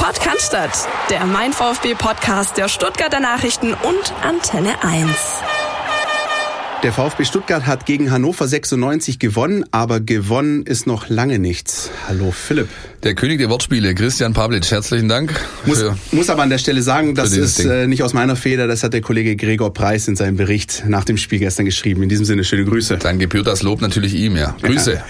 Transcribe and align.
Podcast, 0.00 0.88
der 1.10 1.26
Mein 1.26 1.52
VfB 1.52 1.94
Podcast 1.94 2.56
der 2.56 2.68
Stuttgarter 2.68 3.20
Nachrichten 3.20 3.74
und 3.74 4.14
Antenne 4.22 4.82
1. 4.82 5.59
Der 6.82 6.94
VfB 6.94 7.26
Stuttgart 7.26 7.66
hat 7.66 7.84
gegen 7.84 8.10
Hannover 8.10 8.48
96 8.48 9.18
gewonnen, 9.18 9.66
aber 9.70 10.00
gewonnen 10.00 10.62
ist 10.64 10.86
noch 10.86 11.10
lange 11.10 11.38
nichts. 11.38 11.90
Hallo 12.08 12.30
Philipp. 12.30 12.68
Der 13.02 13.14
König 13.14 13.38
der 13.38 13.50
Wortspiele, 13.50 13.94
Christian 13.94 14.32
Pavlic, 14.32 14.70
herzlichen 14.70 15.06
Dank. 15.08 15.38
Muss, 15.66 15.84
muss 16.10 16.30
aber 16.30 16.42
an 16.42 16.48
der 16.48 16.56
Stelle 16.56 16.80
sagen, 16.80 17.14
das 17.14 17.32
ist 17.32 17.60
äh, 17.60 17.86
nicht 17.86 18.02
aus 18.02 18.14
meiner 18.14 18.34
Feder, 18.34 18.66
das 18.66 18.82
hat 18.82 18.94
der 18.94 19.02
Kollege 19.02 19.36
Gregor 19.36 19.74
Preis 19.74 20.08
in 20.08 20.16
seinem 20.16 20.36
Bericht 20.36 20.84
nach 20.86 21.04
dem 21.04 21.18
Spiel 21.18 21.38
gestern 21.38 21.66
geschrieben. 21.66 22.02
In 22.02 22.08
diesem 22.08 22.24
Sinne, 22.24 22.44
schöne 22.44 22.64
Grüße. 22.64 22.96
Dann 22.96 23.18
gebührt 23.18 23.46
das 23.46 23.62
Lob 23.62 23.82
natürlich 23.82 24.14
ihm, 24.14 24.36
ja. 24.36 24.56
Grüße. 24.62 24.94
Ja. 24.94 25.04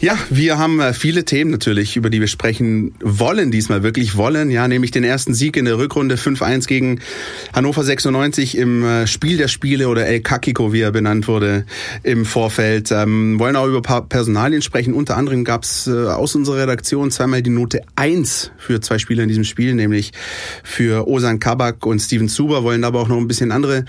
Ja, 0.00 0.18
wir 0.28 0.58
haben 0.58 0.80
äh, 0.80 0.92
viele 0.92 1.24
Themen 1.24 1.50
natürlich, 1.50 1.96
über 1.96 2.10
die 2.10 2.20
wir 2.20 2.28
sprechen 2.28 2.94
wollen, 3.00 3.50
diesmal 3.50 3.82
wirklich 3.82 4.16
wollen. 4.16 4.50
Ja, 4.50 4.68
nämlich 4.68 4.90
den 4.90 5.04
ersten 5.04 5.32
Sieg 5.32 5.56
in 5.56 5.64
der 5.64 5.78
Rückrunde 5.78 6.16
5-1 6.16 6.66
gegen 6.66 7.00
Hannover 7.54 7.82
96 7.82 8.58
im 8.58 8.84
äh, 8.84 9.06
Spiel 9.06 9.38
der 9.38 9.48
Spiele 9.48 9.88
oder 9.88 10.06
El 10.06 10.20
Kakiko, 10.20 10.74
wie 10.74 10.80
er 10.80 10.93
benannt 10.94 11.28
wurde 11.28 11.66
im 12.02 12.24
Vorfeld. 12.24 12.90
Ähm, 12.90 13.38
wollen 13.38 13.56
auch 13.56 13.66
über 13.66 13.78
ein 13.78 13.82
paar 13.82 14.08
Personalien 14.08 14.62
sprechen. 14.62 14.94
Unter 14.94 15.18
anderem 15.18 15.44
gab 15.44 15.64
es 15.64 15.86
äh, 15.86 15.90
aus 15.90 16.34
unserer 16.34 16.62
Redaktion 16.62 17.10
zweimal 17.10 17.42
die 17.42 17.50
Note 17.50 17.82
1 17.96 18.52
für 18.56 18.80
zwei 18.80 18.98
Spieler 18.98 19.24
in 19.24 19.28
diesem 19.28 19.44
Spiel, 19.44 19.74
nämlich 19.74 20.12
für 20.62 21.06
Osan 21.06 21.38
Kabak 21.38 21.84
und 21.84 21.98
Steven 21.98 22.30
Zuber. 22.30 22.64
Wollen 22.64 22.84
aber 22.84 23.00
auch 23.00 23.08
noch 23.08 23.18
ein 23.18 23.28
bisschen 23.28 23.52
andere 23.52 23.84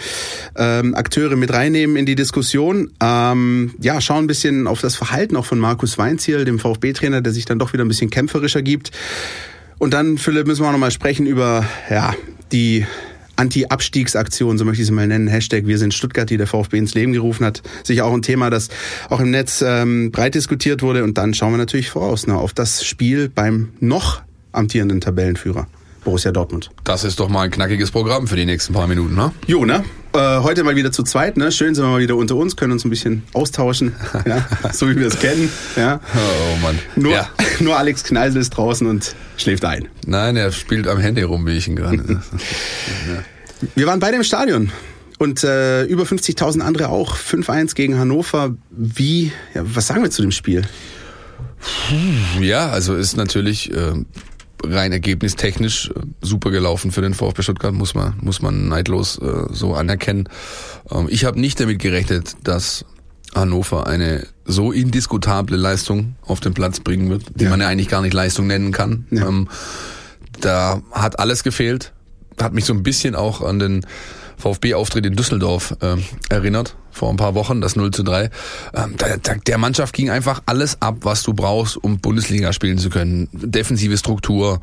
ähm, 0.57 0.93
Akteure 0.95 1.37
mit 1.37 1.53
reinnehmen 1.53 1.95
in 1.95 2.05
die 2.05 2.15
Diskussion. 2.15 2.91
Ähm, 3.01 3.73
ja, 3.79 4.01
schauen 4.01 4.25
ein 4.25 4.27
bisschen 4.27 4.67
auf 4.67 4.81
das 4.81 4.95
Verhalten 4.95 5.37
auch 5.37 5.45
von 5.45 5.59
Markus 5.59 5.97
Weinziel, 5.97 6.43
dem 6.43 6.59
VfB-Trainer, 6.59 7.21
der 7.21 7.31
sich 7.31 7.45
dann 7.45 7.59
doch 7.59 7.71
wieder 7.71 7.85
ein 7.85 7.87
bisschen 7.87 8.09
kämpferischer 8.09 8.61
gibt. 8.61 8.91
Und 9.77 9.93
dann, 9.93 10.17
Philipp, 10.17 10.47
müssen 10.47 10.63
wir 10.63 10.67
auch 10.67 10.73
noch 10.73 10.79
mal 10.79 10.91
sprechen 10.91 11.25
über 11.25 11.65
ja, 11.89 12.13
die 12.51 12.85
Anti-Abstiegsaktion, 13.35 14.57
so 14.57 14.65
möchte 14.65 14.81
ich 14.81 14.87
sie 14.87 14.93
mal 14.93 15.07
nennen, 15.07 15.27
Hashtag 15.27 15.67
Wir 15.67 15.77
sind 15.77 15.93
Stuttgart, 15.93 16.29
die 16.29 16.37
der 16.37 16.47
VfB 16.47 16.77
ins 16.77 16.93
Leben 16.93 17.13
gerufen 17.13 17.45
hat. 17.45 17.61
Sicher 17.83 18.05
auch 18.05 18.13
ein 18.13 18.21
Thema, 18.21 18.49
das 18.49 18.69
auch 19.09 19.19
im 19.19 19.31
Netz 19.31 19.63
ähm, 19.65 20.11
breit 20.11 20.35
diskutiert 20.35 20.81
wurde. 20.81 21.03
Und 21.03 21.17
dann 21.17 21.33
schauen 21.33 21.53
wir 21.53 21.57
natürlich 21.57 21.89
voraus 21.89 22.27
ne, 22.27 22.37
auf 22.37 22.53
das 22.53 22.85
Spiel 22.85 23.29
beim 23.29 23.69
noch 23.79 24.21
amtierenden 24.51 25.01
Tabellenführer. 25.01 25.67
Borussia 26.05 26.31
Dortmund. 26.31 26.69
Das 26.85 27.03
ist 27.03 27.19
doch 27.19 27.27
mal 27.27 27.41
ein 27.41 27.51
knackiges 27.51 27.91
Programm 27.91 28.27
für 28.27 28.37
die 28.37 28.45
nächsten 28.45 28.73
paar 28.73 28.87
Minuten, 28.87 29.15
ne? 29.15 29.33
Jo, 29.47 29.65
ne? 29.65 29.83
Äh, 30.13 30.39
heute 30.39 30.63
mal 30.63 30.77
wieder 30.77 30.93
zu 30.93 31.03
zweit, 31.03 31.35
ne? 31.35 31.51
Schön 31.51 31.75
sind 31.75 31.83
wir 31.83 31.89
mal 31.89 31.99
wieder 31.99 32.15
unter 32.15 32.37
uns, 32.37 32.55
können 32.55 32.71
uns 32.71 32.85
ein 32.85 32.89
bisschen 32.89 33.23
austauschen, 33.33 33.93
ja? 34.25 34.47
so 34.71 34.89
wie 34.89 34.95
wir 34.95 35.07
es 35.07 35.19
kennen. 35.19 35.51
Ja? 35.75 35.99
Oh 36.15 36.57
Mann. 36.61 36.79
Nur, 36.95 37.11
ja. 37.11 37.29
nur 37.59 37.77
Alex 37.77 38.05
Kneisel 38.05 38.39
ist 38.39 38.51
draußen 38.51 38.87
und 38.87 39.13
schläft 39.35 39.65
ein. 39.65 39.89
Nein, 40.05 40.37
er 40.37 40.53
spielt 40.53 40.87
am 40.87 40.99
Handy 40.99 41.23
rum, 41.23 41.45
wie 41.45 41.57
ich 41.57 41.67
ihn 41.67 41.75
gerade. 41.75 41.97
ja. 42.07 42.21
Wir 43.73 43.87
waren 43.87 43.99
beide 43.99 44.17
im 44.17 44.23
Stadion. 44.23 44.71
Und 45.17 45.43
äh, 45.43 45.83
über 45.85 46.03
50.000 46.03 46.59
andere 46.59 46.89
auch. 46.89 47.15
5-1 47.15 47.73
gegen 47.73 47.97
Hannover. 47.97 48.53
Wie, 48.69 49.31
ja, 49.53 49.61
was 49.63 49.87
sagen 49.87 50.03
wir 50.03 50.11
zu 50.11 50.21
dem 50.21 50.31
Spiel? 50.31 50.63
Ja, 52.41 52.69
also 52.69 52.95
ist 52.95 53.15
natürlich 53.15 53.71
äh, 53.73 53.93
rein 54.69 54.91
ergebnistechnisch 54.91 55.89
äh, 55.89 56.01
super 56.21 56.51
gelaufen 56.51 56.91
für 56.91 57.01
den 57.01 57.13
VfB 57.13 57.41
Stuttgart, 57.41 57.73
muss 57.73 57.93
man, 57.95 58.15
muss 58.21 58.41
man 58.41 58.67
neidlos 58.67 59.17
äh, 59.17 59.47
so 59.51 59.73
anerkennen. 59.73 60.29
Ähm, 60.91 61.07
ich 61.09 61.25
habe 61.25 61.39
nicht 61.39 61.59
damit 61.59 61.79
gerechnet, 61.79 62.35
dass 62.43 62.85
Hannover 63.33 63.87
eine 63.87 64.27
so 64.45 64.71
indiskutable 64.71 65.57
Leistung 65.57 66.15
auf 66.21 66.39
den 66.39 66.53
Platz 66.53 66.79
bringen 66.79 67.09
wird, 67.09 67.23
die 67.35 67.45
ja. 67.45 67.49
man 67.49 67.61
ja 67.61 67.67
eigentlich 67.67 67.89
gar 67.89 68.01
nicht 68.01 68.13
Leistung 68.13 68.47
nennen 68.47 68.71
kann. 68.71 69.07
Ja. 69.11 69.27
Ähm, 69.27 69.49
da 70.39 70.81
hat 70.91 71.19
alles 71.19 71.43
gefehlt. 71.43 71.93
Hat 72.39 72.53
mich 72.53 72.65
so 72.65 72.73
ein 72.73 72.83
bisschen 72.83 73.15
auch 73.15 73.41
an 73.41 73.59
den 73.59 73.85
VfB-Auftritt 74.37 75.05
in 75.05 75.15
Düsseldorf 75.15 75.75
äh, 75.81 75.95
erinnert, 76.29 76.75
vor 76.91 77.09
ein 77.09 77.17
paar 77.17 77.35
Wochen, 77.35 77.61
das 77.61 77.75
0 77.75 77.91
zu 77.91 78.03
3. 78.03 78.29
Ähm, 78.73 78.95
da, 78.97 79.17
da, 79.21 79.35
der 79.35 79.57
Mannschaft 79.57 79.93
ging 79.93 80.09
einfach 80.09 80.41
alles 80.45 80.81
ab, 80.81 80.99
was 81.01 81.23
du 81.23 81.33
brauchst, 81.33 81.77
um 81.77 81.99
Bundesliga 81.99 82.53
spielen 82.53 82.77
zu 82.77 82.89
können. 82.89 83.27
Defensive 83.33 83.97
Struktur, 83.97 84.61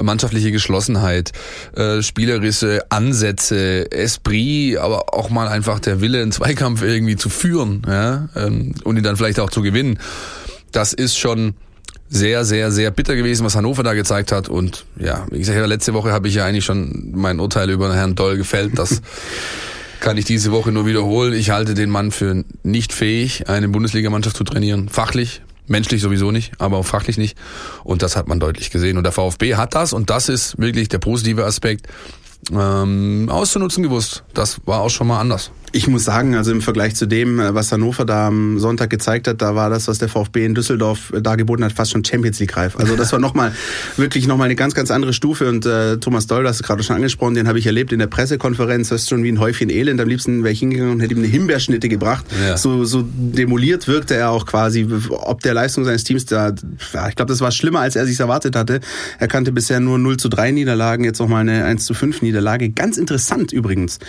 mannschaftliche 0.00 0.52
Geschlossenheit, 0.52 1.32
äh, 1.74 2.02
Spielerisse, 2.02 2.84
Ansätze, 2.90 3.90
Esprit, 3.90 4.76
aber 4.78 5.14
auch 5.14 5.30
mal 5.30 5.48
einfach 5.48 5.80
der 5.80 6.00
Wille, 6.00 6.20
einen 6.20 6.32
Zweikampf 6.32 6.82
irgendwie 6.82 7.16
zu 7.16 7.28
führen 7.30 7.82
ja, 7.86 8.28
ähm, 8.36 8.74
und 8.84 8.96
ihn 8.96 9.02
dann 9.02 9.16
vielleicht 9.16 9.40
auch 9.40 9.50
zu 9.50 9.62
gewinnen. 9.62 9.98
Das 10.72 10.92
ist 10.92 11.18
schon 11.18 11.54
sehr, 12.10 12.44
sehr, 12.44 12.72
sehr 12.72 12.90
bitter 12.90 13.14
gewesen, 13.14 13.46
was 13.46 13.54
Hannover 13.54 13.84
da 13.84 13.94
gezeigt 13.94 14.32
hat. 14.32 14.48
Und 14.48 14.84
ja, 14.98 15.26
wie 15.30 15.38
gesagt, 15.38 15.66
letzte 15.66 15.94
Woche 15.94 16.12
habe 16.12 16.28
ich 16.28 16.34
ja 16.34 16.44
eigentlich 16.44 16.64
schon 16.64 17.12
mein 17.14 17.38
Urteil 17.38 17.70
über 17.70 17.94
Herrn 17.94 18.16
Doll 18.16 18.36
gefällt. 18.36 18.78
Das 18.78 19.00
kann 20.00 20.18
ich 20.18 20.24
diese 20.24 20.50
Woche 20.50 20.72
nur 20.72 20.86
wiederholen. 20.86 21.32
Ich 21.32 21.50
halte 21.50 21.74
den 21.74 21.88
Mann 21.88 22.10
für 22.10 22.44
nicht 22.64 22.92
fähig, 22.92 23.48
eine 23.48 23.68
Bundesligamannschaft 23.68 24.36
zu 24.36 24.42
trainieren. 24.42 24.88
Fachlich, 24.88 25.40
menschlich 25.68 26.02
sowieso 26.02 26.32
nicht, 26.32 26.52
aber 26.58 26.78
auch 26.78 26.86
fachlich 26.86 27.16
nicht. 27.16 27.38
Und 27.84 28.02
das 28.02 28.16
hat 28.16 28.26
man 28.26 28.40
deutlich 28.40 28.70
gesehen. 28.70 28.98
Und 28.98 29.04
der 29.04 29.12
VfB 29.12 29.54
hat 29.54 29.76
das, 29.76 29.92
und 29.92 30.10
das 30.10 30.28
ist 30.28 30.58
wirklich 30.58 30.88
der 30.88 30.98
positive 30.98 31.44
Aspekt, 31.44 31.86
ähm, 32.52 33.28
auszunutzen 33.30 33.84
gewusst. 33.84 34.24
Das 34.34 34.60
war 34.66 34.80
auch 34.80 34.90
schon 34.90 35.06
mal 35.06 35.20
anders. 35.20 35.52
Ich 35.72 35.86
muss 35.86 36.04
sagen, 36.04 36.34
also 36.34 36.50
im 36.50 36.62
Vergleich 36.62 36.96
zu 36.96 37.06
dem, 37.06 37.38
äh, 37.38 37.54
was 37.54 37.70
Hannover 37.70 38.04
da 38.04 38.26
am 38.26 38.58
Sonntag 38.58 38.90
gezeigt 38.90 39.28
hat, 39.28 39.40
da 39.40 39.54
war 39.54 39.70
das, 39.70 39.86
was 39.86 39.98
der 39.98 40.08
VfB 40.08 40.44
in 40.44 40.54
Düsseldorf 40.54 41.12
äh, 41.12 41.22
dargeboten 41.22 41.64
hat, 41.64 41.72
fast 41.72 41.92
schon 41.92 42.04
Champions 42.04 42.40
League 42.40 42.56
reif. 42.56 42.76
Also 42.76 42.96
das 42.96 43.12
war 43.12 43.20
nochmal, 43.20 43.52
wirklich 43.96 44.26
nochmal 44.26 44.46
eine 44.46 44.56
ganz, 44.56 44.74
ganz 44.74 44.90
andere 44.90 45.12
Stufe. 45.12 45.48
Und 45.48 45.66
äh, 45.66 45.98
Thomas 45.98 46.26
Doll, 46.26 46.42
das 46.42 46.50
hast 46.50 46.60
du 46.60 46.64
gerade 46.64 46.82
schon 46.82 46.96
angesprochen, 46.96 47.34
den 47.34 47.46
habe 47.46 47.58
ich 47.60 47.66
erlebt 47.66 47.92
in 47.92 48.00
der 48.00 48.08
Pressekonferenz. 48.08 48.88
Das 48.88 49.02
ist 49.02 49.10
schon 49.10 49.22
wie 49.22 49.30
ein 49.30 49.38
Häufchen 49.38 49.70
Elend. 49.70 50.00
Am 50.00 50.08
liebsten 50.08 50.42
wäre 50.42 50.52
ich 50.52 50.58
hingegangen 50.58 50.94
und 50.94 51.00
hätte 51.00 51.14
ihm 51.14 51.18
eine 51.18 51.28
Himbeerschnitte 51.28 51.88
gebracht. 51.88 52.24
Ja. 52.44 52.56
So, 52.56 52.84
so 52.84 53.04
demoliert 53.06 53.86
wirkte 53.86 54.16
er 54.16 54.30
auch 54.30 54.46
quasi, 54.46 54.88
ob 55.10 55.40
der 55.42 55.54
Leistung 55.54 55.84
seines 55.84 56.02
Teams 56.02 56.26
da, 56.26 56.52
ja, 56.92 57.08
ich 57.08 57.14
glaube, 57.14 57.30
das 57.30 57.40
war 57.40 57.52
schlimmer, 57.52 57.80
als 57.80 57.94
er 57.94 58.06
sich 58.06 58.18
erwartet 58.18 58.56
hatte. 58.56 58.80
Er 59.20 59.28
kannte 59.28 59.52
bisher 59.52 59.78
nur 59.78 59.98
0 59.98 60.16
zu 60.16 60.28
3 60.28 60.50
Niederlagen, 60.50 61.04
jetzt 61.04 61.20
nochmal 61.20 61.42
eine 61.42 61.64
1 61.64 61.84
zu 61.84 61.94
5 61.94 62.22
Niederlage. 62.22 62.70
Ganz 62.70 62.96
interessant 62.96 63.52
übrigens 63.52 64.00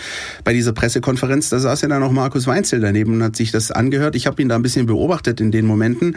bei 0.42 0.52
dieser 0.52 0.72
Pressekonferenz 0.72 1.51
da 1.52 1.58
saß 1.58 1.82
ja 1.82 1.88
dann 1.88 2.00
noch 2.00 2.12
Markus 2.12 2.46
Weinzel 2.46 2.80
daneben 2.80 3.14
und 3.14 3.22
hat 3.22 3.36
sich 3.36 3.50
das 3.50 3.70
angehört. 3.70 4.16
Ich 4.16 4.26
habe 4.26 4.40
ihn 4.40 4.48
da 4.48 4.56
ein 4.56 4.62
bisschen 4.62 4.86
beobachtet 4.86 5.40
in 5.40 5.50
den 5.50 5.66
Momenten. 5.66 6.16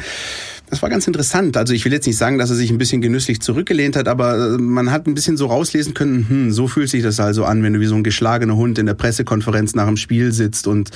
Das 0.70 0.82
war 0.82 0.90
ganz 0.90 1.06
interessant. 1.06 1.58
Also 1.58 1.74
ich 1.74 1.86
will 1.86 1.92
jetzt 1.92 2.08
nicht 2.08 2.18
sagen, 2.18 2.38
dass 2.38 2.50
er 2.50 2.56
sich 2.56 2.72
ein 2.72 2.78
bisschen 2.78 3.02
genüsslich 3.02 3.42
zurückgelehnt 3.42 3.96
hat, 3.96 4.08
aber 4.08 4.56
äh, 4.56 4.58
man 4.58 4.92
hat 4.92 5.08
ein 5.08 5.14
bisschen 5.14 5.38
so 5.38 5.48
rauslesen 5.48 5.94
können, 5.94 6.26
hm, 6.28 6.52
so 6.52 6.68
fühlt 6.68 6.90
sich 6.90 7.04
das 7.04 7.20
also 7.20 7.44
an, 7.44 7.62
wenn 7.62 7.74
du 7.74 7.80
wie 7.82 7.86
so 7.86 7.96
ein 7.96 8.04
geschlagener 8.04 8.56
Hund 8.56 8.80
in 8.80 8.86
der 8.86 8.96
Pressekonferenz 8.96 9.76
nach 9.76 9.86
dem 9.86 9.98
Spiel 9.98 10.32
sitzt 10.32 10.68
und, 10.68 10.90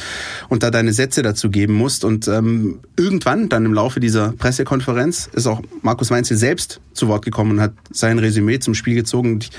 und 0.48 0.64
da 0.64 0.72
deine 0.72 0.94
Sätze 0.94 1.22
dazu 1.22 1.52
geben 1.52 1.74
musst. 1.74 2.04
Und 2.04 2.28
ähm, 2.28 2.80
irgendwann, 2.98 3.50
dann 3.50 3.66
im 3.66 3.74
Laufe 3.74 4.00
dieser 4.00 4.32
Pressekonferenz, 4.32 5.30
ist 5.34 5.48
auch 5.48 5.62
Markus 5.82 6.10
Weinzel 6.10 6.38
selbst 6.38 6.80
zu 6.94 7.08
Wort 7.08 7.26
gekommen 7.26 7.52
und 7.52 7.62
hat 7.62 7.74
sein 7.92 8.20
Resümee 8.20 8.60
zum 8.60 8.74
Spiel 8.74 8.96
gezogen. 8.96 9.34
Und 9.34 9.44
ich 9.46 9.52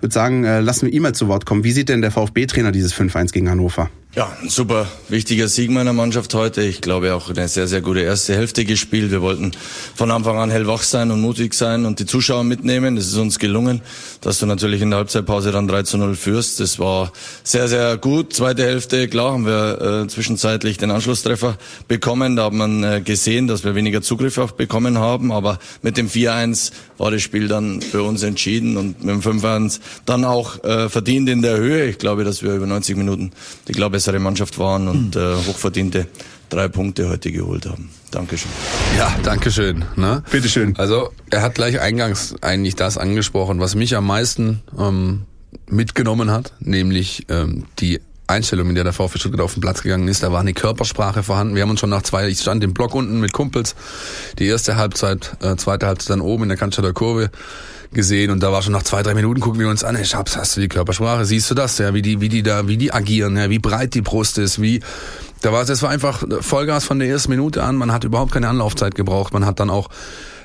würde 0.00 0.12
sagen, 0.12 0.44
äh, 0.44 0.60
lassen 0.60 0.86
wir 0.86 0.92
ihm 0.92 1.02
mal 1.02 1.14
zu 1.14 1.28
Wort 1.28 1.46
kommen. 1.46 1.64
Wie 1.64 1.72
sieht 1.72 1.88
denn 1.88 2.00
der 2.00 2.10
VfB-Trainer 2.10 2.72
dieses 2.72 2.94
5-1 2.94 3.32
gegen 3.32 3.48
Hannover? 3.48 3.90
Ja, 4.14 4.30
ein 4.42 4.50
super 4.50 4.86
wichtiger 5.08 5.48
Sieg 5.48 5.70
meiner 5.70 5.94
Mannschaft 5.94 6.34
heute. 6.34 6.60
Ich 6.60 6.82
glaube 6.82 7.14
auch 7.14 7.30
eine 7.30 7.48
sehr, 7.48 7.66
sehr 7.66 7.80
gute 7.80 8.00
erste 8.00 8.34
Hälfte 8.34 8.66
gespielt. 8.66 9.10
Wir 9.10 9.22
wollten 9.22 9.52
von 9.94 10.10
Anfang 10.10 10.36
an 10.38 10.50
hellwach 10.50 10.82
sein 10.82 11.10
und 11.10 11.22
mutig 11.22 11.54
sein 11.54 11.86
und 11.86 11.98
die 11.98 12.04
Zuschauer 12.04 12.44
mitnehmen. 12.44 12.96
Das 12.96 13.06
ist 13.06 13.16
uns 13.16 13.38
gelungen, 13.38 13.80
dass 14.20 14.38
du 14.38 14.44
natürlich 14.44 14.82
in 14.82 14.90
der 14.90 14.98
Halbzeitpause 14.98 15.50
dann 15.50 15.66
3 15.66 15.84
zu 15.84 15.96
0 15.96 16.14
führst. 16.14 16.60
Das 16.60 16.78
war 16.78 17.10
sehr, 17.42 17.68
sehr 17.68 17.96
gut. 17.96 18.34
Zweite 18.34 18.64
Hälfte, 18.64 19.08
klar, 19.08 19.32
haben 19.32 19.46
wir 19.46 20.02
äh, 20.02 20.08
zwischenzeitlich 20.08 20.76
den 20.76 20.90
Anschlusstreffer 20.90 21.56
bekommen. 21.88 22.36
Da 22.36 22.44
hat 22.44 22.52
man 22.52 22.84
äh, 22.84 23.00
gesehen, 23.00 23.46
dass 23.46 23.64
wir 23.64 23.74
weniger 23.74 24.02
Zugriff 24.02 24.36
auch 24.36 24.52
bekommen 24.52 24.98
haben. 24.98 25.32
Aber 25.32 25.58
mit 25.80 25.96
dem 25.96 26.10
4-1 26.10 26.72
war 26.98 27.10
das 27.10 27.22
Spiel 27.22 27.48
dann 27.48 27.80
für 27.80 28.02
uns 28.02 28.22
entschieden 28.22 28.76
und 28.76 29.02
mit 29.02 29.14
dem 29.14 29.22
5-1 29.22 29.80
dann 30.04 30.26
auch 30.26 30.62
äh, 30.64 30.90
verdient 30.90 31.30
in 31.30 31.40
der 31.40 31.56
Höhe. 31.56 31.86
Ich 31.86 31.96
glaube, 31.96 32.24
dass 32.24 32.42
wir 32.42 32.52
über 32.54 32.66
90 32.66 32.98
Minuten, 32.98 33.32
ich 33.66 33.74
glaube, 33.74 34.01
bessere 34.02 34.18
Mannschaft 34.18 34.58
waren 34.58 34.88
und 34.88 35.14
äh, 35.14 35.36
hochverdiente 35.46 36.08
drei 36.48 36.66
Punkte 36.66 37.08
heute 37.08 37.30
geholt 37.30 37.66
haben. 37.66 37.88
Dankeschön. 38.10 38.50
Ja, 38.98 39.14
Dankeschön. 39.22 39.84
Ne? 39.94 40.24
Bitteschön. 40.28 40.74
Also 40.76 41.12
er 41.30 41.42
hat 41.42 41.54
gleich 41.54 41.80
eingangs 41.80 42.34
eigentlich 42.42 42.74
das 42.74 42.98
angesprochen, 42.98 43.60
was 43.60 43.76
mich 43.76 43.94
am 43.94 44.04
meisten 44.04 44.60
ähm, 44.76 45.22
mitgenommen 45.68 46.32
hat, 46.32 46.52
nämlich 46.58 47.26
ähm, 47.28 47.66
die 47.78 48.00
Einstellung, 48.26 48.70
in 48.70 48.74
der 48.74 48.82
der 48.82 48.92
VfB 48.92 49.20
Stuttgart 49.20 49.40
auf 49.40 49.54
den 49.54 49.60
Platz 49.60 49.82
gegangen 49.82 50.08
ist. 50.08 50.24
Da 50.24 50.32
war 50.32 50.40
eine 50.40 50.52
Körpersprache 50.52 51.22
vorhanden. 51.22 51.54
Wir 51.54 51.62
haben 51.62 51.70
uns 51.70 51.78
schon 51.78 51.90
nach 51.90 52.02
zwei, 52.02 52.28
ich 52.28 52.40
stand 52.40 52.64
im 52.64 52.74
Block 52.74 52.96
unten 52.96 53.20
mit 53.20 53.32
Kumpels, 53.32 53.76
die 54.40 54.46
erste 54.46 54.74
Halbzeit, 54.74 55.36
äh, 55.42 55.54
zweite 55.54 55.86
Halbzeit 55.86 56.10
dann 56.10 56.20
oben 56.20 56.42
in 56.42 56.48
der 56.48 56.58
Cannstatter 56.58 56.92
Kurve 56.92 57.30
gesehen 57.94 58.30
und 58.30 58.42
da 58.42 58.52
war 58.52 58.62
schon 58.62 58.72
nach 58.72 58.82
zwei, 58.82 59.02
drei 59.02 59.14
Minuten, 59.14 59.40
gucken 59.40 59.60
wir 59.60 59.68
uns 59.68 59.84
an, 59.84 59.96
hey 59.96 60.04
Schabs, 60.04 60.36
hast 60.36 60.56
du 60.56 60.60
die 60.60 60.68
Körpersprache, 60.68 61.24
siehst 61.24 61.50
du 61.50 61.54
das, 61.54 61.78
ja, 61.78 61.94
wie 61.94 62.02
die, 62.02 62.20
wie 62.20 62.28
die 62.28 62.42
da, 62.42 62.68
wie 62.68 62.76
die 62.76 62.92
agieren, 62.92 63.36
ja, 63.36 63.50
wie 63.50 63.58
breit 63.58 63.94
die 63.94 64.02
Brust 64.02 64.38
ist, 64.38 64.60
wie, 64.60 64.80
da 65.40 65.52
war, 65.52 65.64
das 65.64 65.82
war 65.82 65.90
einfach 65.90 66.24
Vollgas 66.40 66.84
von 66.84 66.98
der 66.98 67.08
ersten 67.08 67.30
Minute 67.30 67.62
an, 67.62 67.76
man 67.76 67.92
hat 67.92 68.04
überhaupt 68.04 68.32
keine 68.32 68.48
Anlaufzeit 68.48 68.94
gebraucht, 68.94 69.32
man 69.32 69.44
hat 69.44 69.60
dann 69.60 69.70
auch 69.70 69.88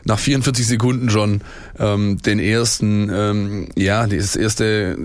nach 0.04 0.20
44 0.20 0.66
Sekunden 0.66 1.10
schon 1.10 1.42
ähm, 1.80 2.22
den 2.22 2.40
ersten, 2.40 3.10
ähm, 3.14 3.70
ja, 3.76 4.08
das 4.08 4.36
erste 4.36 4.98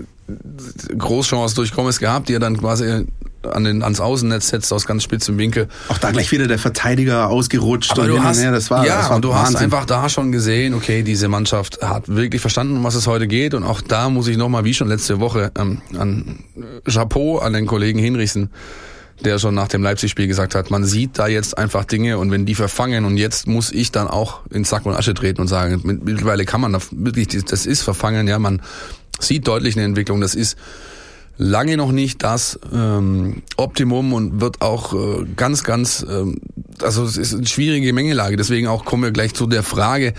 Großchance 0.97 1.55
durch 1.55 1.73
Gomez 1.73 1.99
gehabt, 1.99 2.29
die 2.29 2.33
er 2.33 2.39
dann 2.39 2.57
quasi 2.57 3.05
an 3.47 3.63
den, 3.63 3.83
ans 3.83 3.99
Außennetz 3.99 4.49
setzt 4.49 4.71
aus 4.73 4.85
ganz 4.85 5.03
spitzem 5.03 5.37
Winkel. 5.37 5.67
Auch 5.89 5.97
da 5.97 6.11
gleich 6.11 6.31
wieder 6.31 6.47
der 6.47 6.59
Verteidiger 6.59 7.29
ausgerutscht. 7.29 7.91
Aber 7.91 8.07
du 8.07 8.23
hast, 8.23 8.41
her. 8.41 8.51
das 8.51 8.69
war, 8.69 8.85
ja, 8.85 8.97
das 8.97 9.09
war 9.09 9.15
und 9.15 9.25
du 9.25 9.29
Wahnsinn. 9.29 9.55
hast 9.55 9.63
einfach 9.63 9.85
da 9.85 10.09
schon 10.09 10.31
gesehen, 10.31 10.73
okay, 10.73 11.03
diese 11.03 11.27
Mannschaft 11.27 11.81
hat 11.81 12.07
wirklich 12.07 12.41
verstanden, 12.41 12.77
um 12.77 12.83
was 12.83 12.95
es 12.95 13.07
heute 13.07 13.27
geht. 13.27 13.53
Und 13.53 13.63
auch 13.63 13.81
da 13.81 14.09
muss 14.09 14.27
ich 14.27 14.37
nochmal, 14.37 14.65
wie 14.65 14.73
schon 14.73 14.87
letzte 14.87 15.19
Woche, 15.19 15.51
ähm, 15.57 15.81
an 15.97 16.39
Chapeau 16.85 17.39
an 17.39 17.53
den 17.53 17.65
Kollegen 17.65 17.99
Hinrichsen, 17.99 18.49
der 19.23 19.39
schon 19.39 19.55
nach 19.55 19.67
dem 19.67 19.83
Leipzig-Spiel 19.83 20.27
gesagt 20.27 20.55
hat, 20.55 20.71
man 20.71 20.83
sieht 20.83 21.17
da 21.17 21.27
jetzt 21.27 21.57
einfach 21.57 21.85
Dinge 21.85 22.17
und 22.17 22.31
wenn 22.31 22.45
die 22.45 22.55
verfangen 22.55 23.05
und 23.05 23.17
jetzt 23.17 23.47
muss 23.47 23.71
ich 23.71 23.91
dann 23.91 24.07
auch 24.07 24.41
in 24.49 24.63
Sack 24.63 24.85
und 24.85 24.95
Asche 24.95 25.13
treten 25.13 25.41
und 25.41 25.47
sagen, 25.47 25.81
mittlerweile 25.83 26.45
kann 26.45 26.61
man 26.61 26.73
da 26.73 26.79
wirklich, 26.91 27.27
das 27.45 27.65
ist 27.65 27.83
verfangen, 27.83 28.27
ja, 28.27 28.39
man 28.39 28.61
sieht 29.19 29.47
deutlich 29.47 29.75
eine 29.75 29.85
Entwicklung, 29.85 30.19
das 30.21 30.35
ist 30.35 30.57
lange 31.37 31.77
noch 31.77 31.91
nicht 31.91 32.23
das 32.23 32.59
ähm, 32.73 33.43
Optimum 33.57 34.13
und 34.13 34.41
wird 34.41 34.61
auch 34.61 34.93
äh, 34.93 35.25
ganz, 35.35 35.63
ganz, 35.63 36.05
ähm, 36.07 36.39
also 36.81 37.03
es 37.03 37.17
ist 37.17 37.33
eine 37.33 37.45
schwierige 37.45 37.91
Mengelage. 37.93 38.37
Deswegen 38.37 38.67
auch 38.67 38.85
kommen 38.85 39.03
wir 39.03 39.11
gleich 39.11 39.33
zu 39.33 39.47
der 39.47 39.63
Frage, 39.63 40.13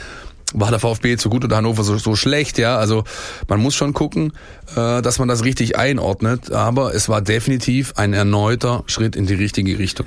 war 0.54 0.70
der 0.70 0.78
VfB 0.78 1.16
so 1.16 1.28
gut 1.30 1.44
oder 1.44 1.56
Hannover 1.56 1.82
so, 1.82 1.98
so 1.98 2.16
schlecht? 2.16 2.58
Ja, 2.58 2.76
also 2.76 3.04
man 3.48 3.60
muss 3.60 3.74
schon 3.74 3.92
gucken, 3.92 4.32
äh, 4.76 5.02
dass 5.02 5.18
man 5.18 5.28
das 5.28 5.44
richtig 5.44 5.76
einordnet. 5.76 6.52
Aber 6.52 6.94
es 6.94 7.08
war 7.08 7.20
definitiv 7.20 7.94
ein 7.96 8.12
erneuter 8.12 8.84
Schritt 8.86 9.16
in 9.16 9.26
die 9.26 9.34
richtige 9.34 9.78
Richtung. 9.78 10.06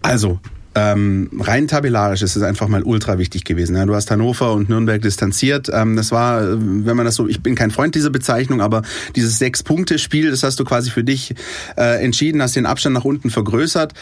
Also, 0.00 0.40
ähm, 0.74 1.28
rein 1.38 1.68
tabellarisch 1.68 2.22
ist 2.22 2.34
es 2.36 2.42
einfach 2.42 2.68
mal 2.68 2.82
ultra 2.82 3.18
wichtig 3.18 3.44
gewesen. 3.44 3.76
Ja, 3.76 3.84
du 3.84 3.94
hast 3.94 4.10
Hannover 4.10 4.54
und 4.54 4.68
Nürnberg 4.68 5.02
distanziert. 5.02 5.70
Ähm, 5.72 5.96
das 5.96 6.12
war, 6.12 6.42
wenn 6.58 6.96
man 6.96 7.04
das 7.04 7.16
so, 7.16 7.28
ich 7.28 7.42
bin 7.42 7.54
kein 7.54 7.70
Freund 7.70 7.94
dieser 7.94 8.10
Bezeichnung, 8.10 8.62
aber 8.62 8.82
dieses 9.14 9.38
Sechs-Punkte-Spiel, 9.38 10.30
das 10.30 10.42
hast 10.42 10.58
du 10.58 10.64
quasi 10.64 10.90
für 10.90 11.04
dich 11.04 11.34
äh, 11.76 12.02
entschieden, 12.02 12.40
hast 12.40 12.56
den 12.56 12.64
Abstand 12.66 12.94
nach 12.94 13.04
unten 13.04 13.28
vergrößert. 13.28 13.92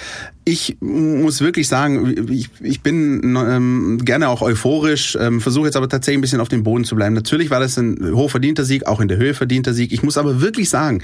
Ich 0.45 0.77
muss 0.81 1.41
wirklich 1.41 1.69
sagen, 1.69 2.29
ich, 2.31 2.49
ich 2.61 2.83
bin 2.83 3.37
ähm, 3.37 3.99
gerne 4.05 4.29
auch 4.29 4.41
euphorisch, 4.41 5.17
ähm, 5.21 5.41
versuche 5.41 5.67
jetzt 5.67 5.77
aber 5.77 5.89
tatsächlich 5.89 6.19
ein 6.19 6.23
bisschen 6.23 6.41
auf 6.41 6.49
dem 6.49 6.63
Boden 6.63 6.85
zu 6.85 6.95
bleiben. 6.95 7.15
Natürlich 7.15 7.51
war 7.51 7.61
das 7.61 7.77
ein 7.79 8.15
hochverdienter 8.15 8.65
Sieg, 8.65 8.87
auch 8.87 9.01
in 9.01 9.09
der 9.09 9.19
Höhe 9.19 9.35
verdienter 9.35 9.75
Sieg. 9.75 9.93
Ich 9.93 10.03
muss 10.03 10.17
aber 10.17 10.41
wirklich 10.41 10.71
sagen, 10.71 11.03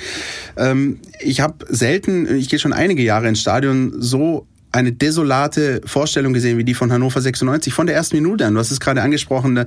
ähm, 0.57 1.01
ich 1.21 1.41
habe 1.41 1.67
selten, 1.69 2.33
ich 2.35 2.49
gehe 2.49 2.59
schon 2.59 2.73
einige 2.73 3.03
Jahre 3.03 3.29
ins 3.29 3.41
Stadion, 3.41 3.95
so 3.99 4.47
eine 4.77 4.93
desolate 4.93 5.81
Vorstellung 5.85 6.35
gesehen 6.35 6.59
wie 6.59 6.65
die 6.65 6.75
von 6.75 6.93
Hannover 6.93 7.21
96 7.21 7.73
von 7.73 7.87
der 7.87 7.97
ersten 7.97 8.17
Minute 8.17 8.47
an. 8.47 8.55
Du 8.55 8.61
hast 8.61 8.71
es 8.71 8.79
gerade 8.79 9.01
angesprochen. 9.01 9.65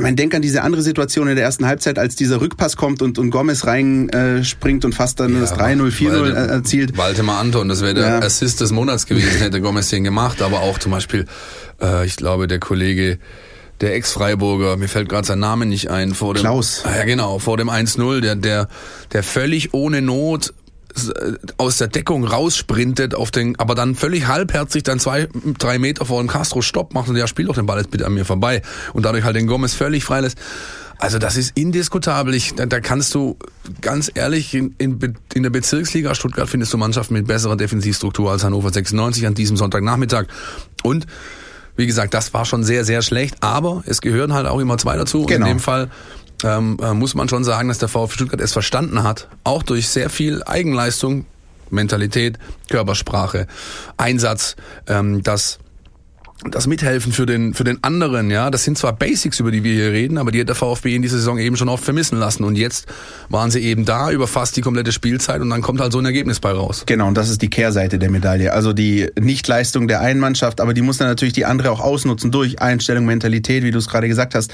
Man 0.00 0.16
denkt 0.16 0.34
an 0.34 0.42
diese 0.42 0.62
andere 0.62 0.82
Situation 0.82 1.28
in 1.28 1.36
der 1.36 1.44
ersten 1.44 1.66
Halbzeit, 1.66 1.98
als 1.98 2.16
dieser 2.16 2.40
Rückpass 2.40 2.76
kommt 2.76 3.00
und, 3.00 3.18
und 3.18 3.30
Gomez 3.30 3.64
reinspringt 3.64 4.82
äh, 4.82 4.86
und 4.86 4.92
fast 4.94 5.20
dann 5.20 5.34
ja, 5.34 5.40
das 5.40 5.54
3-0, 5.54 5.90
4-0 5.90 6.32
erzielt. 6.32 6.98
Waldemar 6.98 7.38
Anton, 7.38 7.68
das 7.68 7.80
wäre 7.80 7.94
der 7.94 8.08
ja. 8.08 8.18
Assist 8.18 8.60
des 8.60 8.72
Monats 8.72 9.06
gewesen, 9.06 9.38
hätte 9.38 9.60
Gomez 9.60 9.88
den 9.90 10.02
gemacht. 10.02 10.42
Aber 10.42 10.60
auch 10.60 10.78
zum 10.78 10.90
Beispiel, 10.90 11.26
äh, 11.80 12.04
ich 12.04 12.16
glaube, 12.16 12.48
der 12.48 12.58
Kollege 12.58 13.18
der 13.80 13.94
Ex-Freiburger, 13.94 14.76
mir 14.76 14.88
fällt 14.88 15.08
gerade 15.08 15.26
sein 15.26 15.38
Name 15.38 15.66
nicht 15.66 15.90
ein, 15.90 16.14
vor 16.14 16.34
dem 16.34 16.40
Klaus. 16.40 16.82
Ja, 16.84 17.04
genau, 17.04 17.38
vor 17.38 17.56
dem 17.56 17.70
1-0, 17.70 18.20
der 18.20 18.36
der 18.36 18.68
der 19.12 19.22
völlig 19.22 19.74
ohne 19.74 20.00
Not 20.00 20.54
aus 21.56 21.78
der 21.78 21.88
Deckung 21.88 22.24
raussprintet 22.24 23.14
auf 23.14 23.30
den, 23.30 23.58
aber 23.58 23.74
dann 23.74 23.94
völlig 23.94 24.26
halbherzig 24.26 24.82
dann 24.84 25.00
zwei, 25.00 25.28
drei 25.58 25.78
Meter 25.78 26.04
vor 26.04 26.20
dem 26.22 26.28
Castro 26.28 26.62
Stopp 26.62 26.94
macht 26.94 27.08
und 27.08 27.14
der 27.14 27.26
spielt 27.26 27.48
doch 27.48 27.54
den 27.54 27.66
Ball 27.66 27.78
jetzt 27.78 27.90
bitte 27.90 28.06
an 28.06 28.14
mir 28.14 28.24
vorbei 28.24 28.62
und 28.92 29.04
dadurch 29.04 29.24
halt 29.24 29.36
den 29.36 29.46
Gomez 29.46 29.74
völlig 29.74 30.04
freilässt. 30.04 30.38
Also 30.98 31.18
das 31.18 31.36
ist 31.36 31.58
indiskutabel. 31.58 32.34
Ich, 32.34 32.54
da, 32.54 32.66
da 32.66 32.80
kannst 32.80 33.14
du 33.14 33.36
ganz 33.80 34.10
ehrlich 34.14 34.54
in, 34.54 34.74
in, 34.78 35.16
in 35.34 35.42
der 35.42 35.50
Bezirksliga 35.50 36.14
Stuttgart 36.14 36.48
findest 36.48 36.72
du 36.72 36.78
Mannschaften 36.78 37.14
mit 37.14 37.26
besserer 37.26 37.56
Defensivstruktur 37.56 38.30
als 38.30 38.44
Hannover 38.44 38.70
96 38.70 39.26
an 39.26 39.34
diesem 39.34 39.56
Sonntagnachmittag 39.56 40.26
und 40.82 41.06
wie 41.76 41.86
gesagt, 41.86 42.14
das 42.14 42.32
war 42.32 42.44
schon 42.44 42.62
sehr, 42.62 42.84
sehr 42.84 43.02
schlecht, 43.02 43.42
aber 43.42 43.82
es 43.86 44.00
gehören 44.00 44.32
halt 44.32 44.46
auch 44.46 44.60
immer 44.60 44.78
zwei 44.78 44.96
dazu. 44.96 45.26
Genau. 45.26 45.46
In 45.46 45.54
dem 45.54 45.60
Fall 45.60 45.90
ähm, 46.44 46.76
muss 46.98 47.14
man 47.14 47.28
schon 47.28 47.42
sagen, 47.42 47.68
dass 47.68 47.78
der 47.78 47.88
VfB 47.88 48.14
Stuttgart 48.14 48.40
es 48.40 48.52
verstanden 48.52 49.02
hat, 49.02 49.28
auch 49.44 49.62
durch 49.62 49.88
sehr 49.88 50.10
viel 50.10 50.42
Eigenleistung, 50.44 51.26
Mentalität, 51.70 52.38
Körpersprache, 52.68 53.46
Einsatz, 53.96 54.56
ähm, 54.86 55.22
dass 55.22 55.58
das 56.50 56.66
Mithelfen 56.66 57.12
für 57.12 57.26
den, 57.26 57.54
für 57.54 57.64
den 57.64 57.82
anderen, 57.82 58.30
ja, 58.30 58.50
das 58.50 58.64
sind 58.64 58.76
zwar 58.78 58.92
Basics, 58.92 59.40
über 59.40 59.50
die 59.50 59.64
wir 59.64 59.72
hier 59.72 59.92
reden, 59.92 60.18
aber 60.18 60.30
die 60.30 60.40
hat 60.40 60.48
der 60.48 60.54
VfB 60.54 60.94
in 60.94 61.02
dieser 61.02 61.16
Saison 61.16 61.38
eben 61.38 61.56
schon 61.56 61.68
oft 61.68 61.84
vermissen 61.84 62.18
lassen. 62.18 62.44
Und 62.44 62.56
jetzt 62.56 62.86
waren 63.28 63.50
sie 63.50 63.60
eben 63.60 63.84
da 63.84 64.10
über 64.10 64.26
fast 64.26 64.56
die 64.56 64.60
komplette 64.60 64.92
Spielzeit 64.92 65.40
und 65.40 65.50
dann 65.50 65.62
kommt 65.62 65.80
halt 65.80 65.92
so 65.92 65.98
ein 65.98 66.04
Ergebnis 66.04 66.40
bei 66.40 66.50
raus. 66.52 66.84
Genau, 66.86 67.08
und 67.08 67.14
das 67.16 67.30
ist 67.30 67.42
die 67.42 67.50
Kehrseite 67.50 67.98
der 67.98 68.10
Medaille. 68.10 68.52
Also 68.52 68.72
die 68.72 69.08
Nichtleistung 69.18 69.88
der 69.88 70.00
einen 70.00 70.20
Mannschaft, 70.20 70.60
aber 70.60 70.74
die 70.74 70.82
muss 70.82 70.98
dann 70.98 71.08
natürlich 71.08 71.34
die 71.34 71.44
andere 71.44 71.70
auch 71.70 71.80
ausnutzen 71.80 72.30
durch 72.30 72.60
Einstellung, 72.60 73.04
Mentalität, 73.06 73.62
wie 73.62 73.70
du 73.70 73.78
es 73.78 73.88
gerade 73.88 74.08
gesagt 74.08 74.34
hast. 74.34 74.52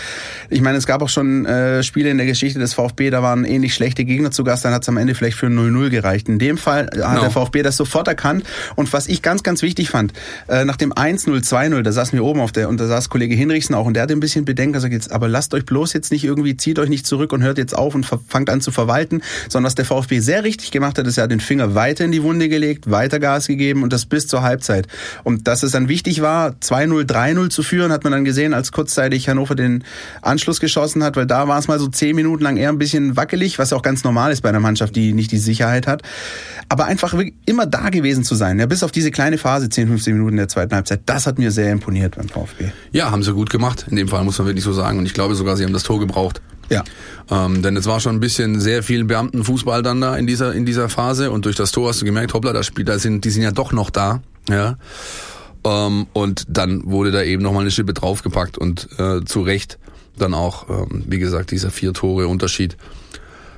Ich 0.49 0.61
meine, 0.61 0.79
es 0.79 0.87
gab 0.87 1.03
auch 1.03 1.09
schon 1.09 1.45
äh, 1.47 1.83
Spiele 1.83 2.11
in 2.11 2.17
der 2.19 2.27
Geschichte 2.27 2.59
des 2.59 2.75
VfB, 2.75 3.11
da 3.11 3.23
waren 3.23 3.45
ähnlich 3.45 3.75
schlechte 3.75 4.05
Gegner 4.05 4.31
zu 4.31 4.45
Gast, 4.45 4.65
dann 4.65 4.73
hat 4.73 4.83
es 4.83 4.89
am 4.89 4.97
Ende 4.97 5.15
vielleicht 5.15 5.37
für 5.37 5.47
0-0 5.47 5.91
gereicht. 5.91 6.29
In 6.29 6.39
dem 6.39 6.57
Fall 6.57 6.85
hat 6.85 6.93
Genau. 6.93 7.21
der 7.21 7.31
VfB 7.31 7.63
das 7.63 7.77
sofort 7.77 8.09
erkannt. 8.09 8.45
Und 8.77 8.93
was 8.93 9.09
ich 9.09 9.23
ganz, 9.23 9.43
ganz 9.43 9.63
wichtig 9.63 9.91
fand, 9.91 10.13
äh, 10.49 10.65
nach 10.65 10.77
dem 10.77 10.93
1-0, 10.93 11.43
2-0, 11.43 11.80
da 11.82 11.93
saßen 11.93 12.19
wir 12.19 12.25
oben 12.25 12.41
auf 12.41 12.53
der, 12.53 12.69
und 12.69 12.81
da 12.81 12.87
saß 12.87 13.09
Kollege 13.09 13.35
Hinrichsen 13.35 13.75
auch, 13.75 13.87
und 13.87 13.94
der 13.94 14.03
hatte 14.05 14.12
ein 14.12 14.21
bisschen 14.21 14.44
Bedenken, 14.44 14.79
sagt 14.81 14.93
jetzt, 14.93 15.12
aber 15.12 15.29
lasst 15.29 15.55
euch 15.55 15.65
bloß 15.65 15.93
jetzt 15.93 16.11
nicht 16.12 16.25
irgendwie, 16.25 16.56
zieht 16.56 16.79
euch 16.79 16.88
nicht 16.88 17.06
zurück 17.06 17.32
und 17.32 17.43
hört 17.43 17.59
jetzt 17.59 17.77
auf 17.77 17.94
und 17.94 18.06
fangt 18.29 18.50
an 18.50 18.61
zu 18.61 18.71
verwalten, 18.71 19.23
sondern 19.49 19.67
was 19.67 19.75
der 19.75 19.85
VfB 19.85 20.21
sehr 20.21 20.44
richtig 20.44 20.71
gemacht 20.71 20.99
hat, 20.99 21.06
ist, 21.06 21.19
er 21.19 21.25
hat 21.25 21.31
den 21.31 21.41
Finger 21.41 21.75
weiter 21.75 22.05
in 22.05 22.12
die 22.12 22.23
Wunde 22.23 22.49
gelegt, 22.49 22.91
weiter 22.91 23.19
Gas 23.19 23.47
gegeben 23.47 23.82
und 23.82 23.93
das 23.93 24.06
bis 24.06 24.27
zur 24.27 24.43
Halbzeit. 24.43 24.87
Und 25.25 25.47
dass 25.49 25.62
es 25.62 25.73
dann 25.73 25.88
wichtig 25.88 26.23
war, 26.23 26.50
2-0, 26.61 27.05
3-0 27.05 27.50
zu 27.50 27.62
führen, 27.62 27.93
hat 27.93 28.05
man 28.05 28.12
dann 28.12 28.25
gesehen, 28.25 28.55
als 28.55 28.73
kurzzeitig 28.73 29.29
Hannover 29.29 29.55
den 29.55 29.85
Anschluss 30.23 30.61
geschossen 30.61 31.03
hat, 31.03 31.17
weil 31.17 31.27
da 31.27 31.49
war 31.49 31.59
es 31.59 31.69
mal 31.69 31.79
so 31.79 31.88
zehn 31.88 32.17
Minuten 32.17 32.43
lang 32.43 32.56
eher 32.56 32.71
ein 32.71 32.79
bisschen 32.79 33.17
wackelig, 33.17 33.59
was 33.59 33.73
auch 33.73 33.82
ganz 33.82 34.05
normal 34.05 34.32
ist 34.32 34.43
bei 34.43 34.49
einer 34.49 34.61
Mannschaft, 34.61 34.97
die 34.97 35.12
nicht 35.12 35.32
die 35.32 35.38
Sicherheit 35.38 35.87
hat. 35.87 36.03
Aber 36.69 36.85
einfach 36.85 37.15
immer 37.47 37.67
da 37.67 37.91
gewesen 37.91 38.25
zu 38.25 38.35
sein, 38.35 38.59
ja, 38.59 38.67
bis 38.67 38.82
auf 38.82 38.93
diese 38.93 39.11
kleine 39.11 39.38
Phase, 39.38 39.69
10, 39.69 39.88
15 39.88 40.15
Minuten 40.15 40.37
der 40.37 40.49
zweiten 40.49 40.75
Halbzeit, 40.75 41.00
das 41.06 41.27
hat 41.27 41.38
mir 41.38 41.50
sehr 41.50 41.60
imponiert 41.69 42.17
beim 42.17 42.29
VfB. 42.29 42.71
Ja, 42.93 43.11
haben 43.11 43.23
sie 43.23 43.33
gut 43.35 43.51
gemacht. 43.51 43.87
In 43.91 43.97
dem 43.97 44.09
Fall 44.09 44.25
muss 44.25 44.39
man 44.39 44.47
wirklich 44.47 44.65
so 44.65 44.73
sagen. 44.73 44.99
Und 44.99 45.07
ich 45.07 45.15
glaube 45.15 45.35
sogar, 45.35 45.57
sie 45.57 45.65
haben 45.65 45.73
das 45.73 45.83
Tor 45.83 46.01
gebraucht. 46.01 46.41
Ja. 46.71 46.85
Ähm, 47.31 47.62
denn 47.62 47.77
es 47.77 47.87
war 47.87 48.01
schon 48.01 48.17
ein 48.17 48.21
bisschen 48.21 48.61
sehr 48.61 48.82
viel 48.82 49.05
Beamtenfußball 49.05 49.82
dann 49.82 50.01
da 50.01 50.17
in 50.17 50.27
dieser 50.27 50.55
in 50.55 50.65
dieser 50.65 50.89
Phase 50.89 51.31
und 51.31 51.44
durch 51.44 51.56
das 51.56 51.73
Tor 51.73 51.89
hast 51.89 52.01
du 52.01 52.05
gemerkt, 52.05 52.32
hoppla, 52.32 52.53
das 52.53 52.67
Spieler 52.67 52.99
sind, 52.99 53.25
die 53.25 53.31
sind 53.31 53.43
ja 53.43 53.51
doch 53.51 53.73
noch 53.73 53.91
da, 53.91 54.23
ja. 54.49 54.79
Ähm, 55.65 56.06
und 56.13 56.44
dann 56.49 56.84
wurde 56.84 57.11
da 57.11 57.23
eben 57.23 57.43
nochmal 57.43 57.63
eine 57.63 57.70
Schippe 57.70 57.93
draufgepackt 57.93 58.56
und 58.56 58.89
äh, 58.99 59.25
zu 59.25 59.43
Recht 59.43 59.79
dann 60.17 60.32
auch, 60.32 60.69
ähm, 60.70 61.05
wie 61.06 61.19
gesagt, 61.19 61.51
dieser 61.51 61.70
vier 61.70 61.93
Tore 61.93 62.29
Unterschied 62.29 62.77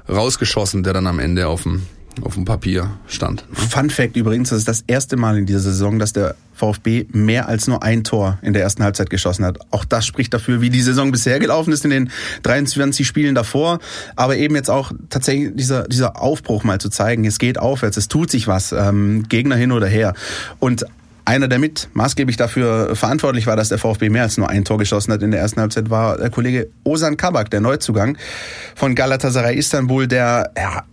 rausgeschossen, 0.09 0.83
der 0.83 0.95
dann 0.95 1.07
am 1.07 1.19
Ende 1.19 1.47
auf 1.47 1.62
dem 1.62 1.83
auf 2.23 2.35
dem 2.35 2.45
Papier 2.45 2.90
stand. 3.07 3.45
Fun 3.52 3.90
Fact 3.90 4.16
übrigens, 4.16 4.50
das 4.50 4.59
ist 4.59 4.69
das 4.69 4.85
erste 4.87 5.16
Mal 5.16 5.38
in 5.38 5.47
dieser 5.47 5.61
Saison, 5.61 5.99
dass 5.99 6.12
der 6.12 6.35
VfB 6.54 7.07
mehr 7.12 7.49
als 7.49 7.66
nur 7.66 7.83
ein 7.83 8.04
Tor 8.04 8.38
in 8.42 8.52
der 8.52 8.62
ersten 8.62 8.85
Halbzeit 8.85 9.11
geschossen 9.11 9.45
hat. 9.45 9.59
Auch 9.71 9.85
das 9.85 10.07
spricht 10.07 10.35
dafür, 10.35 10.61
wie 10.61 10.71
die 10.71 10.83
Saison 10.83 11.11
bisher 11.11 11.38
gelaufen 11.38 11.73
ist 11.73 11.85
in 11.85 11.90
den 11.90 12.11
23 12.42 13.07
Spielen 13.07 13.35
davor. 13.35 13.78
Aber 14.16 14.37
eben 14.37 14.54
jetzt 14.54 14.71
auch 14.71 14.92
tatsächlich 15.09 15.52
dieser, 15.54 15.85
dieser 15.88 16.21
Aufbruch 16.21 16.64
mal 16.64 16.81
zu 16.81 16.90
zeigen, 16.90 17.25
es 17.25 17.38
geht 17.38 17.59
aufwärts, 17.59 17.97
es 17.97 18.09
tut 18.09 18.31
sich 18.31 18.47
was, 18.47 18.73
ähm, 18.73 19.25
Gegner 19.28 19.57
hin 19.57 19.73
oder 19.73 19.87
her. 19.87 20.14
Und 20.59 20.85
einer, 21.25 21.47
der 21.49 21.59
mit 21.59 21.88
maßgeblich 21.95 22.37
dafür 22.37 22.97
verantwortlich 22.97 23.47
war, 23.47 23.55
dass 23.57 23.69
der 23.69 23.79
VfB 23.79 24.09
mehr 24.11 24.23
als 24.25 24.38
nur 24.38 24.49
ein 24.50 24.64
Tor 24.64 24.79
geschossen 24.79 25.12
hat 25.12 25.23
in 25.23 25.31
der 25.31 25.41
ersten 25.41 25.61
Halbzeit, 25.61 25.88
war 25.91 26.17
der 26.19 26.31
Kollege 26.31 26.69
Osan 26.85 27.17
Kabak, 27.17 27.50
der 27.50 27.61
Neuzugang 27.61 28.17
von 28.75 28.95
Galatasaray 28.95 29.57
Istanbul, 29.57 30.07
der, 30.09 30.50
ja, 30.57 30.85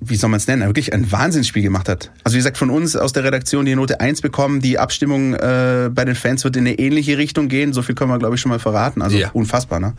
wie 0.00 0.16
soll 0.16 0.30
man 0.30 0.38
es 0.38 0.46
nennen, 0.46 0.66
wirklich 0.66 0.92
ein 0.92 1.10
Wahnsinnsspiel 1.12 1.62
gemacht 1.62 1.88
hat. 1.88 2.10
Also 2.24 2.34
wie 2.34 2.38
gesagt, 2.38 2.58
von 2.58 2.70
uns 2.70 2.96
aus 2.96 3.12
der 3.12 3.24
Redaktion 3.24 3.64
die 3.64 3.76
Note 3.76 4.00
1 4.00 4.22
bekommen. 4.22 4.60
Die 4.60 4.78
Abstimmung 4.78 5.34
äh, 5.34 5.88
bei 5.92 6.04
den 6.04 6.14
Fans 6.16 6.42
wird 6.44 6.56
in 6.56 6.66
eine 6.66 6.78
ähnliche 6.78 7.18
Richtung 7.18 7.48
gehen. 7.48 7.72
So 7.72 7.82
viel 7.82 7.94
können 7.94 8.10
wir, 8.10 8.18
glaube 8.18 8.34
ich, 8.34 8.40
schon 8.40 8.50
mal 8.50 8.58
verraten. 8.58 9.02
Also 9.02 9.16
Ja. 9.16 9.30
unfassbar, 9.32 9.78
ne? 9.80 9.94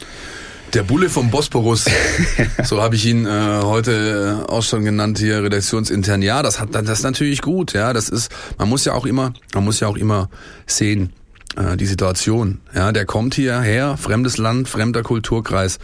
Der 0.74 0.84
Bulle 0.84 1.10
vom 1.10 1.32
Bosporus, 1.32 1.86
so 2.64 2.82
habe 2.82 2.96
ich 2.96 3.06
ihn 3.06 3.26
äh, 3.26 3.60
heute 3.64 4.46
äh, 4.48 4.52
auch 4.52 4.62
schon 4.64 4.84
genannt 4.84 5.18
hier 5.18 5.42
redaktionsintern. 5.42 6.22
Ja, 6.22 6.44
das 6.44 6.60
hat 6.60 6.76
das 6.76 6.90
ist 6.90 7.04
natürlich 7.04 7.42
gut. 7.42 7.74
Ja, 7.74 7.94
das 7.94 8.10
ist. 8.10 8.30
Man 8.58 8.68
muss 8.68 8.84
ja 8.84 8.94
auch 8.94 9.06
immer, 9.06 9.34
man 9.54 9.64
muss 9.64 9.80
ja 9.80 9.88
auch 9.88 9.96
immer 9.96 10.30
sehen 10.66 11.14
äh, 11.56 11.78
die 11.78 11.86
Situation. 11.86 12.60
Ja, 12.76 12.92
der 12.92 13.06
kommt 13.06 13.36
hierher, 13.36 13.98
fremdes 13.98 14.38
Land, 14.38 14.68
fremder 14.68 15.04
Kulturkreis, 15.04 15.80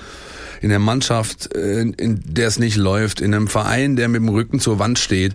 in 0.61 0.69
der 0.69 0.79
Mannschaft, 0.79 1.55
äh, 1.55 1.81
in 1.81 2.21
der 2.25 2.47
es 2.47 2.59
nicht 2.59 2.75
läuft, 2.75 3.21
in 3.21 3.33
einem 3.33 3.47
Verein, 3.47 3.95
der 3.95 4.09
mit 4.09 4.21
dem 4.21 4.29
Rücken 4.29 4.59
zur 4.59 4.79
Wand 4.79 4.99
steht. 4.99 5.33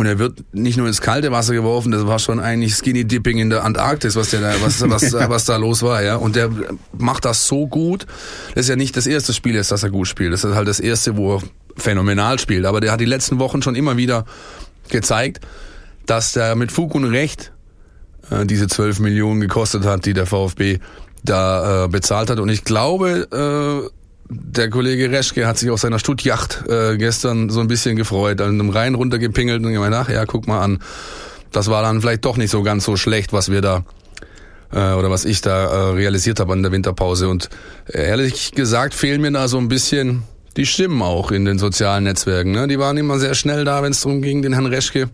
Und 0.00 0.06
er 0.06 0.18
wird 0.18 0.54
nicht 0.54 0.78
nur 0.78 0.86
ins 0.86 1.02
kalte 1.02 1.30
Wasser 1.30 1.52
geworfen, 1.52 1.92
das 1.92 2.06
war 2.06 2.18
schon 2.18 2.40
eigentlich 2.40 2.74
Skinny 2.74 3.04
Dipping 3.04 3.36
in 3.36 3.50
der 3.50 3.64
Antarktis, 3.64 4.16
was 4.16 4.30
der 4.30 4.40
da, 4.40 4.54
was, 4.62 4.80
was, 4.88 5.12
was 5.12 5.44
da 5.44 5.56
los 5.56 5.82
war, 5.82 6.02
ja. 6.02 6.16
Und 6.16 6.36
der 6.36 6.48
macht 6.96 7.26
das 7.26 7.46
so 7.46 7.66
gut. 7.66 8.06
Das 8.54 8.62
ist 8.62 8.70
ja 8.70 8.76
nicht 8.76 8.96
das 8.96 9.06
erste 9.06 9.34
Spiel, 9.34 9.56
ist, 9.56 9.72
dass 9.72 9.82
er 9.82 9.90
gut 9.90 10.08
spielt. 10.08 10.32
Das 10.32 10.42
ist 10.42 10.54
halt 10.54 10.68
das 10.68 10.80
erste, 10.80 11.18
wo 11.18 11.36
er 11.36 11.42
phänomenal 11.76 12.38
spielt. 12.38 12.64
Aber 12.64 12.80
der 12.80 12.92
hat 12.92 13.00
die 13.00 13.04
letzten 13.04 13.38
Wochen 13.40 13.60
schon 13.60 13.74
immer 13.74 13.98
wieder 13.98 14.24
gezeigt, 14.88 15.40
dass 16.06 16.32
der 16.32 16.56
mit 16.56 16.72
Fug 16.72 16.94
und 16.94 17.04
Recht 17.04 17.52
äh, 18.30 18.46
diese 18.46 18.68
12 18.68 19.00
Millionen 19.00 19.42
gekostet 19.42 19.84
hat, 19.84 20.06
die 20.06 20.14
der 20.14 20.24
VfB 20.24 20.78
da 21.22 21.84
äh, 21.84 21.88
bezahlt 21.88 22.30
hat. 22.30 22.38
Und 22.38 22.48
ich 22.48 22.64
glaube, 22.64 23.28
äh, 23.90 23.99
der 24.30 24.70
Kollege 24.70 25.10
Reschke 25.10 25.46
hat 25.46 25.58
sich 25.58 25.70
auf 25.70 25.80
seiner 25.80 25.98
Stuttjacht 25.98 26.64
äh, 26.68 26.96
gestern 26.96 27.50
so 27.50 27.60
ein 27.60 27.66
bisschen 27.66 27.96
gefreut, 27.96 28.40
an 28.40 28.50
einem 28.50 28.70
Rhein 28.70 28.94
runtergepingelt 28.94 29.64
und 29.64 29.72
gemeint, 29.72 29.94
ach 29.94 30.08
ja, 30.08 30.24
guck 30.24 30.46
mal 30.46 30.60
an, 30.60 30.78
das 31.50 31.68
war 31.68 31.82
dann 31.82 32.00
vielleicht 32.00 32.24
doch 32.24 32.36
nicht 32.36 32.50
so 32.50 32.62
ganz 32.62 32.84
so 32.84 32.96
schlecht, 32.96 33.32
was 33.32 33.50
wir 33.50 33.60
da 33.60 33.84
äh, 34.72 34.92
oder 34.92 35.10
was 35.10 35.24
ich 35.24 35.40
da 35.40 35.64
äh, 35.64 35.94
realisiert 35.94 36.38
habe 36.38 36.52
an 36.52 36.62
der 36.62 36.70
Winterpause. 36.70 37.28
Und 37.28 37.48
ehrlich 37.88 38.52
gesagt 38.52 38.94
fehlen 38.94 39.20
mir 39.20 39.32
da 39.32 39.48
so 39.48 39.58
ein 39.58 39.68
bisschen 39.68 40.22
die 40.56 40.66
Stimmen 40.66 41.02
auch 41.02 41.32
in 41.32 41.44
den 41.44 41.58
sozialen 41.58 42.04
Netzwerken. 42.04 42.52
Ne? 42.52 42.68
Die 42.68 42.78
waren 42.78 42.96
immer 42.96 43.18
sehr 43.18 43.34
schnell 43.34 43.64
da, 43.64 43.82
wenn 43.82 43.92
es 43.92 44.00
darum 44.00 44.22
ging, 44.22 44.42
den 44.42 44.52
Herrn 44.52 44.66
Reschke 44.66 45.10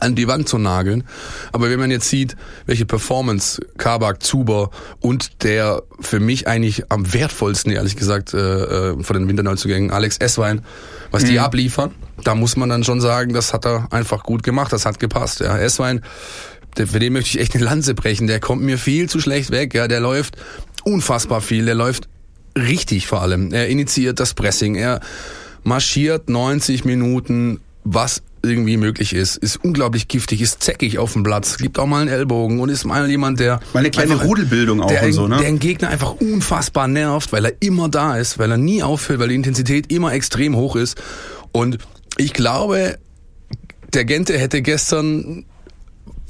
an 0.00 0.14
die 0.14 0.28
Wand 0.28 0.48
zu 0.48 0.58
nageln. 0.58 1.04
Aber 1.52 1.70
wenn 1.70 1.78
man 1.78 1.90
jetzt 1.90 2.08
sieht, 2.08 2.36
welche 2.66 2.86
Performance 2.86 3.60
Kabak, 3.78 4.22
Zuber 4.22 4.70
und 5.00 5.42
der 5.42 5.82
für 6.00 6.20
mich 6.20 6.46
eigentlich 6.46 6.90
am 6.90 7.12
wertvollsten, 7.12 7.72
ehrlich 7.72 7.96
gesagt, 7.96 8.34
äh, 8.34 8.38
äh 8.38 9.02
von 9.02 9.14
den 9.14 9.28
Winterneuzugängen, 9.28 9.90
Alex 9.90 10.18
Esswein, 10.18 10.62
was 11.10 11.24
die 11.24 11.32
mhm. 11.32 11.38
abliefern, 11.38 11.94
da 12.22 12.34
muss 12.34 12.56
man 12.56 12.68
dann 12.68 12.84
schon 12.84 13.00
sagen, 13.00 13.32
das 13.32 13.52
hat 13.52 13.64
er 13.64 13.88
einfach 13.92 14.22
gut 14.22 14.42
gemacht, 14.42 14.72
das 14.72 14.84
hat 14.84 14.98
gepasst. 14.98 15.40
Ja. 15.40 15.58
Esswein, 15.58 16.02
für 16.76 16.98
den 16.98 17.12
möchte 17.12 17.30
ich 17.30 17.40
echt 17.40 17.54
eine 17.54 17.64
Lanze 17.64 17.94
brechen, 17.94 18.26
der 18.26 18.40
kommt 18.40 18.62
mir 18.62 18.78
viel 18.78 19.08
zu 19.08 19.20
schlecht 19.20 19.50
weg, 19.50 19.74
ja, 19.74 19.88
der 19.88 20.00
läuft 20.00 20.36
unfassbar 20.84 21.40
viel, 21.40 21.64
der 21.64 21.74
läuft 21.74 22.08
richtig 22.56 23.06
vor 23.06 23.22
allem. 23.22 23.52
Er 23.52 23.68
initiiert 23.68 24.20
das 24.20 24.34
Pressing, 24.34 24.74
er 24.74 25.00
marschiert 25.64 26.28
90 26.28 26.84
Minuten 26.84 27.60
was 27.84 28.22
irgendwie 28.42 28.76
möglich 28.76 29.14
ist, 29.14 29.36
ist 29.36 29.62
unglaublich 29.64 30.08
giftig, 30.08 30.40
ist 30.40 30.62
zäckig 30.62 30.98
auf 30.98 31.12
dem 31.12 31.22
Platz, 31.22 31.58
gibt 31.58 31.78
auch 31.78 31.86
mal 31.86 32.02
einen 32.02 32.10
Ellbogen 32.10 32.60
und 32.60 32.68
ist 32.68 32.84
mal 32.84 33.08
jemand, 33.08 33.40
der 33.40 33.60
mal 33.72 33.80
eine 33.80 33.90
kleine 33.90 34.16
Rudelbildung 34.16 34.80
auch 34.80 34.88
der, 34.88 35.04
und 35.04 35.12
so, 35.12 35.28
ne? 35.28 35.38
Der 35.38 35.46
den 35.46 35.58
Gegner 35.58 35.88
einfach 35.88 36.14
unfassbar 36.14 36.88
nervt, 36.88 37.32
weil 37.32 37.44
er 37.44 37.52
immer 37.60 37.88
da 37.88 38.16
ist, 38.16 38.38
weil 38.38 38.50
er 38.50 38.58
nie 38.58 38.82
aufhört, 38.82 39.20
weil 39.20 39.28
die 39.28 39.34
Intensität 39.34 39.92
immer 39.92 40.12
extrem 40.12 40.56
hoch 40.56 40.76
ist 40.76 41.00
und 41.52 41.78
ich 42.16 42.32
glaube, 42.32 42.98
der 43.94 44.04
Gente 44.04 44.38
hätte 44.38 44.62
gestern 44.62 45.44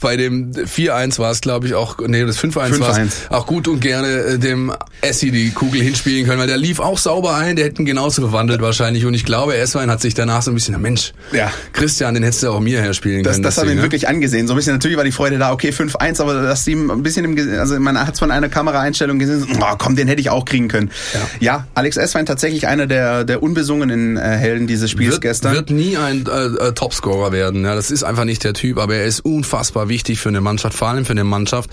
bei 0.00 0.16
dem 0.16 0.52
4-1 0.52 1.18
war 1.18 1.30
es, 1.30 1.40
glaube 1.40 1.66
ich, 1.66 1.74
auch, 1.74 1.98
nee, 2.06 2.24
das 2.24 2.38
5-1 2.38 2.80
war 2.80 2.98
es, 2.98 3.30
auch 3.30 3.46
gut 3.46 3.66
und 3.68 3.80
gerne 3.80 4.08
äh, 4.08 4.38
dem 4.38 4.72
Essi 5.00 5.30
die 5.30 5.50
Kugel 5.50 5.82
hinspielen 5.82 6.26
können, 6.26 6.38
weil 6.38 6.46
der 6.46 6.56
lief 6.56 6.80
auch 6.80 6.98
sauber 6.98 7.34
ein, 7.34 7.56
der 7.56 7.64
hätten 7.64 7.84
genauso 7.84 8.22
verwandelt 8.22 8.60
wahrscheinlich 8.60 9.06
und 9.06 9.14
ich 9.14 9.24
glaube, 9.24 9.56
Esswein 9.56 9.90
hat 9.90 10.00
sich 10.00 10.14
danach 10.14 10.42
so 10.42 10.50
ein 10.50 10.54
bisschen, 10.54 10.72
na 10.72 10.78
Mensch, 10.78 11.12
ja. 11.32 11.50
Christian, 11.72 12.14
den 12.14 12.22
hättest 12.22 12.42
du 12.42 12.50
auch 12.50 12.60
mir 12.60 12.80
herspielen 12.80 13.22
das, 13.22 13.34
können. 13.34 13.42
Das, 13.42 13.56
das 13.56 13.62
haben 13.62 13.68
wir 13.68 13.76
ne? 13.76 13.82
wirklich 13.82 14.08
angesehen, 14.08 14.46
so 14.46 14.54
ein 14.54 14.56
bisschen, 14.56 14.72
natürlich 14.72 14.96
war 14.96 15.04
die 15.04 15.12
Freude 15.12 15.38
da, 15.38 15.52
okay, 15.52 15.70
5-1, 15.70 16.20
aber 16.20 16.42
dass 16.42 16.64
die 16.64 16.74
ein 16.74 17.02
bisschen 17.02 17.24
im, 17.24 17.58
also 17.58 17.78
man 17.80 17.98
hat 17.98 18.14
es 18.14 18.20
von 18.20 18.30
einer 18.30 18.48
Kameraeinstellung 18.48 19.18
gesehen, 19.18 19.46
oh 19.60 19.74
komm, 19.78 19.96
den 19.96 20.06
hätte 20.06 20.20
ich 20.20 20.30
auch 20.30 20.44
kriegen 20.44 20.68
können. 20.68 20.90
Ja, 21.14 21.20
ja 21.40 21.66
Alex 21.74 21.96
Esswein 21.96 22.26
tatsächlich 22.26 22.68
einer 22.68 22.86
der, 22.86 23.24
der 23.24 23.42
unbesungenen 23.42 24.16
äh, 24.16 24.20
Helden 24.20 24.66
dieses 24.66 24.90
Spiels 24.90 25.14
wird, 25.14 25.22
gestern. 25.22 25.54
Wird 25.54 25.70
nie 25.70 25.96
ein 25.96 26.26
äh, 26.26 26.68
äh, 26.68 26.72
Topscorer 26.72 27.32
werden, 27.32 27.64
ja, 27.64 27.74
das 27.74 27.90
ist 27.90 28.04
einfach 28.04 28.24
nicht 28.24 28.44
der 28.44 28.52
Typ, 28.52 28.78
aber 28.78 28.94
er 28.94 29.04
ist 29.04 29.20
unfassbar 29.20 29.87
wichtig 29.88 30.18
für 30.18 30.28
eine 30.28 30.40
Mannschaft, 30.40 30.76
vor 30.76 30.88
allem 30.88 31.04
für 31.04 31.12
eine 31.12 31.24
Mannschaft, 31.24 31.70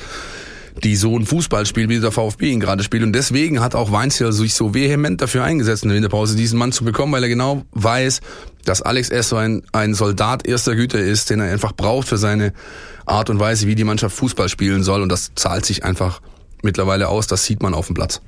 die 0.84 0.96
so 0.96 1.18
ein 1.18 1.26
Fußball 1.26 1.66
spielt, 1.66 1.90
wie 1.90 2.00
der 2.00 2.12
VfB 2.12 2.52
ihn 2.52 2.60
gerade 2.60 2.84
spielt. 2.84 3.04
Und 3.04 3.14
deswegen 3.14 3.62
hat 3.62 3.76
auch 3.76 3.92
Weinziel 3.92 4.32
sich 4.32 4.54
so 4.54 4.74
vehement 4.74 5.22
dafür 5.22 5.44
eingesetzt 5.44 5.84
in 5.84 5.90
der 5.90 5.96
Winterpause, 5.96 6.36
diesen 6.36 6.60
Mann 6.60 6.72
zu 6.72 6.84
bekommen, 6.84 7.14
weil 7.14 7.24
er 7.24 7.30
genau 7.30 7.64
weiß, 7.72 8.20
dass 8.66 8.82
Alex 8.82 9.10
Esso 9.10 9.38
ein, 9.38 9.64
ein 9.72 9.94
Soldat 9.94 10.46
erster 10.46 10.76
Güte 10.76 10.98
ist, 10.98 11.30
den 11.30 11.40
er 11.40 11.52
einfach 11.52 11.72
braucht 11.72 12.08
für 12.08 12.18
seine 12.18 12.54
Art 13.06 13.30
und 13.30 13.40
Weise, 13.40 13.68
wie 13.68 13.76
die 13.76 13.84
Mannschaft 13.84 14.16
Fußball 14.18 14.50
spielen 14.50 14.84
soll. 14.84 15.02
Und 15.02 15.10
das 15.10 15.32
zahlt 15.36 15.66
sich 15.66 15.84
einfach 15.84 16.22
mittlerweile 16.62 17.08
aus. 17.08 17.28
Das 17.28 17.46
sieht 17.46 17.64
man 17.64 17.74
auf 17.74 17.88
dem 17.88 17.96
Platz. 17.96 18.22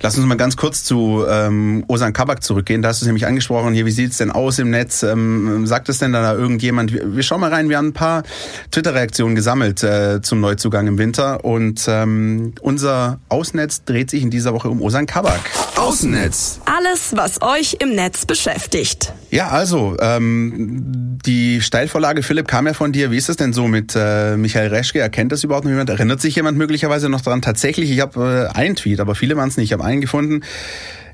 Lass 0.00 0.16
uns 0.16 0.26
mal 0.26 0.36
ganz 0.36 0.56
kurz 0.56 0.84
zu 0.84 1.24
ähm, 1.28 1.84
Osan 1.88 2.12
Kabak 2.12 2.42
zurückgehen. 2.42 2.82
Da 2.82 2.88
hast 2.88 3.00
du 3.00 3.04
es 3.04 3.06
nämlich 3.06 3.26
angesprochen. 3.26 3.74
Hier, 3.74 3.86
wie 3.86 3.90
sieht's 3.90 4.18
denn 4.18 4.30
aus 4.30 4.58
im 4.58 4.70
Netz? 4.70 5.02
Ähm, 5.02 5.66
sagt 5.66 5.88
es 5.88 5.98
denn 5.98 6.12
da 6.12 6.34
irgendjemand? 6.34 6.92
Wir, 6.92 7.16
wir 7.16 7.22
schauen 7.22 7.40
mal 7.40 7.52
rein. 7.52 7.68
Wir 7.68 7.78
haben 7.78 7.88
ein 7.88 7.92
paar 7.92 8.22
Twitter-Reaktionen 8.70 9.34
gesammelt 9.34 9.82
äh, 9.82 10.20
zum 10.22 10.40
Neuzugang 10.40 10.86
im 10.86 10.98
Winter. 10.98 11.44
Und 11.44 11.84
ähm, 11.88 12.54
unser 12.60 13.18
Außennetz 13.28 13.84
dreht 13.84 14.10
sich 14.10 14.22
in 14.22 14.30
dieser 14.30 14.54
Woche 14.54 14.68
um 14.68 14.82
Osan 14.82 15.06
Kabak. 15.06 15.40
Außennetz. 15.76 16.60
Alles, 16.64 17.16
was 17.16 17.42
euch 17.42 17.76
im 17.80 17.94
Netz 17.94 18.26
beschäftigt. 18.26 19.12
Ja, 19.30 19.48
also 19.48 19.96
ähm, 20.00 21.18
die 21.24 21.60
Steilvorlage, 21.60 22.22
Philipp, 22.22 22.48
kam 22.48 22.66
ja 22.66 22.72
von 22.72 22.92
dir. 22.92 23.10
Wie 23.10 23.16
ist 23.16 23.28
es 23.28 23.36
denn 23.36 23.52
so 23.52 23.68
mit 23.68 23.94
äh, 23.94 24.36
Michael 24.36 24.68
Reschke? 24.68 25.00
Erkennt 25.00 25.32
das 25.32 25.44
überhaupt 25.44 25.64
noch 25.64 25.70
jemand? 25.70 25.90
Erinnert 25.90 26.20
sich 26.20 26.34
jemand 26.36 26.56
möglicherweise 26.56 27.08
noch 27.08 27.20
daran? 27.20 27.42
Tatsächlich, 27.42 27.90
ich 27.90 28.00
habe 28.00 28.50
äh, 28.52 28.56
einen 28.56 28.76
Tweet, 28.76 29.00
aber 29.00 29.14
viele 29.14 29.36
waren 29.36 29.48
es 29.48 29.56
nicht. 29.56 29.66
Ich 29.66 29.72
habe 29.72 29.84
eingefunden. 29.88 30.44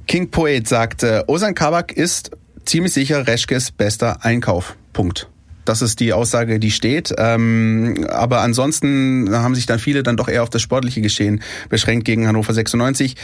King 0.06 0.30
Poet 0.30 0.68
sagt, 0.68 1.04
Osan 1.26 1.54
Kabak 1.54 1.92
ist 1.92 2.30
ziemlich 2.66 2.92
sicher 2.92 3.26
Reschkes 3.26 3.70
bester 3.70 4.24
Einkauf. 4.24 4.76
Punkt. 4.92 5.28
Das 5.64 5.80
ist 5.80 6.00
die 6.00 6.12
Aussage, 6.12 6.58
die 6.58 6.70
steht. 6.70 7.14
Ähm, 7.16 8.06
aber 8.10 8.40
ansonsten 8.40 9.30
haben 9.32 9.54
sich 9.54 9.66
dann 9.66 9.78
viele 9.78 10.02
dann 10.02 10.16
doch 10.16 10.28
eher 10.28 10.42
auf 10.42 10.50
das 10.50 10.62
sportliche 10.62 11.00
Geschehen 11.00 11.42
beschränkt 11.68 12.04
gegen 12.04 12.26
Hannover 12.26 12.52
96. 12.52 13.16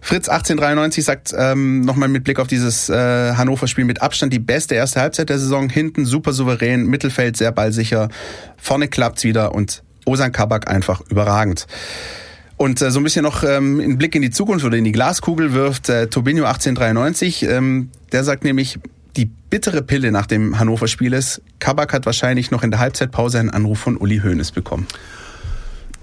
Fritz 0.00 0.28
1893 0.28 1.04
sagt 1.04 1.34
ähm, 1.36 1.82
nochmal 1.82 2.08
mit 2.08 2.24
Blick 2.24 2.40
auf 2.40 2.48
dieses 2.48 2.88
äh, 2.88 3.34
Hannover-Spiel 3.34 3.84
mit 3.84 4.02
Abstand 4.02 4.32
die 4.32 4.38
beste 4.38 4.74
erste 4.74 5.00
Halbzeit 5.00 5.28
der 5.28 5.38
Saison. 5.38 5.68
Hinten 5.68 6.04
super 6.04 6.32
souverän, 6.32 6.86
Mittelfeld 6.86 7.36
sehr 7.36 7.52
ballsicher, 7.52 8.08
vorne 8.56 8.88
klappt's 8.88 9.24
wieder 9.24 9.54
und 9.54 9.82
Osan 10.04 10.32
Kabak 10.32 10.68
einfach 10.68 11.00
überragend. 11.08 11.66
Und 12.56 12.80
äh, 12.80 12.90
so 12.90 13.00
ein 13.00 13.04
bisschen 13.04 13.22
noch 13.24 13.42
ähm, 13.42 13.80
einen 13.80 13.98
Blick 13.98 14.14
in 14.14 14.22
die 14.22 14.30
Zukunft 14.30 14.64
oder 14.64 14.76
in 14.76 14.84
die 14.84 14.92
Glaskugel 14.92 15.52
wirft 15.52 15.88
äh, 15.88 16.06
Tobinho 16.06 16.44
1893. 16.44 17.42
Ähm, 17.44 17.90
der 18.12 18.24
sagt 18.24 18.44
nämlich, 18.44 18.78
die 19.16 19.26
bittere 19.26 19.82
Pille 19.82 20.12
nach 20.12 20.26
dem 20.26 20.58
Hannover-Spiel 20.58 21.12
ist, 21.12 21.42
Kabak 21.58 21.92
hat 21.92 22.06
wahrscheinlich 22.06 22.50
noch 22.50 22.62
in 22.62 22.70
der 22.70 22.80
Halbzeitpause 22.80 23.38
einen 23.38 23.50
Anruf 23.50 23.78
von 23.78 23.96
Uli 23.96 24.20
Hoeneß 24.20 24.52
bekommen. 24.52 24.86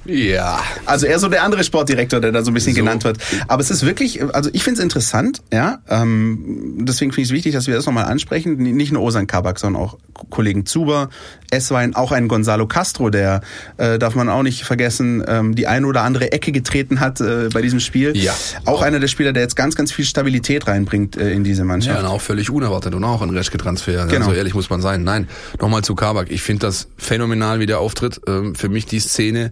Ja. 0.06 0.60
Also 0.86 1.06
eher 1.06 1.20
so 1.20 1.28
der 1.28 1.44
andere 1.44 1.64
Sportdirektor, 1.64 2.20
der 2.20 2.32
da 2.32 2.44
so 2.44 2.52
ein 2.52 2.54
bisschen 2.54 2.74
so. 2.74 2.80
genannt 2.80 3.04
wird. 3.04 3.18
Aber 3.48 3.62
es 3.62 3.70
ist 3.70 3.86
wirklich, 3.86 4.22
also 4.34 4.50
ich 4.54 4.64
finde 4.64 4.80
es 4.80 4.84
interessant, 4.84 5.42
ja. 5.54 5.80
Ähm, 5.90 6.78
deswegen 6.80 7.12
finde 7.12 7.24
ich 7.24 7.30
es 7.30 7.34
wichtig, 7.34 7.54
dass 7.54 7.68
wir 7.68 7.76
das 7.76 7.86
nochmal 7.86 8.06
ansprechen. 8.06 8.58
Nicht 8.58 8.92
nur 8.92 9.04
Osan 9.04 9.28
Kabak, 9.28 9.60
sondern 9.60 9.82
auch 9.82 9.98
Kollegen 10.30 10.66
Zuber, 10.66 11.10
Esswein, 11.52 11.96
auch 11.96 12.12
ein 12.12 12.28
Gonzalo 12.28 12.68
Castro, 12.68 13.10
der 13.10 13.42
äh, 13.78 14.00
darf 14.00 14.16
man 14.16 14.30
auch 14.30 14.44
nicht 14.44 14.64
vergessen, 14.64 15.24
ähm, 15.28 15.56
die 15.56 15.68
eine 15.68 15.86
oder 15.86 16.02
andere 16.04 16.32
Ecke 16.32 16.52
getreten 16.52 17.00
hat 17.00 17.22
äh, 17.22 17.50
bei 17.54 17.62
diesem 17.62 17.80
Spiel. 17.80 18.16
Ja. 18.16 18.34
Auch 18.66 18.82
einer 18.82 19.00
der 19.00 19.08
Spieler, 19.08 19.34
der 19.34 19.44
jetzt 19.44 19.56
ganz, 19.56 19.76
ganz 19.76 19.92
viel 19.92 20.06
Stabilität 20.06 20.68
reinbringt 20.68 21.18
äh, 21.18 21.32
in 21.32 21.44
diese 21.44 21.64
Mannschaft. 21.64 22.00
Ja, 22.00 22.08
und 22.08 22.12
auch 22.12 22.22
völlig 22.22 22.50
unerwartet 22.50 22.96
und 22.96 23.04
auch 23.04 23.22
ein 23.22 23.30
Reschke-Transfer. 23.30 24.08
Genau. 24.08 24.26
So 24.26 24.34
ehrlich 24.34 24.54
muss 24.54 24.70
man 24.70 24.82
sein. 24.82 25.04
Nein, 25.04 25.28
nochmal 25.60 25.84
zu 25.84 25.96
Kabak. 25.96 26.32
Ich 26.32 26.42
finde 26.42 26.68
das 26.68 26.88
phänomenal, 26.98 27.60
wie 27.60 27.66
der 27.66 27.80
auftritt. 27.80 28.22
Ähm, 28.28 28.56
für 28.56 28.70
mich 28.70 28.86
die 28.86 29.00
Szene, 29.00 29.52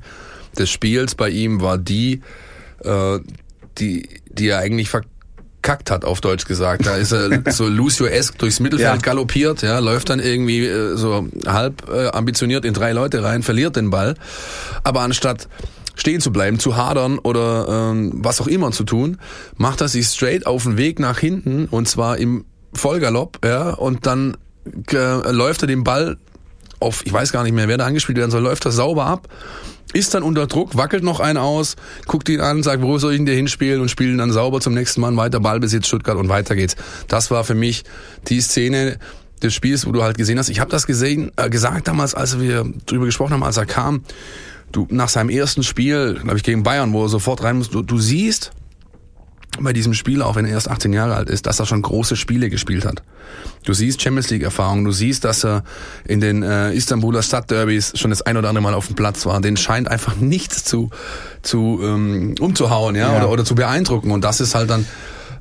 des 0.60 0.70
Spiels 0.70 1.16
bei 1.16 1.30
ihm 1.30 1.62
war 1.62 1.78
die, 1.78 2.22
äh, 2.84 3.20
die, 3.78 4.10
die 4.30 4.48
er 4.48 4.60
eigentlich 4.60 4.90
verkackt 4.90 5.92
hat, 5.92 6.06
auf 6.06 6.22
Deutsch 6.22 6.46
gesagt. 6.46 6.86
Da 6.86 6.96
ist 6.96 7.12
er 7.12 7.44
so 7.52 7.68
Lucio-esque 7.68 8.38
durchs 8.38 8.60
Mittelfeld 8.60 8.96
ja. 8.96 9.02
galoppiert, 9.02 9.62
ja, 9.62 9.80
läuft 9.80 10.10
dann 10.10 10.20
irgendwie 10.20 10.66
äh, 10.66 10.96
so 10.96 11.28
halb 11.48 11.90
äh, 11.90 12.08
ambitioniert 12.08 12.66
in 12.66 12.74
drei 12.74 12.92
Leute 12.92 13.24
rein, 13.24 13.44
verliert 13.44 13.76
den 13.76 13.90
Ball. 13.90 14.16
Aber 14.84 15.02
anstatt 15.02 15.48
stehen 15.96 16.22
zu 16.22 16.32
bleiben, 16.32 16.60
zu 16.60 16.78
hadern 16.78 17.20
oder 17.20 17.92
ähm, 17.92 18.12
was 18.16 18.42
auch 18.42 18.48
immer 18.48 18.72
zu 18.72 18.84
tun, 18.84 19.18
macht 19.58 19.82
er 19.82 19.88
sich 19.88 20.08
straight 20.08 20.48
auf 20.48 20.64
den 20.64 20.78
Weg 20.78 21.00
nach 21.00 21.20
hinten 21.20 21.66
und 21.66 21.88
zwar 21.88 22.18
im 22.18 22.46
Vollgalopp, 22.74 23.40
ja, 23.44 23.72
und 23.72 24.06
dann 24.06 24.38
äh, 24.92 25.32
läuft 25.32 25.64
er 25.64 25.68
den 25.68 25.84
Ball 25.84 26.18
auf, 26.80 27.06
ich 27.06 27.12
weiß 27.12 27.32
gar 27.32 27.44
nicht 27.44 27.54
mehr, 27.54 27.68
wer 27.68 27.78
da 27.78 27.86
angespielt 27.86 28.18
werden 28.18 28.32
soll, 28.32 28.42
läuft 28.42 28.66
er 28.66 28.72
sauber 28.72 29.06
ab 29.06 29.28
ist 29.94 30.14
dann 30.14 30.24
unter 30.24 30.48
Druck, 30.48 30.78
wackelt 30.78 31.04
noch 31.04 31.20
einen 31.20 31.38
aus, 31.38 31.76
guckt 32.06 32.30
ihn 32.30 32.42
an, 32.42 32.62
sagt, 32.64 32.84
wo 32.84 32.98
soll 32.98 33.14
ich 33.14 33.20
ihn 33.20 33.26
dir 33.26 33.36
hinspielen 33.36 33.82
und 33.82 33.90
spielen 33.90 34.18
dann 34.20 34.32
sauber 34.32 34.62
zum 34.62 34.74
nächsten 34.74 35.02
Mal 35.02 35.16
weiter 35.18 35.40
Ballbesitz 35.40 35.88
Stuttgart 35.88 36.18
und 36.18 36.30
weiter 36.30 36.56
geht's. 36.56 36.76
Das 37.08 37.32
war 37.32 37.44
für 37.44 37.56
mich 37.56 37.84
die 38.28 38.42
Szene 38.42 39.00
des 39.42 39.54
Spiels, 39.54 39.86
wo 39.86 39.92
du 39.92 40.04
halt 40.04 40.18
gesehen 40.18 40.38
hast. 40.38 40.50
Ich 40.50 40.60
habe 40.60 40.70
das 40.70 40.86
gesehen, 40.86 41.32
äh, 41.38 41.50
gesagt 41.50 41.88
damals, 41.88 42.14
als 42.14 42.40
wir 42.40 42.66
drüber 42.86 43.06
gesprochen 43.06 43.34
haben, 43.34 43.44
als 43.44 43.58
er 43.58 43.66
kam. 43.66 44.04
Du 44.72 44.88
nach 44.92 45.10
seinem 45.10 45.30
ersten 45.30 45.64
Spiel, 45.64 46.20
glaube 46.22 46.38
ich, 46.38 46.44
gegen 46.44 46.62
Bayern, 46.62 46.94
wo 46.94 47.04
er 47.04 47.10
sofort 47.10 47.42
rein 47.44 47.58
muss, 47.58 47.70
du, 47.70 47.82
du 47.82 47.98
siehst, 47.98 48.52
bei 49.60 49.74
diesem 49.74 49.94
Spieler, 49.94 50.26
auch 50.28 50.36
wenn 50.36 50.46
er 50.46 50.52
erst 50.52 50.70
18 50.70 50.94
Jahre 50.94 51.16
alt 51.16 51.30
ist, 51.30 51.46
dass 51.46 51.60
er 51.60 51.66
schon 51.66 51.82
große 51.82 52.16
Spiele 52.16 52.50
gespielt 52.50 52.86
hat. 52.86 53.04
Du 53.66 53.74
siehst 53.74 54.02
Champions 54.02 54.30
League 54.30 54.44
Erfahrung, 54.44 54.86
du 54.86 54.92
siehst, 54.92 55.26
dass 55.26 55.44
er 55.44 55.64
in 56.06 56.22
den 56.22 56.44
äh, 56.44 56.74
Istanbuler 56.74 57.22
Stadtderbys 57.22 57.94
schon 57.96 58.12
das 58.12 58.22
ein 58.22 58.38
oder 58.38 58.50
andere 58.50 58.64
Mal 58.64 58.74
auf 58.74 58.88
dem 58.88 58.96
Platz 58.96 59.26
war. 59.26 59.40
Den 59.42 59.58
scheint 59.58 59.88
einfach 59.88 60.16
nichts 60.16 60.64
zu 60.64 60.90
zu 61.42 61.80
ähm, 61.82 62.36
umzuhauen, 62.40 62.96
ja, 62.96 63.12
ja. 63.12 63.18
Oder, 63.18 63.30
oder 63.30 63.46
zu 63.46 63.56
beeindrucken. 63.56 64.12
Und 64.12 64.24
das 64.24 64.42
ist 64.42 64.56
halt 64.56 64.70
dann 64.70 64.86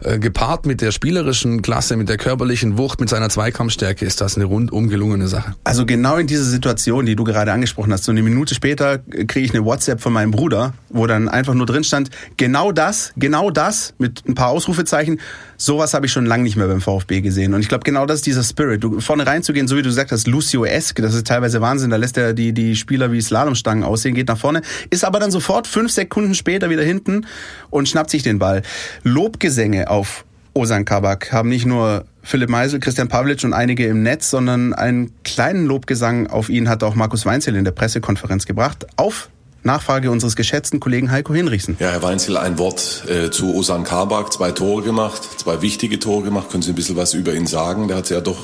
äh, 0.01 0.19
gepaart 0.19 0.67
mit 0.67 0.81
der 0.81 0.93
spielerischen 0.93 1.63
Klasse, 1.63 1.97
mit 1.97 2.09
der 2.09 2.17
körperlichen 2.17 2.79
Wucht, 2.79 3.01
mit 3.01 3.09
seiner 3.09 3.29
Zweikampfstärke 3.29 4.05
ist 4.05 4.21
das 4.21 4.37
eine 4.37 4.45
rundum 4.45 4.89
gelungene 4.89 5.29
Sache. 5.29 5.55
Also 5.65 5.87
genau 5.87 6.17
in 6.17 6.27
dieser 6.27 6.45
Situation, 6.45 7.07
die 7.07 7.17
du 7.17 7.25
gerade 7.25 7.53
angesprochen 7.53 7.93
hast, 7.93 8.05
so 8.05 8.13
eine 8.13 8.23
Minute 8.23 8.55
später 8.55 8.99
kriege 8.99 9.41
ich 9.41 9.55
eine 9.55 9.65
WhatsApp 9.65 10.01
von 10.01 10.13
meinem 10.13 10.31
Bruder, 10.31 10.75
wo 10.89 11.07
dann 11.07 11.29
einfach 11.29 11.55
nur 11.55 11.67
drin 11.67 11.85
stand, 11.85 12.11
genau 12.37 12.73
das, 12.73 13.13
genau 13.17 13.51
das, 13.51 13.95
mit 13.99 14.23
ein 14.29 14.35
paar 14.35 14.49
Ausrufezeichen, 14.49 15.21
sowas 15.59 15.93
habe 15.93 16.07
ich 16.07 16.13
schon 16.13 16.25
lange 16.25 16.45
nicht 16.45 16.57
mehr 16.57 16.69
beim 16.69 16.81
VfB 16.81 17.21
gesehen. 17.21 17.53
Und 17.53 17.61
ich 17.61 17.69
glaube, 17.69 17.85
genau 17.85 18.07
das 18.07 18.21
ist 18.21 18.27
dieser 18.27 18.45
Spirit. 18.45 18.83
Du, 18.83 19.01
vorne 19.01 19.27
reinzugehen, 19.27 19.69
so 19.69 19.77
wie 19.77 19.83
du 19.83 19.89
gesagt 19.89 20.13
hast, 20.13 20.27
Lucio-esque, 20.27 21.03
das 21.03 21.15
ist 21.15 21.27
teilweise 21.27 21.61
Wahnsinn, 21.61 21.91
da 21.91 21.97
lässt 21.97 22.17
er 22.17 22.33
die, 22.33 22.53
die 22.53 22.77
Spieler 22.77 23.13
wie 23.13 23.21
Slalomstangen 23.21 23.85
aussehen, 23.85 24.15
geht 24.15 24.29
nach 24.29 24.39
vorne, 24.39 24.63
ist 24.89 25.05
aber 25.05 25.19
dann 25.19 25.31
sofort 25.31 25.67
fünf 25.67 25.93
Sekunden 25.93 26.35
später 26.35 26.71
wieder 26.71 26.85
hinten 26.85 27.27
und 27.71 27.89
schnappt 27.89 28.11
sich 28.11 28.23
den 28.23 28.39
Ball. 28.39 28.63
Lobgesänge 29.03 29.91
auf 29.91 30.25
Osan 30.55 30.85
Kabak 30.85 31.33
haben 31.33 31.49
nicht 31.49 31.67
nur 31.67 32.05
Philipp 32.23 32.49
Meisel, 32.51 32.81
Christian 32.81 33.09
Pavlic 33.09 33.43
und 33.45 33.53
einige 33.53 33.87
im 33.87 34.03
Netz, 34.03 34.31
sondern 34.31 34.75
einen 34.75 35.13
kleinen 35.25 35.67
Lobgesang 35.67 36.29
auf 36.29 36.49
ihn 36.49 36.69
hat 36.69 36.83
auch 36.83 36.95
Markus 36.95 37.27
Weinzel 37.27 37.57
in 37.57 37.65
der 37.65 37.73
Pressekonferenz 37.73 38.47
gebracht. 38.47 38.87
Auf 38.97 39.29
Nachfrage 39.63 40.11
unseres 40.11 40.37
geschätzten 40.37 40.81
Kollegen 40.81 41.11
Heiko 41.11 41.35
Hinrichsen. 41.35 41.77
Ja, 41.81 41.91
Herr 41.91 42.03
Weinzel, 42.03 42.37
ein 42.37 42.59
Wort 42.59 43.05
äh, 43.09 43.31
zu 43.31 43.55
Osan 43.55 43.85
Kabak. 43.85 44.33
Zwei 44.33 44.53
Tore 44.53 44.83
gemacht, 44.83 45.23
zwei 45.39 45.63
wichtige 45.63 45.99
Tore 45.99 46.25
gemacht. 46.25 46.51
Können 46.51 46.63
Sie 46.63 46.71
ein 46.71 46.75
bisschen 46.75 46.97
was 46.97 47.15
über 47.15 47.35
ihn 47.35 47.47
sagen? 47.47 47.89
Der 47.89 47.97
hat 47.97 48.09
ja 48.11 48.21
doch 48.21 48.39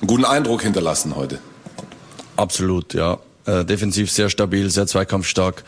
einen 0.00 0.06
guten 0.06 0.24
Eindruck 0.24 0.62
hinterlassen 0.62 1.16
heute. 1.16 1.38
Absolut, 2.36 2.94
ja. 2.94 3.18
Äh, 3.46 3.64
defensiv 3.64 4.10
sehr 4.10 4.30
stabil, 4.30 4.70
sehr 4.70 4.86
zweikampfstark. 4.86 5.64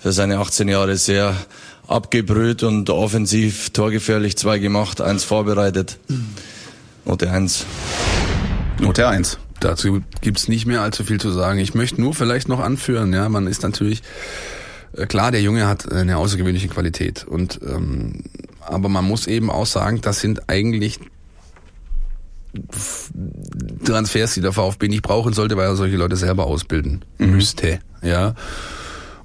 Für 0.00 0.12
seine 0.12 0.38
18 0.38 0.68
Jahre 0.68 0.96
sehr 0.96 1.34
abgebrüht 1.86 2.62
und 2.62 2.90
offensiv 2.90 3.70
torgefährlich. 3.70 4.36
Zwei 4.36 4.58
gemacht, 4.58 5.00
eins 5.00 5.24
vorbereitet. 5.24 5.98
Note 7.04 7.30
eins. 7.30 7.64
Note 8.80 9.08
eins. 9.08 9.38
Dazu 9.62 10.02
gibt's 10.20 10.48
nicht 10.48 10.66
mehr 10.66 10.82
allzu 10.82 11.04
viel 11.04 11.20
zu 11.20 11.30
sagen. 11.30 11.60
Ich 11.60 11.72
möchte 11.74 12.00
nur 12.00 12.14
vielleicht 12.14 12.48
noch 12.48 12.58
anführen, 12.58 13.12
ja, 13.12 13.28
man 13.28 13.46
ist 13.46 13.62
natürlich 13.62 14.02
äh, 14.96 15.06
klar, 15.06 15.30
der 15.30 15.40
Junge 15.40 15.68
hat 15.68 15.90
eine 15.90 16.16
außergewöhnliche 16.16 16.68
Qualität 16.68 17.24
und 17.24 17.60
ähm, 17.64 18.24
aber 18.60 18.88
man 18.88 19.04
muss 19.04 19.26
eben 19.26 19.50
auch 19.50 19.66
sagen, 19.66 20.00
das 20.00 20.20
sind 20.20 20.48
eigentlich 20.48 20.98
Transfers, 23.84 24.34
die 24.34 24.40
der 24.40 24.52
VfB 24.52 24.88
nicht 24.88 25.02
brauchen 25.02 25.32
sollte, 25.32 25.56
weil 25.56 25.66
er 25.66 25.76
solche 25.76 25.96
Leute 25.96 26.16
selber 26.16 26.46
ausbilden 26.46 27.04
mhm. 27.18 27.30
müsste, 27.30 27.78
ja. 28.02 28.34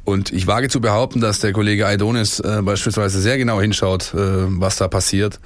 Und 0.05 0.31
ich 0.31 0.47
wage 0.47 0.69
zu 0.69 0.79
behaupten, 0.79 1.19
dass 1.19 1.39
der 1.39 1.51
Kollege 1.51 1.85
Aidonis 1.85 2.39
äh, 2.39 2.61
beispielsweise 2.61 3.19
sehr 3.19 3.37
genau 3.37 3.59
hinschaut, 3.59 4.13
äh, 4.13 4.17
was 4.47 4.77
da 4.77 4.87
passiert 4.87 5.39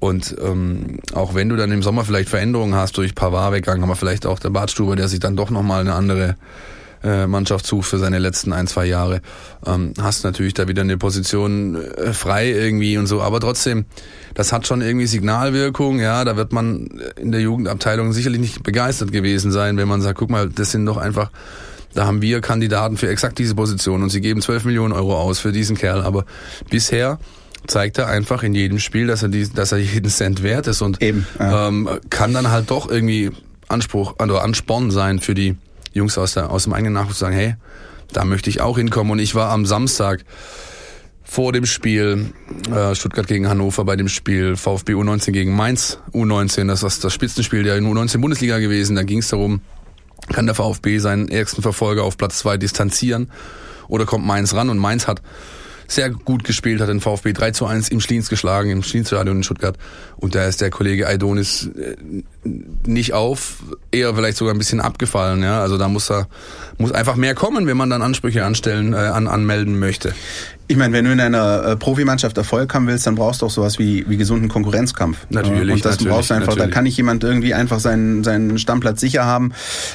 und 0.00 0.34
ähm, 0.42 0.98
auch 1.14 1.34
wenn 1.34 1.50
du 1.50 1.56
dann 1.56 1.70
im 1.70 1.82
Sommer 1.82 2.04
vielleicht 2.04 2.30
Veränderungen 2.30 2.74
hast 2.74 2.96
durch 2.96 3.14
Pavard-Weggang, 3.14 3.82
aber 3.82 3.96
vielleicht 3.96 4.26
auch 4.26 4.38
der 4.38 4.50
Bartstuber, 4.50 4.96
der 4.96 5.08
sich 5.08 5.20
dann 5.20 5.36
doch 5.36 5.50
nochmal 5.50 5.82
eine 5.82 5.92
andere 5.94 6.36
äh, 7.04 7.26
Mannschaft 7.26 7.66
sucht 7.66 7.88
für 7.88 7.98
seine 7.98 8.18
letzten 8.18 8.54
ein, 8.54 8.66
zwei 8.66 8.86
Jahre, 8.86 9.20
ähm, 9.66 9.92
hast 10.00 10.24
natürlich 10.24 10.54
da 10.54 10.68
wieder 10.68 10.82
eine 10.82 10.96
Position 10.96 11.76
äh, 11.76 12.14
frei 12.14 12.50
irgendwie 12.50 12.96
und 12.96 13.06
so. 13.06 13.20
Aber 13.20 13.40
trotzdem, 13.40 13.84
das 14.34 14.52
hat 14.52 14.66
schon 14.66 14.80
irgendwie 14.80 15.06
Signalwirkung. 15.06 16.00
Ja, 16.00 16.24
da 16.24 16.36
wird 16.36 16.52
man 16.52 16.88
in 17.16 17.30
der 17.30 17.42
Jugendabteilung 17.42 18.12
sicherlich 18.12 18.40
nicht 18.40 18.62
begeistert 18.62 19.12
gewesen 19.12 19.52
sein, 19.52 19.76
wenn 19.76 19.88
man 19.88 20.00
sagt, 20.00 20.18
guck 20.18 20.30
mal, 20.30 20.48
das 20.48 20.70
sind 20.72 20.86
doch 20.86 20.96
einfach 20.96 21.30
da 21.92 22.06
haben 22.06 22.22
wir 22.22 22.40
Kandidaten 22.40 22.96
für 22.96 23.08
exakt 23.08 23.38
diese 23.40 23.56
Position 23.56 24.04
und 24.04 24.10
sie 24.10 24.20
geben 24.20 24.40
12 24.40 24.64
Millionen 24.64 24.92
Euro 24.92 25.18
aus 25.18 25.40
für 25.40 25.50
diesen 25.50 25.76
Kerl. 25.76 26.02
Aber 26.02 26.24
bisher 26.70 27.18
zeigt 27.66 27.98
er 27.98 28.08
einfach 28.08 28.42
in 28.42 28.54
jedem 28.54 28.78
Spiel, 28.78 29.06
dass 29.06 29.22
er, 29.22 29.28
die, 29.28 29.48
dass 29.48 29.72
er 29.72 29.78
jeden 29.78 30.10
Cent 30.10 30.42
wert 30.42 30.66
ist 30.66 30.82
und 30.82 31.02
Eben, 31.02 31.26
ja. 31.38 31.68
ähm, 31.68 31.88
kann 32.10 32.32
dann 32.32 32.50
halt 32.50 32.70
doch 32.70 32.90
irgendwie 32.90 33.30
Anspruch, 33.68 34.14
also 34.18 34.38
Ansporn 34.38 34.90
sein 34.90 35.20
für 35.20 35.34
die 35.34 35.56
Jungs 35.92 36.18
aus, 36.18 36.34
der, 36.34 36.50
aus 36.50 36.64
dem 36.64 36.72
eigenen 36.72 36.94
Nachwuchs 36.94 37.18
sagen, 37.18 37.34
hey, 37.34 37.54
da 38.12 38.24
möchte 38.24 38.50
ich 38.50 38.60
auch 38.60 38.76
hinkommen. 38.76 39.12
Und 39.12 39.18
ich 39.18 39.34
war 39.34 39.50
am 39.50 39.66
Samstag 39.66 40.24
vor 41.22 41.52
dem 41.52 41.64
Spiel 41.64 42.32
äh, 42.74 42.94
Stuttgart 42.94 43.28
gegen 43.28 43.48
Hannover 43.48 43.84
bei 43.84 43.94
dem 43.94 44.08
Spiel 44.08 44.56
VfB 44.56 44.94
U19 44.94 45.30
gegen 45.30 45.54
Mainz 45.54 45.98
U19. 46.12 46.66
Das 46.66 46.82
ist 46.82 47.04
das 47.04 47.12
Spitzenspiel 47.12 47.62
der 47.62 47.80
U19 47.80 48.18
Bundesliga 48.18 48.58
gewesen. 48.58 48.96
Da 48.96 49.04
ging 49.04 49.18
es 49.18 49.28
darum, 49.28 49.60
kann 50.32 50.46
der 50.46 50.56
VfB 50.56 50.98
seinen 50.98 51.28
ersten 51.28 51.62
Verfolger 51.62 52.02
auf 52.02 52.16
Platz 52.18 52.38
zwei 52.38 52.56
distanzieren 52.56 53.30
oder 53.86 54.06
kommt 54.06 54.26
Mainz 54.26 54.54
ran? 54.54 54.70
Und 54.70 54.78
Mainz 54.78 55.06
hat 55.06 55.22
sehr 55.90 56.10
gut 56.10 56.44
gespielt, 56.44 56.80
hat 56.80 56.88
den 56.88 57.00
VfB 57.00 57.32
3 57.32 57.50
zu 57.50 57.66
1 57.66 57.88
im 57.88 58.00
Schliens 58.00 58.28
geschlagen, 58.28 58.70
im 58.70 58.82
Schliensstadion 58.82 59.38
in 59.38 59.42
Stuttgart. 59.42 59.76
Und 60.16 60.34
da 60.34 60.44
ist 60.44 60.60
der 60.60 60.70
Kollege 60.70 61.08
Aidonis 61.08 61.68
äh, 61.76 61.96
nicht 62.86 63.12
auf, 63.12 63.56
eher 63.90 64.14
vielleicht 64.14 64.36
sogar 64.36 64.54
ein 64.54 64.58
bisschen 64.58 64.80
abgefallen. 64.80 65.42
Ja, 65.42 65.60
Also 65.60 65.78
da 65.78 65.88
muss 65.88 66.10
er 66.10 66.28
muss 66.78 66.92
einfach 66.92 67.16
mehr 67.16 67.34
kommen, 67.34 67.66
wenn 67.66 67.76
man 67.76 67.90
dann 67.90 68.02
Ansprüche 68.02 68.44
anstellen, 68.44 68.92
äh, 68.92 68.96
an, 68.96 69.26
anmelden 69.26 69.78
möchte. 69.78 70.14
Ich 70.70 70.76
meine, 70.76 70.92
wenn 70.92 71.04
du 71.04 71.10
in 71.10 71.18
einer 71.18 71.64
äh, 71.64 71.76
Profimannschaft 71.76 72.38
Erfolg 72.38 72.72
haben 72.72 72.86
willst, 72.86 73.04
dann 73.04 73.16
brauchst 73.16 73.42
du 73.42 73.46
auch 73.46 73.50
sowas 73.50 73.80
wie, 73.80 74.08
wie 74.08 74.16
gesunden 74.16 74.48
Konkurrenzkampf. 74.48 75.18
Natürlich. 75.28 75.74
Und 75.74 75.84
das 75.84 75.94
natürlich, 75.96 76.12
brauchst 76.12 76.30
du 76.30 76.34
einfach. 76.34 76.46
Natürlich. 76.50 76.68
Da 76.68 76.72
kann 76.72 76.84
nicht 76.84 76.96
jemand 76.96 77.24
irgendwie 77.24 77.54
einfach 77.54 77.80
seinen, 77.80 78.22
seinen 78.22 78.56
Stammplatz 78.56 79.00
sicher 79.00 79.24
haben, 79.24 79.50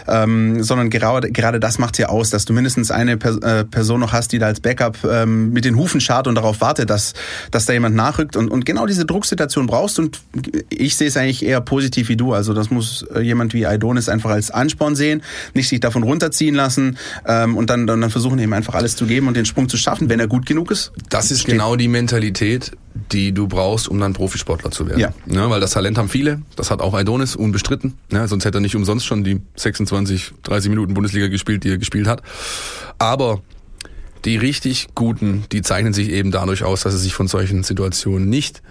ähm, 0.05 0.61
sondern 0.61 0.89
gerade, 0.89 1.31
gerade 1.31 1.61
das 1.61 1.79
macht 1.79 1.97
ja 1.97 2.09
aus, 2.09 2.29
dass 2.29 2.43
du 2.43 2.51
mindestens 2.51 2.91
eine 2.91 3.15
per, 3.15 3.41
äh, 3.41 3.63
Person 3.63 4.01
noch 4.01 4.11
hast, 4.11 4.33
die 4.33 4.37
da 4.37 4.47
als 4.47 4.59
Backup 4.59 4.97
ähm, 5.09 5.53
mit 5.53 5.63
den 5.63 5.77
Hufen 5.77 6.01
schart 6.01 6.27
und 6.27 6.35
darauf 6.35 6.59
wartet, 6.59 6.89
dass, 6.89 7.13
dass 7.51 7.65
da 7.65 7.71
jemand 7.71 7.95
nachrückt. 7.95 8.35
Und, 8.35 8.51
und 8.51 8.65
genau 8.65 8.85
diese 8.85 9.05
Drucksituation 9.05 9.67
brauchst. 9.67 9.97
Und 9.97 10.19
ich 10.67 10.97
sehe 10.97 11.07
es 11.07 11.15
eigentlich 11.15 11.45
eher 11.45 11.61
positiv 11.61 12.09
wie 12.09 12.17
du. 12.17 12.33
Also 12.33 12.53
das 12.53 12.69
muss 12.69 13.05
äh, 13.15 13.21
jemand 13.21 13.53
wie 13.53 13.65
Aidonis 13.65 14.09
einfach 14.09 14.31
als 14.31 14.51
Ansporn 14.51 14.97
sehen, 14.97 15.23
nicht 15.53 15.69
sich 15.69 15.79
davon 15.79 16.03
runterziehen 16.03 16.53
lassen 16.53 16.97
ähm, 17.25 17.55
und 17.55 17.69
dann, 17.69 17.87
dann 17.87 18.09
versuchen 18.09 18.39
eben 18.39 18.51
einfach 18.51 18.75
alles 18.75 18.97
zu 18.97 19.05
geben 19.05 19.29
und 19.29 19.37
den 19.37 19.45
Sprung 19.45 19.69
zu 19.69 19.77
schaffen, 19.77 20.09
wenn 20.09 20.19
er 20.19 20.27
gut 20.27 20.45
genug 20.45 20.64
ist. 20.71 20.91
Das 21.09 21.31
ist 21.31 21.45
genau 21.45 21.75
die 21.75 21.87
Mentalität, 21.87 22.71
die 23.11 23.31
du 23.31 23.47
brauchst, 23.47 23.87
um 23.87 23.99
dann 23.99 24.13
Profisportler 24.13 24.71
zu 24.71 24.87
werden. 24.87 24.99
Ja. 24.99 25.13
ja. 25.27 25.49
Weil 25.49 25.59
das 25.59 25.71
Talent 25.71 25.97
haben 25.97 26.09
viele, 26.09 26.41
das 26.55 26.71
hat 26.71 26.81
auch 26.81 26.93
Aidonis 26.93 27.35
unbestritten. 27.35 27.95
Ja, 28.11 28.27
sonst 28.27 28.45
hätte 28.45 28.59
er 28.59 28.61
nicht 28.61 28.75
umsonst 28.75 29.05
schon 29.05 29.23
die 29.23 29.41
26, 29.55 30.33
30 30.43 30.69
Minuten 30.69 30.93
Bundesliga 30.93 31.27
gespielt, 31.27 31.63
die 31.63 31.69
er 31.69 31.77
gespielt 31.77 32.07
hat. 32.07 32.21
Aber 32.97 33.41
die 34.23 34.37
richtig 34.37 34.87
Guten, 34.95 35.43
die 35.51 35.61
zeichnen 35.61 35.93
sich 35.93 36.09
eben 36.09 36.31
dadurch 36.31 36.63
aus, 36.63 36.81
dass 36.81 36.93
sie 36.93 36.99
sich 36.99 37.13
von 37.13 37.27
solchen 37.27 37.63
Situationen 37.63 38.29
nicht 38.29 38.61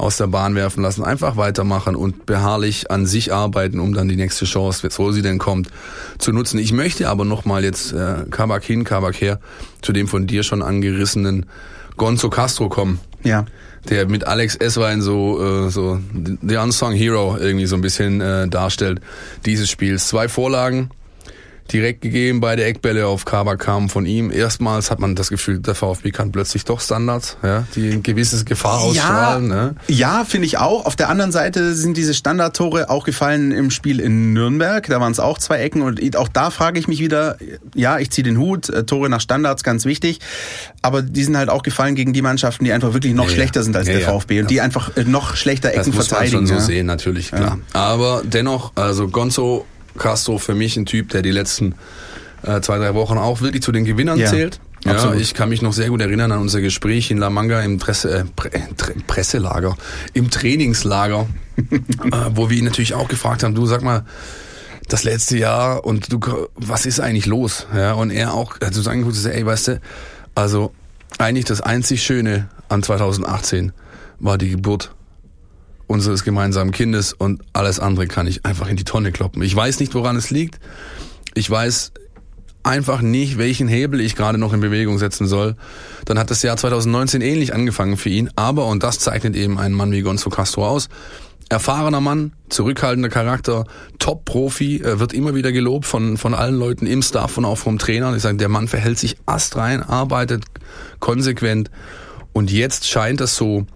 aus 0.00 0.16
der 0.16 0.26
Bahn 0.26 0.54
werfen 0.54 0.82
lassen, 0.82 1.04
einfach 1.04 1.36
weitermachen 1.36 1.94
und 1.94 2.26
beharrlich 2.26 2.90
an 2.90 3.06
sich 3.06 3.32
arbeiten, 3.32 3.78
um 3.78 3.92
dann 3.92 4.08
die 4.08 4.16
nächste 4.16 4.46
Chance, 4.46 4.88
wo 4.96 5.12
sie 5.12 5.22
denn 5.22 5.38
kommt, 5.38 5.68
zu 6.18 6.32
nutzen. 6.32 6.58
Ich 6.58 6.72
möchte 6.72 7.08
aber 7.08 7.24
nochmal 7.24 7.64
jetzt 7.64 7.92
äh, 7.92 8.24
Kabak 8.30 8.64
hin, 8.64 8.84
Kabak 8.84 9.20
her, 9.20 9.40
zu 9.82 9.92
dem 9.92 10.08
von 10.08 10.26
dir 10.26 10.42
schon 10.42 10.62
angerissenen 10.62 11.46
Gonzo 11.96 12.30
Castro 12.30 12.68
kommen. 12.68 12.98
Ja. 13.22 13.44
Der 13.88 14.08
mit 14.08 14.26
Alex 14.26 14.56
Eswein 14.56 15.02
so, 15.02 15.66
äh, 15.66 15.70
so 15.70 16.00
The 16.42 16.56
Unsung 16.56 16.92
Hero 16.92 17.36
irgendwie 17.38 17.66
so 17.66 17.76
ein 17.76 17.82
bisschen 17.82 18.20
äh, 18.20 18.48
darstellt 18.48 19.00
dieses 19.44 19.70
Spiels. 19.70 20.08
Zwei 20.08 20.28
Vorlagen, 20.28 20.90
direkt 21.72 22.00
gegeben. 22.00 22.40
Beide 22.40 22.64
Eckbälle 22.64 23.06
auf 23.06 23.24
Kaba 23.24 23.56
kamen 23.56 23.88
von 23.88 24.06
ihm. 24.06 24.30
Erstmals 24.30 24.90
hat 24.90 24.98
man 24.98 25.14
das 25.14 25.30
Gefühl, 25.30 25.60
der 25.60 25.74
VfB 25.74 26.10
kann 26.10 26.32
plötzlich 26.32 26.64
doch 26.64 26.80
Standards, 26.80 27.36
ja, 27.42 27.66
die 27.74 27.90
ein 27.90 28.02
gewisses 28.02 28.44
Gefahr 28.44 28.80
ausstrahlen. 28.80 29.50
Ja, 29.50 29.56
ne? 29.56 29.74
ja 29.88 30.24
finde 30.24 30.46
ich 30.46 30.58
auch. 30.58 30.86
Auf 30.86 30.96
der 30.96 31.08
anderen 31.08 31.32
Seite 31.32 31.74
sind 31.74 31.96
diese 31.96 32.14
Standardtore 32.14 32.90
auch 32.90 33.04
gefallen 33.04 33.52
im 33.52 33.70
Spiel 33.70 34.00
in 34.00 34.32
Nürnberg. 34.32 34.86
Da 34.86 35.00
waren 35.00 35.12
es 35.12 35.20
auch 35.20 35.38
zwei 35.38 35.58
Ecken 35.58 35.82
und 35.82 36.16
auch 36.16 36.28
da 36.28 36.50
frage 36.50 36.78
ich 36.78 36.88
mich 36.88 37.00
wieder, 37.00 37.36
ja, 37.74 37.98
ich 37.98 38.10
ziehe 38.10 38.24
den 38.24 38.38
Hut, 38.38 38.68
äh, 38.68 38.84
Tore 38.84 39.08
nach 39.08 39.20
Standards, 39.20 39.62
ganz 39.62 39.84
wichtig. 39.84 40.20
Aber 40.82 41.02
die 41.02 41.24
sind 41.24 41.36
halt 41.36 41.50
auch 41.50 41.62
gefallen 41.62 41.94
gegen 41.94 42.12
die 42.12 42.22
Mannschaften, 42.22 42.64
die 42.64 42.72
einfach 42.72 42.92
wirklich 42.92 43.14
noch 43.14 43.28
ja, 43.28 43.34
schlechter 43.34 43.62
sind 43.62 43.76
als 43.76 43.86
ja, 43.86 43.94
der 43.94 44.08
VfB 44.08 44.40
und 44.40 44.50
die 44.50 44.60
einfach 44.60 44.96
äh, 44.96 45.04
noch 45.04 45.36
schlechter 45.36 45.70
Ecken 45.72 45.92
das 45.92 46.08
verteidigen. 46.08 46.32
Das 46.32 46.40
muss 46.42 46.50
man 46.50 46.58
schon 46.58 46.60
so 46.60 46.66
sehen, 46.66 46.86
natürlich, 46.86 47.30
klar. 47.30 47.58
Aber 47.72 48.22
dennoch, 48.24 48.72
also 48.74 49.08
Gonzo 49.08 49.66
Castro 49.98 50.38
für 50.38 50.54
mich 50.54 50.76
ein 50.76 50.86
Typ, 50.86 51.10
der 51.10 51.22
die 51.22 51.30
letzten 51.30 51.74
äh, 52.42 52.60
zwei, 52.60 52.78
drei 52.78 52.94
Wochen 52.94 53.18
auch 53.18 53.40
wirklich 53.40 53.62
zu 53.62 53.72
den 53.72 53.84
Gewinnern 53.84 54.18
ja. 54.18 54.28
zählt. 54.28 54.60
Ja, 54.84 54.92
Absolut. 54.92 55.20
ich 55.20 55.34
kann 55.34 55.50
mich 55.50 55.60
noch 55.60 55.74
sehr 55.74 55.90
gut 55.90 56.00
erinnern 56.00 56.32
an 56.32 56.38
unser 56.38 56.62
Gespräch 56.62 57.10
in 57.10 57.18
La 57.18 57.28
Manga 57.28 57.60
im 57.60 57.78
Presse, 57.78 58.20
äh, 58.20 58.24
Pre 58.34 58.50
Presselager, 59.06 59.76
im 60.14 60.30
Trainingslager, 60.30 61.26
äh, 61.70 61.76
wo 62.30 62.48
wir 62.48 62.56
ihn 62.56 62.64
natürlich 62.64 62.94
auch 62.94 63.08
gefragt 63.08 63.42
haben, 63.42 63.54
du 63.54 63.66
sag 63.66 63.82
mal, 63.82 64.06
das 64.88 65.04
letzte 65.04 65.36
Jahr 65.36 65.84
und 65.84 66.12
du, 66.12 66.18
was 66.54 66.86
ist 66.86 66.98
eigentlich 66.98 67.26
los? 67.26 67.66
Ja, 67.74 67.92
und 67.92 68.10
er 68.10 68.32
auch 68.32 68.58
hat 68.60 68.74
so 68.74 68.82
sagen, 68.82 69.06
ey, 69.26 69.46
weißt 69.46 69.68
du, 69.68 69.80
also 70.34 70.72
eigentlich 71.18 71.44
das 71.44 71.60
einzig 71.60 72.02
Schöne 72.02 72.48
an 72.68 72.82
2018 72.82 73.72
war 74.18 74.38
die 74.38 74.48
Geburt 74.48 74.92
unseres 75.90 76.22
gemeinsamen 76.22 76.70
Kindes 76.70 77.12
und 77.12 77.42
alles 77.52 77.80
andere 77.80 78.06
kann 78.06 78.28
ich 78.28 78.46
einfach 78.46 78.68
in 78.68 78.76
die 78.76 78.84
Tonne 78.84 79.10
kloppen. 79.10 79.42
Ich 79.42 79.54
weiß 79.54 79.80
nicht, 79.80 79.92
woran 79.94 80.14
es 80.14 80.30
liegt. 80.30 80.60
Ich 81.34 81.50
weiß 81.50 81.90
einfach 82.62 83.00
nicht, 83.00 83.38
welchen 83.38 83.66
Hebel 83.66 84.00
ich 84.00 84.14
gerade 84.14 84.38
noch 84.38 84.52
in 84.52 84.60
Bewegung 84.60 84.98
setzen 84.98 85.26
soll. 85.26 85.56
Dann 86.04 86.16
hat 86.16 86.30
das 86.30 86.42
Jahr 86.42 86.56
2019 86.56 87.22
ähnlich 87.22 87.54
angefangen 87.54 87.96
für 87.96 88.08
ihn, 88.08 88.30
aber, 88.36 88.66
und 88.66 88.84
das 88.84 89.00
zeichnet 89.00 89.34
eben 89.34 89.58
einen 89.58 89.74
Mann 89.74 89.90
wie 89.90 90.02
Gonzo 90.02 90.30
Castro 90.30 90.64
aus, 90.64 90.88
erfahrener 91.48 92.00
Mann, 92.00 92.34
zurückhaltender 92.50 93.08
Charakter, 93.08 93.64
Top-Profi, 93.98 94.82
wird 94.84 95.12
immer 95.12 95.34
wieder 95.34 95.50
gelobt 95.50 95.86
von, 95.86 96.16
von 96.16 96.34
allen 96.34 96.54
Leuten 96.54 96.86
im 96.86 97.02
Staff 97.02 97.36
und 97.36 97.44
auch 97.44 97.58
vom 97.58 97.78
Trainer. 97.80 98.12
Die 98.12 98.20
sagen, 98.20 98.38
der 98.38 98.48
Mann 98.48 98.68
verhält 98.68 99.00
sich 99.00 99.16
astrein, 99.26 99.82
arbeitet 99.82 100.44
konsequent 101.00 101.68
und 102.32 102.52
jetzt 102.52 102.86
scheint 102.86 103.20
es 103.20 103.34
so, 103.34 103.66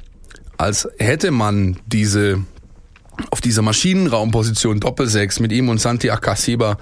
als 0.57 0.89
hätte 0.99 1.31
man 1.31 1.77
diese 1.87 2.39
auf 3.31 3.41
dieser 3.41 3.63
Maschinenraumposition 3.63 4.81
Doppelsechs 4.81 5.41
mit 5.41 5.53
ihm 5.53 5.69
und 5.69 5.81
Santi 5.81 6.11
Akasiba 6.11 6.79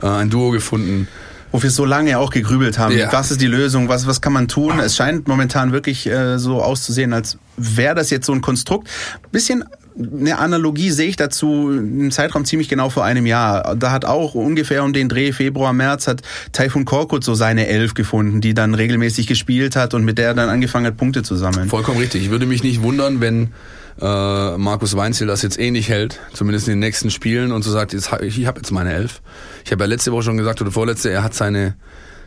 äh, 0.00 0.06
ein 0.06 0.30
Duo 0.30 0.50
gefunden. 0.50 1.08
Wo 1.50 1.62
wir 1.62 1.70
so 1.70 1.84
lange 1.84 2.18
auch 2.18 2.30
gegrübelt 2.30 2.78
haben. 2.78 2.96
Ja. 2.96 3.12
Was 3.12 3.30
ist 3.30 3.40
die 3.40 3.46
Lösung? 3.46 3.88
Was, 3.88 4.06
was 4.06 4.20
kann 4.20 4.32
man 4.32 4.48
tun? 4.48 4.78
Es 4.78 4.96
scheint 4.96 5.28
momentan 5.28 5.72
wirklich 5.72 6.06
äh, 6.06 6.38
so 6.38 6.62
auszusehen, 6.62 7.12
als 7.12 7.36
wäre 7.56 7.94
das 7.94 8.10
jetzt 8.10 8.26
so 8.26 8.32
ein 8.32 8.40
Konstrukt. 8.40 8.88
Bisschen 9.32 9.64
eine 9.96 10.38
Analogie 10.38 10.90
sehe 10.90 11.08
ich 11.08 11.16
dazu 11.16 11.70
im 11.70 12.10
Zeitraum 12.10 12.44
ziemlich 12.44 12.68
genau 12.68 12.90
vor 12.90 13.04
einem 13.04 13.26
Jahr. 13.26 13.76
Da 13.76 13.90
hat 13.90 14.04
auch 14.04 14.34
ungefähr 14.34 14.84
um 14.84 14.92
den 14.92 15.08
Dreh 15.08 15.32
Februar, 15.32 15.72
März 15.72 16.06
hat 16.06 16.22
Taifun 16.52 16.84
Korkut 16.84 17.24
so 17.24 17.34
seine 17.34 17.66
Elf 17.66 17.94
gefunden, 17.94 18.40
die 18.40 18.54
dann 18.54 18.74
regelmäßig 18.74 19.26
gespielt 19.26 19.76
hat 19.76 19.94
und 19.94 20.04
mit 20.04 20.18
der 20.18 20.28
er 20.28 20.34
dann 20.34 20.48
angefangen 20.48 20.86
hat, 20.86 20.96
Punkte 20.96 21.22
zu 21.22 21.36
sammeln. 21.36 21.68
Vollkommen 21.68 21.98
richtig. 21.98 22.22
Ich 22.22 22.30
würde 22.30 22.46
mich 22.46 22.62
nicht 22.62 22.82
wundern, 22.82 23.20
wenn 23.20 23.52
äh, 24.00 24.56
Markus 24.56 24.96
Weinzel 24.96 25.26
das 25.26 25.42
jetzt 25.42 25.58
ähnlich 25.58 25.88
hält, 25.88 26.20
zumindest 26.32 26.68
in 26.68 26.72
den 26.72 26.80
nächsten 26.80 27.10
Spielen 27.10 27.52
und 27.52 27.62
so 27.62 27.70
sagt, 27.70 27.92
jetzt, 27.92 28.10
ich 28.22 28.46
habe 28.46 28.60
jetzt 28.60 28.70
meine 28.70 28.92
Elf. 28.92 29.20
Ich 29.64 29.72
habe 29.72 29.84
ja 29.84 29.88
letzte 29.88 30.12
Woche 30.12 30.22
schon 30.22 30.36
gesagt 30.38 30.60
oder 30.62 30.70
vorletzte, 30.70 31.10
er 31.10 31.22
hat 31.22 31.34
seine 31.34 31.74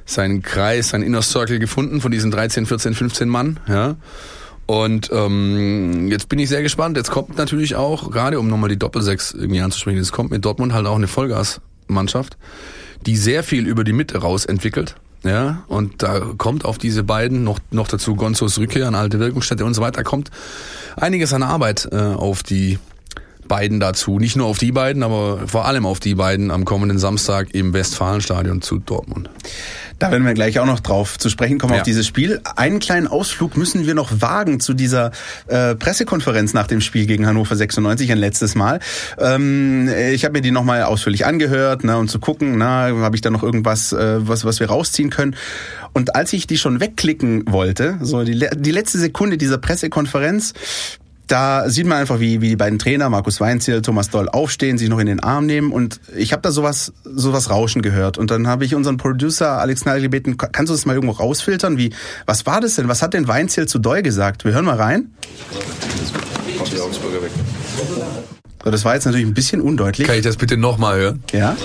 seinen 0.05 0.41
Kreis, 0.43 0.89
seinen 0.89 1.01
Inner 1.03 1.23
Circle 1.23 1.59
gefunden 1.59 1.99
von 1.99 2.11
diesen 2.11 2.31
13, 2.31 2.65
14, 2.65 2.93
15 2.93 3.27
Mann, 3.27 3.59
ja. 3.67 3.95
Und 4.65 5.11
ähm, 5.13 6.07
jetzt 6.09 6.27
bin 6.27 6.39
ich 6.39 6.49
sehr 6.49 6.63
gespannt. 6.63 6.97
Jetzt 6.97 7.11
kommt 7.11 7.37
natürlich 7.37 7.75
auch, 7.75 8.09
gerade 8.09 8.39
um 8.39 8.47
nochmal 8.47 8.69
die 8.69 8.79
Doppelsechs 8.79 9.33
irgendwie 9.33 9.61
anzusprechen, 9.61 9.99
es 9.99 10.11
kommt 10.11 10.31
mit 10.31 10.43
Dortmund 10.43 10.73
halt 10.73 10.87
auch 10.87 10.95
eine 10.95 11.07
Vollgasmannschaft, 11.07 12.37
die 13.05 13.15
sehr 13.15 13.43
viel 13.43 13.67
über 13.67 13.83
die 13.83 13.93
Mitte 13.93 14.17
raus 14.19 14.45
entwickelt. 14.45 14.95
Ja, 15.23 15.63
und 15.67 16.03
da 16.03 16.19
kommt 16.37 16.65
auf 16.65 16.77
diese 16.77 17.03
beiden 17.03 17.43
noch, 17.43 17.59
noch 17.71 17.87
dazu 17.87 18.15
Gonzos 18.15 18.59
Rückkehr 18.59 18.87
an 18.87 18.93
alte 18.93 19.19
Wirkungsstätte 19.19 19.65
und 19.65 19.73
so 19.73 19.81
weiter, 19.81 20.03
kommt 20.03 20.29
einiges 20.95 21.33
an 21.33 21.41
Arbeit 21.41 21.89
äh, 21.91 21.97
auf 21.97 22.43
die 22.43 22.77
beiden 23.47 23.79
dazu. 23.79 24.19
Nicht 24.19 24.35
nur 24.35 24.47
auf 24.47 24.57
die 24.57 24.71
beiden, 24.71 25.03
aber 25.03 25.47
vor 25.47 25.65
allem 25.65 25.85
auf 25.85 25.99
die 25.99 26.15
beiden 26.15 26.51
am 26.51 26.65
kommenden 26.65 26.97
Samstag 26.99 27.53
im 27.53 27.73
Westfalenstadion 27.73 28.61
zu 28.61 28.79
Dortmund. 28.79 29.29
Da 29.97 30.11
werden 30.11 30.25
wir 30.25 30.33
gleich 30.33 30.59
auch 30.59 30.65
noch 30.65 30.81
drauf 30.81 31.17
zu 31.17 31.29
sprechen 31.29 31.57
kommen 31.57 31.73
Ja. 31.73 31.79
auf 31.79 31.83
dieses 31.85 32.05
Spiel. 32.05 32.41
Einen 32.57 32.79
kleinen 32.79 33.07
Ausflug 33.07 33.55
müssen 33.55 33.87
wir 33.87 33.93
noch 33.95 34.11
wagen 34.19 34.59
zu 34.59 34.73
dieser 34.73 35.11
äh, 35.47 35.73
Pressekonferenz 35.75 36.53
nach 36.53 36.67
dem 36.67 36.81
Spiel 36.81 37.05
gegen 37.05 37.25
Hannover 37.25 37.55
96 37.55 38.11
ein 38.11 38.17
letztes 38.17 38.55
Mal. 38.55 38.81
Ähm, 39.17 39.87
ich 40.11 40.25
habe 40.25 40.33
mir 40.33 40.41
die 40.41 40.51
nochmal 40.51 40.83
ausführlich 40.83 41.25
angehört, 41.25 41.85
ne, 41.85 41.97
um 41.97 42.09
zu 42.09 42.19
gucken, 42.19 42.57
na, 42.57 42.89
habe 42.93 43.15
ich 43.15 43.21
da 43.21 43.29
noch 43.29 43.41
irgendwas, 43.43 43.93
äh, 43.93 44.27
was, 44.27 44.43
was 44.43 44.59
wir 44.59 44.67
rausziehen 44.67 45.09
können. 45.11 45.37
Und 45.93 46.13
als 46.13 46.33
ich 46.33 46.45
die 46.45 46.57
schon 46.57 46.81
wegklicken 46.81 47.43
wollte, 47.47 47.97
so 48.01 48.21
die, 48.25 48.47
die 48.57 48.71
letzte 48.71 48.97
Sekunde 48.97 49.37
dieser 49.37 49.57
Pressekonferenz, 49.59 50.53
da 51.27 51.69
sieht 51.69 51.85
man 51.87 51.97
einfach, 51.97 52.19
wie, 52.19 52.41
wie 52.41 52.49
die 52.49 52.55
beiden 52.55 52.77
Trainer, 52.79 53.09
Markus 53.09 53.39
Weinziel, 53.39 53.81
Thomas 53.81 54.09
Doll, 54.09 54.29
aufstehen, 54.29 54.77
sich 54.77 54.89
noch 54.89 54.99
in 54.99 55.07
den 55.07 55.19
Arm 55.19 55.45
nehmen 55.45 55.71
und 55.71 55.99
ich 56.15 56.31
habe 56.33 56.41
da 56.41 56.51
sowas, 56.51 56.93
sowas 57.03 57.49
Rauschen 57.49 57.81
gehört. 57.81 58.17
Und 58.17 58.31
dann 58.31 58.47
habe 58.47 58.65
ich 58.65 58.75
unseren 58.75 58.97
Producer 58.97 59.59
Alex 59.59 59.85
Nagel 59.85 60.03
gebeten, 60.03 60.37
"Ka- 60.37 60.47
kannst 60.51 60.69
du 60.69 60.73
das 60.75 60.85
mal 60.85 60.93
irgendwo 60.93 61.13
rausfiltern? 61.15 61.77
Wie, 61.77 61.93
was 62.25 62.45
war 62.45 62.61
das 62.61 62.75
denn? 62.75 62.87
Was 62.87 63.01
hat 63.01 63.13
denn 63.13 63.27
Weinziel 63.27 63.67
zu 63.67 63.79
Doll 63.79 64.01
gesagt? 64.03 64.45
Wir 64.45 64.53
hören 64.53 64.65
mal 64.65 64.75
rein. 64.75 65.11
Kommt 66.57 66.71
die 66.71 66.79
Augsburger 66.79 67.21
weg. 67.21 67.31
So, 68.63 68.71
Das 68.71 68.85
war 68.85 68.95
jetzt 68.95 69.05
natürlich 69.05 69.25
ein 69.27 69.33
bisschen 69.33 69.61
undeutlich. 69.61 70.07
Kann 70.07 70.15
ich 70.17 70.23
das 70.23 70.37
bitte 70.37 70.57
nochmal 70.57 70.97
hören? 70.99 71.23
Ja. 71.31 71.55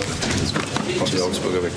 Kommt 0.99 1.13
die 1.13 1.21
Augsburger 1.21 1.63
weg. 1.63 1.73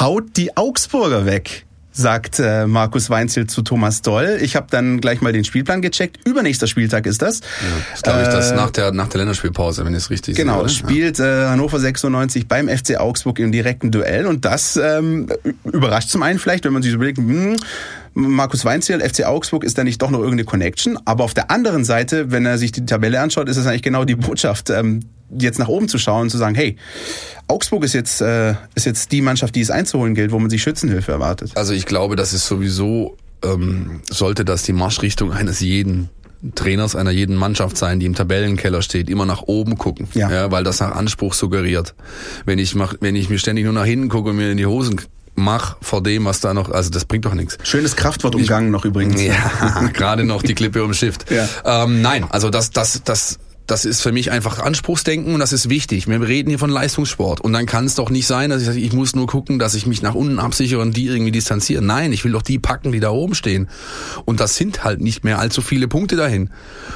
Haut 0.00 0.36
die 0.36 0.56
Augsburger 0.56 1.26
weg, 1.26 1.66
sagt 1.92 2.38
äh, 2.38 2.66
Markus 2.66 3.10
Weinziel 3.10 3.46
zu 3.48 3.62
Thomas 3.62 4.02
Doll. 4.02 4.38
Ich 4.40 4.54
habe 4.56 4.66
dann 4.70 5.00
gleich 5.00 5.20
mal 5.20 5.32
den 5.32 5.44
Spielplan 5.44 5.82
gecheckt. 5.82 6.18
Übernächster 6.26 6.66
Spieltag 6.66 7.06
ist 7.06 7.20
das. 7.20 7.40
Das 7.92 8.02
glaube 8.02 8.22
ich, 8.22 8.28
das 8.28 8.52
nach 8.52 8.70
der, 8.70 8.92
nach 8.92 9.08
der 9.08 9.18
Länderspielpause, 9.18 9.84
wenn 9.84 9.92
ich 9.94 9.98
es 10.04 10.10
richtig 10.10 10.36
Genau, 10.36 10.52
sehe. 10.54 10.60
oder? 10.62 10.68
spielt 10.68 11.18
äh, 11.20 11.46
Hannover 11.46 11.80
96 11.80 12.46
beim 12.46 12.68
FC 12.68 12.98
Augsburg 12.98 13.38
im 13.40 13.50
direkten 13.52 13.90
Duell 13.90 14.26
und 14.26 14.44
das 14.44 14.76
ähm, 14.76 15.28
überrascht 15.64 16.10
zum 16.10 16.22
einen 16.22 16.38
vielleicht, 16.38 16.64
wenn 16.64 16.72
man 16.72 16.82
sich 16.82 16.92
so 16.92 16.96
überlegt, 16.96 17.18
hm, 17.18 17.56
Markus 18.14 18.64
Weinziel, 18.64 19.00
FC 19.00 19.24
Augsburg, 19.24 19.62
ist 19.64 19.78
da 19.78 19.84
nicht 19.84 20.02
doch 20.02 20.10
noch 20.10 20.18
irgendeine 20.18 20.44
Connection? 20.44 20.98
Aber 21.04 21.22
auf 21.24 21.32
der 21.34 21.50
anderen 21.50 21.84
Seite, 21.84 22.30
wenn 22.32 22.44
er 22.44 22.58
sich 22.58 22.72
die 22.72 22.84
Tabelle 22.84 23.20
anschaut, 23.20 23.48
ist 23.48 23.56
es 23.56 23.66
eigentlich 23.66 23.82
genau 23.82 24.04
die 24.04 24.16
Botschaft, 24.16 24.68
ähm, 24.70 25.00
jetzt 25.38 25.60
nach 25.60 25.68
oben 25.68 25.88
zu 25.88 25.96
schauen 25.96 26.22
und 26.22 26.30
zu 26.30 26.36
sagen, 26.38 26.56
hey, 26.56 26.76
Augsburg 27.50 27.84
ist 27.84 27.92
jetzt, 27.92 28.20
äh, 28.20 28.54
ist 28.74 28.86
jetzt 28.86 29.12
die 29.12 29.20
Mannschaft, 29.22 29.54
die 29.54 29.60
es 29.60 29.70
einzuholen 29.70 30.14
gilt, 30.14 30.32
wo 30.32 30.38
man 30.38 30.50
sich 30.50 30.62
Schützenhilfe 30.62 31.12
erwartet. 31.12 31.52
Also 31.56 31.72
ich 31.72 31.86
glaube, 31.86 32.16
das 32.16 32.32
ist 32.32 32.46
sowieso, 32.46 33.16
ähm, 33.44 34.00
sollte 34.08 34.44
das 34.44 34.62
die 34.62 34.72
Marschrichtung 34.72 35.32
eines 35.32 35.60
jeden 35.60 36.08
Trainers, 36.54 36.96
einer 36.96 37.10
jeden 37.10 37.36
Mannschaft 37.36 37.76
sein, 37.76 38.00
die 38.00 38.06
im 38.06 38.14
Tabellenkeller 38.14 38.80
steht, 38.80 39.10
immer 39.10 39.26
nach 39.26 39.42
oben 39.42 39.76
gucken, 39.76 40.08
Ja. 40.14 40.50
weil 40.50 40.64
das 40.64 40.80
nach 40.80 40.92
Anspruch 40.96 41.34
suggeriert. 41.34 41.94
Wenn 42.46 42.58
ich 42.58 42.74
mach, 42.74 42.94
wenn 43.00 43.14
ich 43.14 43.28
mir 43.28 43.38
ständig 43.38 43.64
nur 43.64 43.74
nach 43.74 43.84
hinten 43.84 44.08
gucke 44.08 44.30
und 44.30 44.36
mir 44.36 44.50
in 44.50 44.56
die 44.56 44.64
Hosen 44.66 45.00
mach 45.34 45.76
vor 45.82 46.02
dem, 46.02 46.24
was 46.24 46.40
da 46.40 46.54
noch, 46.54 46.70
also 46.70 46.90
das 46.90 47.04
bringt 47.04 47.24
doch 47.26 47.34
nichts. 47.34 47.58
Schönes 47.62 47.94
Kraftwort 47.96 48.34
umgangen 48.34 48.70
noch 48.70 48.84
übrigens. 48.84 49.20
Ja, 49.22 49.88
gerade 49.92 50.24
noch 50.24 50.42
die 50.42 50.54
Klippe 50.54 50.82
umschifft. 50.82 51.26
Ja. 51.30 51.46
Ähm, 51.84 52.00
nein, 52.02 52.24
also 52.30 52.48
das, 52.50 52.70
das, 52.70 53.02
das, 53.04 53.38
das 53.70 53.84
ist 53.84 54.02
für 54.02 54.10
mich 54.10 54.32
einfach 54.32 54.58
Anspruchsdenken 54.58 55.32
und 55.32 55.40
das 55.40 55.52
ist 55.52 55.68
wichtig. 55.68 56.08
Wir 56.08 56.20
reden 56.20 56.48
hier 56.48 56.58
von 56.58 56.70
Leistungssport 56.70 57.40
und 57.40 57.52
dann 57.52 57.66
kann 57.66 57.84
es 57.84 57.94
doch 57.94 58.10
nicht 58.10 58.26
sein, 58.26 58.50
dass 58.50 58.62
ich 58.62 58.66
sage, 58.66 58.80
ich 58.80 58.92
muss 58.92 59.14
nur 59.14 59.28
gucken, 59.28 59.60
dass 59.60 59.74
ich 59.74 59.86
mich 59.86 60.02
nach 60.02 60.14
unten 60.14 60.40
absichere 60.40 60.80
und 60.80 60.96
die 60.96 61.06
irgendwie 61.06 61.30
distanziere. 61.30 61.80
Nein, 61.80 62.12
ich 62.12 62.24
will 62.24 62.32
doch 62.32 62.42
die 62.42 62.58
packen, 62.58 62.90
die 62.90 62.98
da 62.98 63.10
oben 63.10 63.36
stehen. 63.36 63.68
Und 64.24 64.40
das 64.40 64.56
sind 64.56 64.82
halt 64.82 65.00
nicht 65.00 65.22
mehr 65.22 65.38
allzu 65.38 65.62
viele 65.62 65.86
Punkte 65.86 66.16
dahin. 66.16 66.50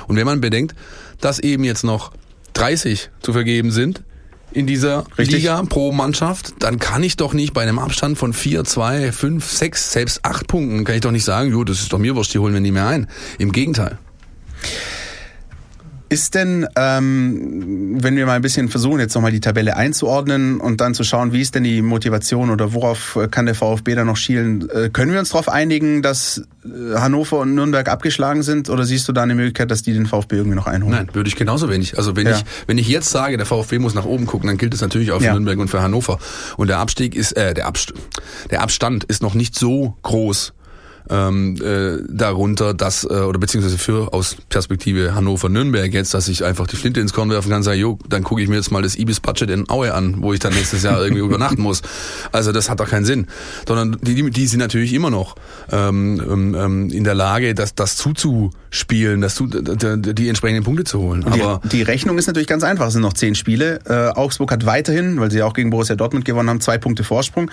Und 0.09 0.17
wenn 0.17 0.27
man 0.27 0.41
bedenkt, 0.41 0.75
dass 1.21 1.39
eben 1.39 1.63
jetzt 1.63 1.85
noch 1.85 2.13
30 2.55 3.11
zu 3.21 3.33
vergeben 3.33 3.71
sind, 3.71 4.03
in 4.51 4.67
dieser 4.67 5.05
Richtig. 5.19 5.43
Liga 5.43 5.63
pro 5.69 5.93
Mannschaft, 5.93 6.55
dann 6.61 6.79
kann 6.79 7.03
ich 7.03 7.17
doch 7.17 7.35
nicht 7.35 7.55
bei 7.55 7.63
einem 7.63 7.79
Abstand 7.79 8.19
von 8.19 8.33
4, 8.33 8.65
2, 8.65 9.13
5, 9.13 9.49
6, 9.49 9.93
selbst 9.93 10.25
8 10.25 10.47
Punkten, 10.47 10.85
kann 10.85 10.95
ich 10.97 11.01
doch 11.01 11.11
nicht 11.11 11.25
sagen, 11.25 11.51
jo, 11.51 11.65
das 11.65 11.81
ist 11.81 11.93
doch 11.93 11.99
mir 11.99 12.15
wurscht, 12.15 12.35
die 12.35 12.39
holen 12.39 12.55
wir 12.55 12.61
nie 12.61 12.71
mehr 12.71 12.87
ein. 12.87 13.09
Im 13.39 13.53
Gegenteil. 13.53 13.99
Ist 16.15 16.35
denn, 16.37 16.67
ähm, 16.77 17.97
wenn 18.03 18.17
wir 18.17 18.25
mal 18.27 18.35
ein 18.35 18.43
bisschen 18.43 18.69
versuchen, 18.69 19.01
jetzt 19.01 19.15
nochmal 19.17 19.33
die 19.33 19.41
Tabelle 19.41 19.77
einzuordnen 19.77 20.61
und 20.61 20.81
dann 20.81 20.95
zu 20.95 21.03
schauen, 21.03 21.33
wie 21.33 21.41
ist 21.41 21.57
denn 21.57 21.65
die 21.65 21.83
Motivation 21.83 22.51
oder 22.51 22.73
worauf 22.73 23.19
kann 23.33 23.47
der 23.47 23.57
VfB 23.57 23.97
da 23.97 24.05
noch 24.05 24.17
schielen, 24.17 24.69
äh, 24.71 24.91
können 24.91 25.13
wir 25.13 25.19
uns 25.19 25.31
darauf 25.31 25.49
einigen, 25.49 26.03
dass 26.03 26.43
äh, 26.65 26.95
Hannover 26.97 27.41
und 27.41 27.57
Nürnberg 27.57 27.89
abgeschlagen 27.89 28.45
sind 28.45 28.71
oder 28.71 28.85
siehst 28.85 29.09
du 29.09 29.13
da 29.13 29.23
eine 29.25 29.35
Möglichkeit, 29.35 29.73
dass 29.73 29.83
die 29.83 29.93
den 29.93 30.07
VfB 30.07 30.37
irgendwie 30.37 30.55
noch 30.57 30.69
einholen? 30.69 30.95
Nein, 31.07 31.09
würde 31.15 31.29
ich 31.29 31.35
genauso 31.37 31.69
wenig. 31.69 31.99
Also 31.99 32.15
wenn 32.15 32.29
Ja. 32.29 32.37
ich 32.37 32.45
wenn 32.67 32.79
ich 32.79 32.87
jetzt 32.89 33.11
sage, 33.11 33.37
der 33.37 33.47
VfB 33.47 33.81
muss 33.81 33.95
nach 33.95 34.05
oben 34.05 34.27
gucken, 34.27 34.47
dann 34.47 34.57
gilt 34.57 34.73
es 34.73 34.81
natürlich 34.83 35.11
auch 35.11 35.19
für 35.19 35.25
Ja. 35.27 35.33
Nürnberg 35.33 35.59
und 35.59 35.69
für 35.69 35.83
Hannover. 35.83 36.19
Und 36.57 36.69
der 36.69 36.79
Abstieg 36.79 37.17
ist 37.17 37.33
äh, 37.37 37.55
der 37.55 37.67
Abst 37.67 37.93
der 38.51 38.63
Abstand 38.63 39.03
ist 39.05 39.21
noch 39.23 39.35
nicht 39.35 39.59
so 39.59 39.97
groß 40.03 40.53
ähm, 41.11 41.57
äh, 41.63 42.03
darunter, 42.09 42.75
dass 42.75 43.05
äh, 43.05 43.09
oder 43.09 43.39
beziehungsweise 43.39 43.79
für 43.79 44.13
aus 44.13 44.37
Perspektive 44.49 45.15
Hannover-Nürnberg 45.15 45.93
jetzt, 45.93 46.15
dass 46.15 46.29
ich 46.29 46.45
einfach 46.45 46.67
die 46.67 46.77
Flinte 46.77 47.01
ins 47.01 47.13
Korn 47.13 47.31
werfen 47.31 47.51
kann, 47.51 47.63
sage, 47.63 47.79
jo, 47.79 47.99
dann 48.09 48.23
gucke 48.23 48.43
ich 48.43 48.49
mir 48.49 48.57
jetzt 48.57 48.71
mal 48.71 48.83
das 48.83 48.97
Ibis-Budget 48.97 49.51
in 49.51 49.69
Aue 49.69 49.93
an, 49.93 50.23
wo 50.23 50.33
ich 50.33 50.41
dann 50.41 50.55
nächstes 50.55 50.83
Jahr 50.83 51.03
irgendwie 51.03 51.23
übernachten 51.25 51.61
muss. 51.61 51.83
Also 52.33 52.53
das 52.53 52.71
hat 52.71 52.81
doch 52.81 52.89
keinen 52.89 53.05
Sinn. 53.05 53.27
Sondern 53.67 53.99
die, 54.03 54.15
die, 54.15 54.31
die 54.31 54.47
sind 54.47 54.61
natürlich 54.61 54.95
immer 54.95 55.11
noch 55.11 55.37
ähm, 55.71 56.23
ähm, 56.27 56.55
ähm, 56.55 56.91
in 56.91 57.05
der 57.05 57.15
Lage, 57.15 57.55
das, 57.55 57.75
das 57.75 57.97
zuzuspielen, 57.97 59.21
das 59.21 59.35
zu, 59.35 59.47
die, 59.47 60.15
die 60.15 60.29
entsprechenden 60.29 60.65
Punkte 60.65 60.85
zu 60.85 61.01
holen. 61.01 61.25
Aber 61.25 61.61
die, 61.65 61.69
die 61.69 61.83
Rechnung 61.83 62.17
ist 62.19 62.27
natürlich 62.27 62.49
ganz 62.49 62.65
einfach. 62.65 62.87
Es 62.87 62.95
sind 62.95 63.03
noch 63.03 63.13
zehn 63.13 63.35
Spiele. 63.35 63.81
Äh, 63.87 64.19
Augsburg 64.19 64.51
hat 64.53 64.65
weiterhin, 64.65 65.21
weil 65.21 65.31
sie 65.31 65.39
ja 65.39 65.47
auch 65.47 65.55
gegen 65.55 65.71
Borussia 65.71 65.97
Dortmund 65.97 66.25
gewonnen 66.25 66.49
haben, 66.49 66.61
zwei 66.61 66.79
Punkte 66.79 67.05
Vorsprung. 67.05 67.51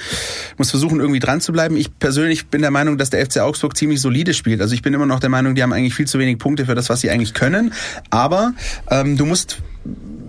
Muss 0.58 0.70
versuchen, 0.70 1.00
irgendwie 1.00 1.20
dran 1.20 1.42
zu 1.42 1.52
bleiben. 1.52 1.76
Ich 1.76 1.98
persönlich 2.00 2.48
bin 2.48 2.62
der 2.62 2.72
Meinung, 2.72 2.98
dass 2.98 3.10
der 3.10 3.26
FC 3.26 3.41
Augsburg 3.46 3.76
ziemlich 3.76 4.02
solide 4.02 4.34
spielt. 4.34 4.62
Also 4.62 4.74
ich 4.74 4.82
bin 4.82 4.94
immer 4.94 5.06
noch 5.06 5.20
der 5.20 5.30
Meinung, 5.30 5.56
die 5.56 5.64
haben 5.64 5.74
eigentlich 5.74 5.96
viel 5.96 6.08
zu 6.08 6.20
wenig 6.20 6.38
Punkte 6.38 6.66
für 6.66 6.76
das, 6.76 6.90
was 6.90 7.02
sie 7.02 7.10
eigentlich 7.10 7.34
können. 7.34 7.74
Aber 8.10 8.54
ähm, 8.90 9.18
du 9.18 9.26
musst 9.26 9.62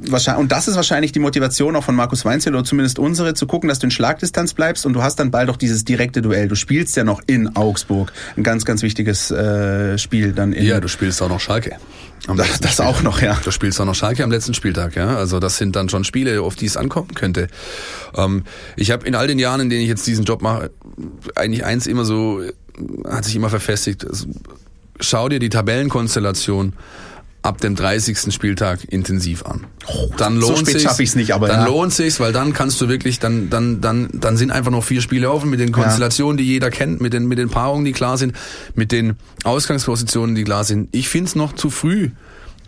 wahrscheinlich, 0.09 0.41
und 0.41 0.53
das 0.53 0.69
ist 0.69 0.77
wahrscheinlich 0.77 1.13
die 1.13 1.19
Motivation 1.19 1.77
auch 1.77 1.85
von 1.85 1.95
Markus 1.95 2.25
Weinzel 2.25 2.55
oder 2.55 2.65
zumindest 2.65 2.99
unsere, 2.99 3.35
zu 3.35 3.47
gucken, 3.47 3.69
dass 3.69 3.79
du 3.79 3.87
in 3.87 3.91
Schlagdistanz 3.91 4.55
bleibst 4.55 4.87
und 4.87 4.93
du 4.95 5.03
hast 5.03 5.17
dann 5.17 5.31
bald 5.31 5.51
auch 5.51 5.57
dieses 5.57 5.85
direkte 5.85 6.23
Duell. 6.23 6.49
Du 6.49 6.55
spielst 6.55 6.97
ja 6.97 7.05
noch 7.05 7.21
in 7.27 7.57
Augsburg. 7.57 8.13
Ein 8.37 8.43
ganz, 8.43 8.65
ganz 8.65 8.83
wichtiges 8.83 9.31
äh, 9.31 9.99
Spiel 9.99 10.33
dann 10.33 10.53
in. 10.53 10.65
Ja, 10.65 10.81
du 10.81 10.89
spielst 10.89 11.23
auch 11.23 11.29
noch 11.29 11.41
Schalke. 11.41 11.77
Das, 12.27 12.61
das 12.61 12.81
auch 12.81 13.03
noch, 13.03 13.21
ja. 13.21 13.39
Du 13.43 13.51
spielst 13.51 13.81
auch 13.81 13.85
noch 13.85 13.95
Schalke 13.95 14.23
am 14.23 14.31
letzten 14.31 14.55
Spieltag, 14.55 14.95
ja. 14.95 15.17
Also 15.17 15.41
das 15.41 15.57
sind 15.57 15.75
dann 15.75 15.89
schon 15.89 16.05
Spiele, 16.05 16.41
auf 16.43 16.55
die 16.55 16.67
es 16.67 16.77
ankommen 16.77 17.15
könnte. 17.15 17.49
Ähm, 18.17 18.45
ich 18.77 18.91
habe 18.91 19.07
in 19.07 19.15
all 19.15 19.27
den 19.27 19.39
Jahren, 19.39 19.61
in 19.61 19.71
denen 19.71 19.83
ich 19.83 19.89
jetzt 19.89 20.07
diesen 20.07 20.25
Job 20.25 20.41
mache, 20.41 20.71
eigentlich 21.35 21.65
eins 21.65 21.87
immer 21.87 22.05
so, 22.05 22.41
hat 23.09 23.25
sich 23.25 23.35
immer 23.35 23.51
verfestigt. 23.51 24.07
Schau 25.01 25.29
dir 25.29 25.41
die 25.41 25.49
Tabellenkonstellation 25.49 26.75
ab 27.43 27.61
dem 27.61 27.75
30. 27.75 28.33
Spieltag 28.33 28.85
intensiv 28.89 29.45
an. 29.45 29.67
Dann 30.17 30.37
lohnt 30.37 30.59
so 30.59 30.65
sich's, 30.65 30.83
schaffe 30.83 31.03
ich's 31.03 31.17
nicht, 31.17 31.35
aber 31.35 31.49
dann 31.49 31.61
ja. 31.61 31.67
lohnt 31.67 31.93
sich's, 31.93 32.21
weil 32.21 32.33
dann 32.33 32.53
kannst 32.53 32.81
du 32.81 32.89
wirklich, 32.89 33.19
dann 33.19 33.51
dann 33.51 33.81
dann 33.81 34.09
dann 34.13 34.37
sind 34.37 34.53
einfach 34.53 34.71
noch 34.71 34.85
vier 34.85 35.03
Spiele 35.03 35.31
offen 35.31 35.51
mit 35.51 35.59
den 35.59 35.73
Konstellationen, 35.73 36.37
die 36.37 36.45
jeder 36.45 36.71
kennt, 36.71 37.01
mit 37.01 37.13
den 37.13 37.27
mit 37.27 37.39
den 37.39 37.51
Paarungen, 37.51 37.85
die 37.85 37.93
klar 37.93 38.17
sind, 38.17 38.37
mit 38.77 38.93
den 38.93 39.17
Ausgangspositionen, 39.43 40.37
die 40.37 40.45
klar 40.45 40.63
sind. 40.63 40.89
Ich 40.93 41.09
find's 41.09 41.35
noch 41.35 41.53
zu 41.53 41.69
früh. 41.69 42.11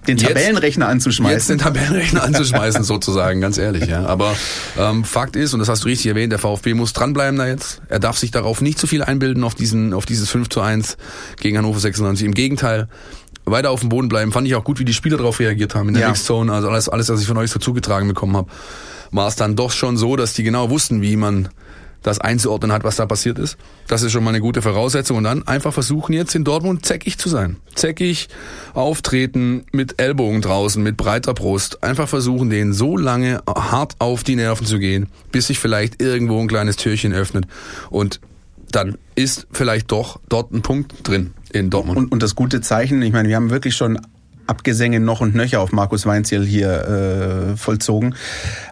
Den 0.06 0.18
Jetzt- 0.18 0.28
Tabellenrechner 0.28 0.86
Jetzt 0.86 0.92
anzuschmeißen. 0.92 1.56
den 1.56 1.62
Tabellenrechner 1.64 2.22
anzuschmeißen, 2.24 2.84
sozusagen, 2.84 3.40
ganz 3.40 3.56
ehrlich, 3.56 3.86
ja. 3.86 4.04
Aber 4.04 4.36
ähm, 4.78 5.02
Fakt 5.02 5.34
ist, 5.34 5.54
und 5.54 5.60
das 5.60 5.70
hast 5.70 5.84
du 5.84 5.88
richtig 5.88 6.08
erwähnt, 6.08 6.30
der 6.30 6.38
VfB 6.38 6.74
muss 6.74 6.92
dranbleiben 6.92 7.38
da 7.38 7.46
jetzt. 7.46 7.80
Er 7.88 8.00
darf 8.00 8.18
sich 8.18 8.30
darauf 8.30 8.60
nicht 8.60 8.78
zu 8.78 8.86
viel 8.86 9.02
einbilden, 9.02 9.44
auf 9.44 9.54
diesen, 9.54 9.94
auf 9.94 10.04
dieses 10.04 10.28
5 10.28 10.50
zu 10.50 10.60
1 10.60 10.98
gegen 11.40 11.56
Hannover 11.56 11.80
96. 11.80 12.26
Im 12.26 12.34
Gegenteil, 12.34 12.88
weiter 13.46 13.70
auf 13.70 13.80
dem 13.80 13.88
Boden 13.88 14.08
bleiben. 14.08 14.32
Fand 14.32 14.46
ich 14.46 14.54
auch 14.54 14.64
gut, 14.64 14.78
wie 14.78 14.84
die 14.84 14.94
Spieler 14.94 15.16
darauf 15.16 15.38
reagiert 15.40 15.74
haben 15.74 15.88
in 15.88 15.94
der 15.94 16.02
Ja. 16.04 16.08
Mixzone. 16.08 16.52
Also 16.52 16.68
alles, 16.68 16.88
alles, 16.88 17.08
was 17.08 17.20
ich 17.20 17.26
von 17.26 17.36
euch 17.36 17.50
so 17.50 17.58
zugetragen 17.58 18.08
bekommen 18.08 18.36
habe, 18.36 18.48
war 19.10 19.28
es 19.28 19.36
dann 19.36 19.56
doch 19.56 19.70
schon 19.70 19.96
so, 19.96 20.16
dass 20.16 20.32
die 20.32 20.42
genau 20.42 20.70
wussten, 20.70 21.02
wie 21.02 21.16
man 21.16 21.48
das 22.02 22.20
einzuordnen 22.20 22.70
hat, 22.70 22.84
was 22.84 22.96
da 22.96 23.06
passiert 23.06 23.38
ist. 23.38 23.56
Das 23.86 24.02
ist 24.02 24.12
schon 24.12 24.22
mal 24.24 24.30
eine 24.30 24.40
gute 24.40 24.60
Voraussetzung. 24.60 25.16
Und 25.16 25.24
dann 25.24 25.46
einfach 25.48 25.72
versuchen 25.72 26.12
jetzt 26.12 26.34
in 26.34 26.44
Dortmund 26.44 26.84
zäckig 26.84 27.16
zu 27.16 27.30
sein. 27.30 27.56
Zäckig 27.74 28.28
auftreten 28.74 29.64
mit 29.72 30.00
Ellbogen 30.00 30.42
draußen, 30.42 30.82
mit 30.82 30.98
breiter 30.98 31.32
Brust. 31.32 31.82
Einfach 31.82 32.06
versuchen, 32.08 32.50
denen 32.50 32.74
so 32.74 32.96
lange 32.98 33.40
hart 33.48 33.94
auf 34.00 34.22
die 34.22 34.36
Nerven 34.36 34.66
zu 34.66 34.78
gehen, 34.78 35.08
bis 35.32 35.46
sich 35.46 35.58
vielleicht 35.58 36.02
irgendwo 36.02 36.38
ein 36.40 36.48
kleines 36.48 36.76
Türchen 36.76 37.14
öffnet. 37.14 37.46
Und 37.88 38.20
dann 38.74 38.98
ist 39.14 39.46
vielleicht 39.52 39.92
doch 39.92 40.20
dort 40.28 40.52
ein 40.52 40.62
Punkt 40.62 41.06
drin 41.08 41.32
in 41.52 41.70
Dortmund. 41.70 41.96
Und, 41.98 42.12
und 42.12 42.22
das 42.22 42.34
gute 42.34 42.60
Zeichen, 42.60 43.00
ich 43.02 43.12
meine, 43.12 43.28
wir 43.28 43.36
haben 43.36 43.50
wirklich 43.50 43.76
schon 43.76 43.98
Abgesänge 44.46 45.00
noch 45.00 45.22
und 45.22 45.34
nöcher 45.34 45.60
auf 45.60 45.72
Markus 45.72 46.04
Weinziel 46.04 46.44
hier 46.44 47.52
äh, 47.52 47.56
vollzogen. 47.56 48.14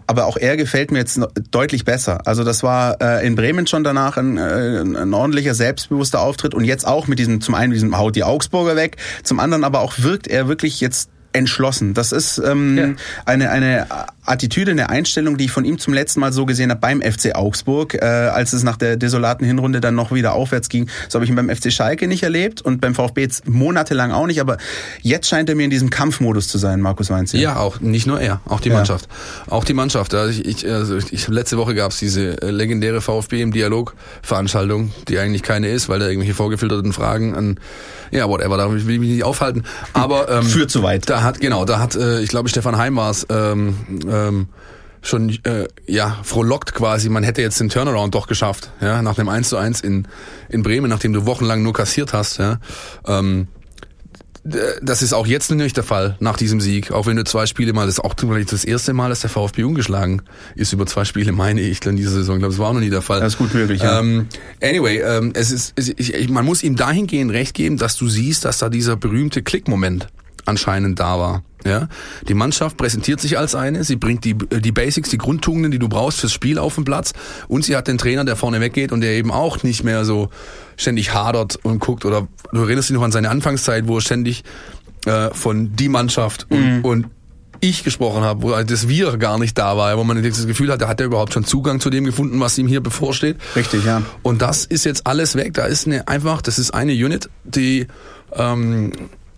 Aber 0.07 0.27
auch 0.27 0.37
er 0.37 0.59
gefällt 0.59 0.91
mir 0.91 0.99
jetzt 0.99 1.19
deutlich 1.51 1.87
besser. 1.87 2.27
Also 2.27 2.45
das 2.45 2.63
war 2.63 3.01
äh, 3.01 3.27
in 3.27 3.37
Bremen 3.37 3.67
schon 3.67 3.83
danach 3.83 4.19
ein, 4.19 4.37
äh, 4.37 4.81
ein 4.83 5.15
ordentlicher, 5.15 5.55
selbstbewusster 5.55 6.21
Auftritt 6.21 6.53
und 6.55 6.65
jetzt 6.65 6.87
auch 6.87 7.07
mit 7.07 7.19
diesem, 7.19 7.41
zum 7.41 7.55
einen 7.55 7.73
diesem 7.73 7.97
Haut 7.97 8.17
die 8.17 8.25
Augsburger 8.25 8.77
weg, 8.77 8.99
zum 9.23 9.41
anderen 9.41 9.65
aber 9.65 9.81
auch 9.81 9.95
wirkt 9.97 10.27
er 10.29 10.47
wirklich 10.47 10.79
jetzt 10.83 11.09
entschlossen. 11.33 11.95
Das 11.95 12.13
ist 12.13 12.37
ähm, 12.37 12.77
Ja. 12.77 12.89
eine, 13.25 13.51
eine 13.51 13.87
Attitüde, 14.25 14.71
eine 14.71 14.89
Einstellung, 14.89 15.37
die 15.37 15.47
ich 15.47 15.51
von 15.51 15.65
ihm 15.65 15.79
zum 15.79 15.95
letzten 15.95 16.21
Mal 16.21 16.33
so 16.33 16.47
gesehen 16.47 16.71
habe 16.71 16.81
beim 16.81 17.03
FC 17.03 17.35
Augsburg, 17.35 17.95
äh, 17.95 18.05
als 18.05 18.53
es 18.53 18.63
nach 18.63 18.77
der 18.77 18.97
desolaten 18.97 19.47
Hinrunde 19.47 19.81
dann 19.81 19.95
noch 19.95 20.13
wieder 20.13 20.35
aufwärts 20.35 20.69
ging. 20.69 20.89
So 21.09 21.17
habe 21.17 21.25
ich 21.25 21.31
ihn 21.31 21.37
beim 21.37 21.51
FC 21.51 21.73
Schalke 21.73 22.07
nicht 22.07 22.23
erlebt 22.23 22.63
und 22.63 22.81
beim 22.81 22.95
VfB 22.95 23.23
jetzt 23.23 23.49
monatelang 23.49 24.13
auch 24.13 24.27
nicht, 24.27 24.41
aber 24.41 24.59
jetzt 25.01 25.29
scheint 25.29 25.49
er 25.49 25.55
mir 25.57 25.65
in 25.65 25.71
diesem 25.71 25.91
Kampfmodus 25.91 26.49
zu 26.49 26.59
sein, 26.59 26.81
Markus 26.81 27.11
Weinz. 27.11 27.33
Ja, 27.33 27.57
auch 27.57 27.81
nicht 27.81 28.07
nur 28.07 28.21
er, 28.21 28.41
auch 28.47 28.61
die 28.61 28.69
Ja. 28.69 28.77
Mannschaft. 28.77 29.09
Auch 29.49 29.65
die 29.65 29.75
Mannschaft. 29.75 30.15
Also 30.15 30.41
ich, 30.41 30.47
ich, 30.47 30.71
also 30.71 30.97
ich, 30.97 31.29
letzte 31.29 31.59
Woche 31.59 31.75
gab's 31.75 31.99
diese 31.99 32.41
äh, 32.43 32.51
legendäre 32.51 33.01
VfB 33.01 33.43
im 33.43 33.53
Dialog 33.53 33.95
Veranstaltung, 34.23 34.93
die 35.09 35.19
eigentlich 35.19 35.43
keine 35.43 35.69
ist, 35.69 35.89
weil 35.89 35.99
da 35.99 36.07
irgendwelche 36.07 36.35
vorgefilterten 36.35 36.93
Fragen 36.93 37.35
an 37.35 37.59
ja, 38.13 38.29
whatever, 38.29 38.59
da 38.59 38.71
will 38.71 38.79
ich 38.79 38.85
mich 38.85 39.09
nicht 39.11 39.25
aufhalten. 39.25 39.65
Aber 39.95 40.29
ähm, 40.31 40.43
Führt 40.45 40.71
zu 40.71 40.83
weit. 40.83 41.09
Da 41.09 41.23
hat 41.23 41.41
genau, 41.41 41.65
da 41.65 41.79
hat 41.79 41.97
äh, 41.97 42.21
ich 42.21 42.29
glaube 42.29 42.51
Stefan 42.51 42.77
Heim 42.77 42.95
war's 42.97 43.27
ähm, 43.31 43.75
ähm, 44.13 44.49
schon 45.01 45.31
äh, 45.45 45.67
ja 45.87 46.19
frohlockt 46.23 46.75
quasi, 46.75 47.09
man 47.09 47.25
hätte 47.25 47.43
jetzt 47.43 47.59
den 47.59 47.69
Turnaround 47.69 48.15
doch 48.15 48.29
geschafft, 48.29 48.71
ja, 48.81 49.03
nach 49.03 49.17
dem 49.17 49.29
1 49.29 49.49
zu 49.49 49.57
1 49.57 49.81
in 49.81 50.07
in 50.49 50.63
Bremen, 50.63 50.89
nachdem 50.89 51.13
du 51.13 51.27
wochenlang 51.27 51.63
nur 51.63 51.73
kassiert 51.73 52.13
hast, 52.13 52.39
ja. 52.39 52.61
Ähm, 53.07 53.49
das 54.45 55.03
ist 55.03 55.13
auch 55.13 55.27
jetzt 55.27 55.53
nicht 55.53 55.77
der 55.77 55.85
Fall 55.85 56.17
nach 56.19 56.37
diesem 56.37 56.61
Sieg. 56.61 56.91
Auch 56.91 57.07
wenn 57.07 57.17
du 57.17 57.23
zwei 57.23 57.47
Spiele 57.47 57.73
mal, 57.73 57.87
das 57.87 57.99
ist 57.99 58.05
auch 58.05 58.15
das 58.15 58.65
erste 58.65 58.93
Mal, 58.93 59.09
dass 59.09 59.21
der 59.21 59.31
VfB 59.31 59.63
ungeschlagen 59.63 60.23
ist 60.57 60.73
über 60.73 60.85
zwei 60.87 61.05
Spiele, 61.05 61.31
meine 61.31 61.61
ich, 61.61 61.85
in 61.87 61.97
dieser 61.97 62.11
Saison. 62.11 62.37
Ich 62.37 62.41
glaube, 62.41 62.53
das 62.53 62.59
war 62.59 62.71
auch 62.71 62.73
noch 62.73 62.81
nie 62.81 62.91
der 62.91 63.03
Fall. 63.03 63.21
Das 63.21 63.35
ist 63.35 63.39
gut 63.39 63.55
möglich, 63.55 63.83
ja. 63.83 64.01
Ähm, 64.01 64.27
anyway, 64.61 64.99
ähm, 64.99 65.31
es 65.35 65.53
ist, 65.53 65.75
es, 65.77 65.91
ich, 65.91 66.15
ich, 66.15 66.29
man 66.29 66.45
muss 66.45 66.65
ihm 66.65 66.75
dahingehend 66.75 67.31
recht 67.31 67.55
geben, 67.55 67.77
dass 67.77 67.97
du 67.97 68.09
siehst, 68.09 68.45
dass 68.45 68.59
da 68.59 68.69
dieser 68.69 68.97
berühmte 68.97 69.43
Klickmoment 69.43 70.09
anscheinend 70.45 71.01
da 71.01 71.19
war. 71.19 71.43
Ja, 71.65 71.89
die 72.27 72.35
Mannschaft 72.35 72.77
präsentiert 72.77 73.21
sich 73.21 73.39
als 73.39 73.55
eine, 73.55 73.85
sie 73.85 73.95
bringt 73.95 74.25
die, 74.25 74.35
die 74.35 74.73
Basics, 74.73 75.11
die 75.11 75.19
Grundtugenden, 75.19 75.71
die 75.71 75.79
du 75.79 75.89
brauchst 75.89 76.19
fürs 76.19 76.33
Spiel 76.33 76.59
auf 76.59 76.75
den 76.75 76.85
Platz 76.85 77.13
und 77.47 77.65
sie 77.65 77.77
hat 77.77 77.87
den 77.87 77.99
Trainer, 77.99 78.25
der 78.25 78.35
vorne 78.35 78.61
weggeht 78.61 78.91
und 78.91 79.01
der 79.01 79.13
eben 79.13 79.31
auch 79.31 79.63
nicht 79.63 79.85
mehr 79.85 80.05
so 80.05 80.29
ständig 80.77 81.15
hadert 81.15 81.61
und 81.63 81.79
guckt 81.79 82.05
oder 82.05 82.27
du 82.53 82.63
erinnerst 82.63 82.89
dich 82.89 82.97
noch 82.97 83.05
an 83.05 83.13
seine 83.13 83.31
Anfangszeit, 83.31 83.87
wo 83.87 83.99
er 83.99 84.01
ständig 84.01 84.43
äh, 85.07 85.31
von 85.33 85.77
die 85.77 85.89
Mannschaft 85.89 86.47
und, 86.51 86.83
und 86.83 87.07
ich 87.63 87.85
gesprochen 87.85 88.23
habe, 88.23 88.43
wo 88.43 88.57
halt 88.57 88.71
das 88.71 88.89
Wir 88.89 89.17
gar 89.19 89.39
nicht 89.39 89.57
da 89.57 89.77
war, 89.77 89.97
wo 89.97 90.03
man 90.03 90.21
das 90.21 90.47
Gefühl 90.47 90.73
hatte, 90.73 90.89
hat 90.89 90.99
er 90.99 91.07
überhaupt 91.07 91.33
schon 91.33 91.45
Zugang 91.45 91.79
zu 91.79 91.91
dem 91.91 92.05
gefunden, 92.05 92.41
was 92.41 92.59
ihm 92.59 92.67
hier 92.67 92.81
bevorsteht. 92.81 93.37
Richtig, 93.55 93.85
ja. 93.85 94.03
Und 94.23 94.43
das 94.43 94.65
ist 94.65 94.85
jetzt 94.85 95.07
alles 95.07 95.37
weg. 95.37 95.55
Da 95.55 95.67
ist 95.67 95.87
eine 95.87 96.09
einfach, 96.09 96.43
das 96.43 96.59
ist 96.59 96.75
eine 96.75 96.93
Unit, 96.93 97.31
die 97.45 97.87
ähm, 98.35 98.93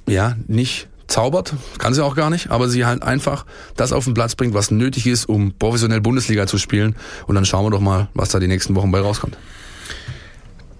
ja 0.06 0.36
nicht 0.46 0.88
zaubert, 1.06 1.54
kann 1.78 1.94
sie 1.94 2.04
auch 2.04 2.16
gar 2.16 2.30
nicht, 2.30 2.50
aber 2.50 2.68
sie 2.68 2.84
halt 2.84 3.02
einfach 3.02 3.46
das 3.76 3.92
auf 3.92 4.04
den 4.04 4.14
Platz 4.14 4.34
bringt, 4.34 4.54
was 4.54 4.70
nötig 4.70 5.06
ist, 5.06 5.28
um 5.28 5.52
professionell 5.52 6.00
Bundesliga 6.00 6.46
zu 6.46 6.58
spielen. 6.58 6.96
Und 7.26 7.34
dann 7.34 7.44
schauen 7.44 7.64
wir 7.64 7.70
doch 7.70 7.80
mal, 7.80 8.08
was 8.14 8.30
da 8.30 8.40
die 8.40 8.48
nächsten 8.48 8.74
Wochen 8.74 8.90
bei 8.90 9.00
rauskommt. 9.00 9.36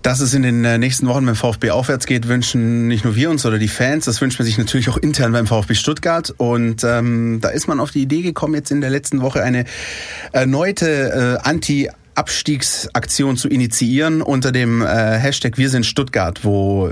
Dass 0.03 0.21
es 0.21 0.35
in 0.35 0.43
den 0.43 0.65
äh, 0.67 0.77
nächsten 0.77 1.07
Wochen 1.07 1.25
beim 1.25 1.35
VfB 1.35 1.71
aufwärts 1.71 2.05
geht, 2.05 2.29
wünschen 2.29 2.89
nicht 2.89 3.05
nur 3.05 3.17
wir 3.17 3.31
uns 3.31 3.47
oder 3.47 3.59
die 3.59 3.69
Fans, 3.69 4.05
das 4.05 4.21
wünscht 4.21 4.39
man 4.39 4.45
sich 4.45 4.59
natürlich 4.59 4.91
auch 4.91 4.99
intern 4.99 5.33
beim 5.33 5.47
VfB 5.47 5.75
Stuttgart. 5.75 6.35
Und 6.37 6.85
ähm, 6.85 7.39
da 7.41 7.49
ist 7.49 7.69
man 7.69 7.81
auf 7.81 7.91
die 7.91 8.03
Idee 8.03 8.21
gekommen, 8.21 8.55
jetzt 8.55 8.71
in 8.71 8.83
der 8.83 8.91
letzten 8.91 9.23
Woche 9.23 9.43
eine 9.43 9.65
erneute 10.33 11.41
äh, 11.43 11.49
Anti- 11.49 11.89
Abstiegsaktion 12.15 13.37
zu 13.37 13.49
initiieren 13.49 14.23
unter 14.23 14.53
dem 14.53 14.83
äh, 14.83 14.87
Hashtag 14.87 15.59
Wir 15.59 15.71
sind 15.71 15.87
Stuttgart, 15.87 16.45
wo 16.45 16.91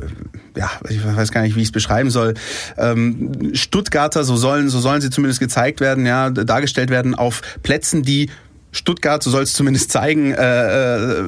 ja, 0.57 0.71
ich 0.89 1.05
weiß 1.05 1.33
gar 1.33 1.43
nicht, 1.43 1.57
wie 1.57 1.61
ich 1.61 1.69
es 1.69 1.73
beschreiben 1.73 2.11
soll. 2.11 2.35
Ähm, 2.77 3.55
Stuttgarter, 3.55 4.25
so 4.25 4.37
sollen, 4.37 4.69
so 4.69 4.81
sollen 4.81 5.01
sie 5.01 5.11
zumindest 5.11 5.41
gezeigt 5.41 5.81
werden, 5.81 6.07
ja, 6.07 6.31
dargestellt 6.31 6.91
werden 6.91 7.15
auf 7.15 7.43
Plätzen, 7.63 8.03
die 8.03 8.31
Stuttgart, 8.73 9.23
so 9.23 9.31
soll 9.31 9.43
es 9.43 9.53
zumindest 9.53 9.93
zeigen, 9.93 10.33
äh, 10.33 10.97
äh, 10.97 11.21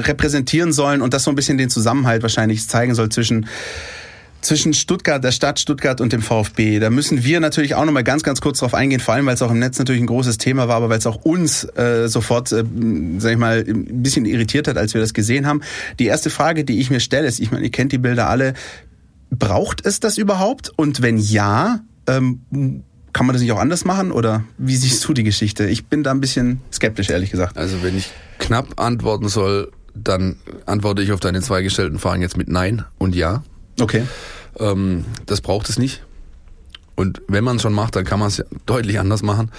repräsentieren 0.00 0.72
sollen 0.72 1.00
und 1.00 1.14
das 1.14 1.22
so 1.24 1.30
ein 1.30 1.36
bisschen 1.36 1.58
den 1.58 1.70
Zusammenhalt 1.70 2.22
wahrscheinlich 2.22 2.68
zeigen 2.68 2.94
soll 2.94 3.08
zwischen 3.08 3.46
zwischen 4.46 4.72
Stuttgart, 4.72 5.22
der 5.22 5.32
Stadt 5.32 5.58
Stuttgart 5.58 6.00
und 6.00 6.12
dem 6.12 6.22
VfB. 6.22 6.78
Da 6.78 6.90
müssen 6.90 7.24
wir 7.24 7.40
natürlich 7.40 7.74
auch 7.74 7.84
nochmal 7.84 8.04
ganz, 8.04 8.22
ganz 8.22 8.40
kurz 8.40 8.60
drauf 8.60 8.74
eingehen, 8.74 9.00
vor 9.00 9.14
allem, 9.14 9.26
weil 9.26 9.34
es 9.34 9.42
auch 9.42 9.50
im 9.50 9.58
Netz 9.58 9.78
natürlich 9.78 10.00
ein 10.00 10.06
großes 10.06 10.38
Thema 10.38 10.68
war, 10.68 10.76
aber 10.76 10.88
weil 10.88 10.98
es 10.98 11.06
auch 11.06 11.24
uns 11.24 11.64
äh, 11.76 12.08
sofort, 12.08 12.52
äh, 12.52 12.64
sag 13.18 13.32
ich 13.32 13.38
mal, 13.38 13.64
ein 13.66 14.02
bisschen 14.02 14.24
irritiert 14.24 14.68
hat, 14.68 14.78
als 14.78 14.94
wir 14.94 15.00
das 15.00 15.12
gesehen 15.14 15.46
haben. 15.46 15.60
Die 15.98 16.06
erste 16.06 16.30
Frage, 16.30 16.64
die 16.64 16.80
ich 16.80 16.90
mir 16.90 17.00
stelle, 17.00 17.26
ist, 17.26 17.40
ich 17.40 17.50
meine, 17.50 17.64
ihr 17.64 17.70
kennt 17.70 17.92
die 17.92 17.98
Bilder 17.98 18.28
alle, 18.28 18.54
braucht 19.30 19.84
es 19.84 20.00
das 20.00 20.18
überhaupt? 20.18 20.70
Und 20.76 21.02
wenn 21.02 21.18
ja, 21.18 21.80
ähm, 22.06 22.40
kann 23.12 23.26
man 23.26 23.32
das 23.32 23.42
nicht 23.42 23.52
auch 23.52 23.58
anders 23.58 23.84
machen? 23.84 24.12
Oder 24.12 24.44
wie 24.58 24.76
siehst 24.76 25.06
du 25.06 25.12
die 25.12 25.24
Geschichte? 25.24 25.66
Ich 25.66 25.86
bin 25.86 26.02
da 26.02 26.12
ein 26.12 26.20
bisschen 26.20 26.60
skeptisch, 26.72 27.10
ehrlich 27.10 27.30
gesagt. 27.30 27.56
Also 27.56 27.82
wenn 27.82 27.96
ich 27.96 28.10
knapp 28.38 28.80
antworten 28.80 29.28
soll, 29.28 29.72
dann 29.94 30.36
antworte 30.66 31.02
ich 31.02 31.12
auf 31.12 31.20
deine 31.20 31.40
zwei 31.40 31.62
gestellten 31.62 31.98
Fragen 31.98 32.22
jetzt 32.22 32.36
mit 32.36 32.48
Nein 32.48 32.84
und 32.98 33.14
Ja. 33.14 33.42
Okay. 33.80 34.02
Ähm, 34.58 35.04
das 35.26 35.40
braucht 35.40 35.68
es 35.68 35.78
nicht. 35.78 36.02
Und 36.96 37.20
wenn 37.28 37.44
man 37.44 37.56
es 37.56 37.62
schon 37.62 37.74
macht, 37.74 37.94
dann 37.94 38.04
kann 38.04 38.18
man 38.18 38.28
es 38.28 38.38
ja 38.38 38.44
deutlich 38.64 38.98
anders 38.98 39.22
machen. 39.22 39.50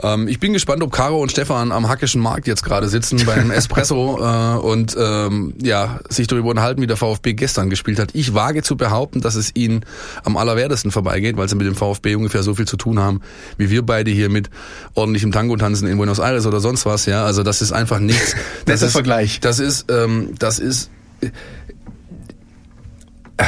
Ähm, 0.00 0.28
ich 0.28 0.38
bin 0.38 0.52
gespannt, 0.52 0.84
ob 0.84 0.92
Caro 0.92 1.20
und 1.20 1.32
Stefan 1.32 1.72
am 1.72 1.88
Hackischen 1.88 2.22
Markt 2.22 2.46
jetzt 2.46 2.62
gerade 2.62 2.88
sitzen 2.88 3.26
beim 3.26 3.50
Espresso 3.50 4.18
äh, 4.20 4.58
und 4.58 4.96
ähm, 4.96 5.54
ja 5.60 5.98
sich 6.08 6.28
darüber 6.28 6.50
unterhalten, 6.50 6.80
wie 6.80 6.86
der 6.86 6.96
VfB 6.96 7.34
gestern 7.34 7.70
gespielt 7.70 7.98
hat. 7.98 8.10
Ich 8.14 8.34
wage 8.34 8.62
zu 8.62 8.76
behaupten, 8.76 9.20
dass 9.20 9.34
es 9.34 9.50
ihnen 9.56 9.84
am 10.22 10.36
allerwertesten 10.36 10.92
vorbeigeht, 10.92 11.36
weil 11.36 11.48
sie 11.48 11.56
mit 11.56 11.66
dem 11.66 11.74
VfB 11.74 12.14
ungefähr 12.14 12.44
so 12.44 12.54
viel 12.54 12.68
zu 12.68 12.76
tun 12.76 13.00
haben, 13.00 13.20
wie 13.58 13.68
wir 13.68 13.84
beide 13.84 14.12
hier 14.12 14.28
mit 14.28 14.48
ordentlichem 14.94 15.32
Tango-Tanzen 15.32 15.88
in 15.88 15.96
Buenos 15.96 16.20
Aires 16.20 16.46
oder 16.46 16.60
sonst 16.60 16.86
was. 16.86 17.06
Ja, 17.06 17.24
also 17.24 17.42
das 17.42 17.62
ist 17.62 17.72
einfach 17.72 17.98
nichts. 17.98 18.36
Das 18.66 18.80
Netter 18.80 18.86
ist, 18.86 18.92
Vergleich. 18.92 19.40
Das 19.40 19.58
ist, 19.60 19.90
ähm, 19.90 20.34
das 20.38 20.58
ist 20.58 20.90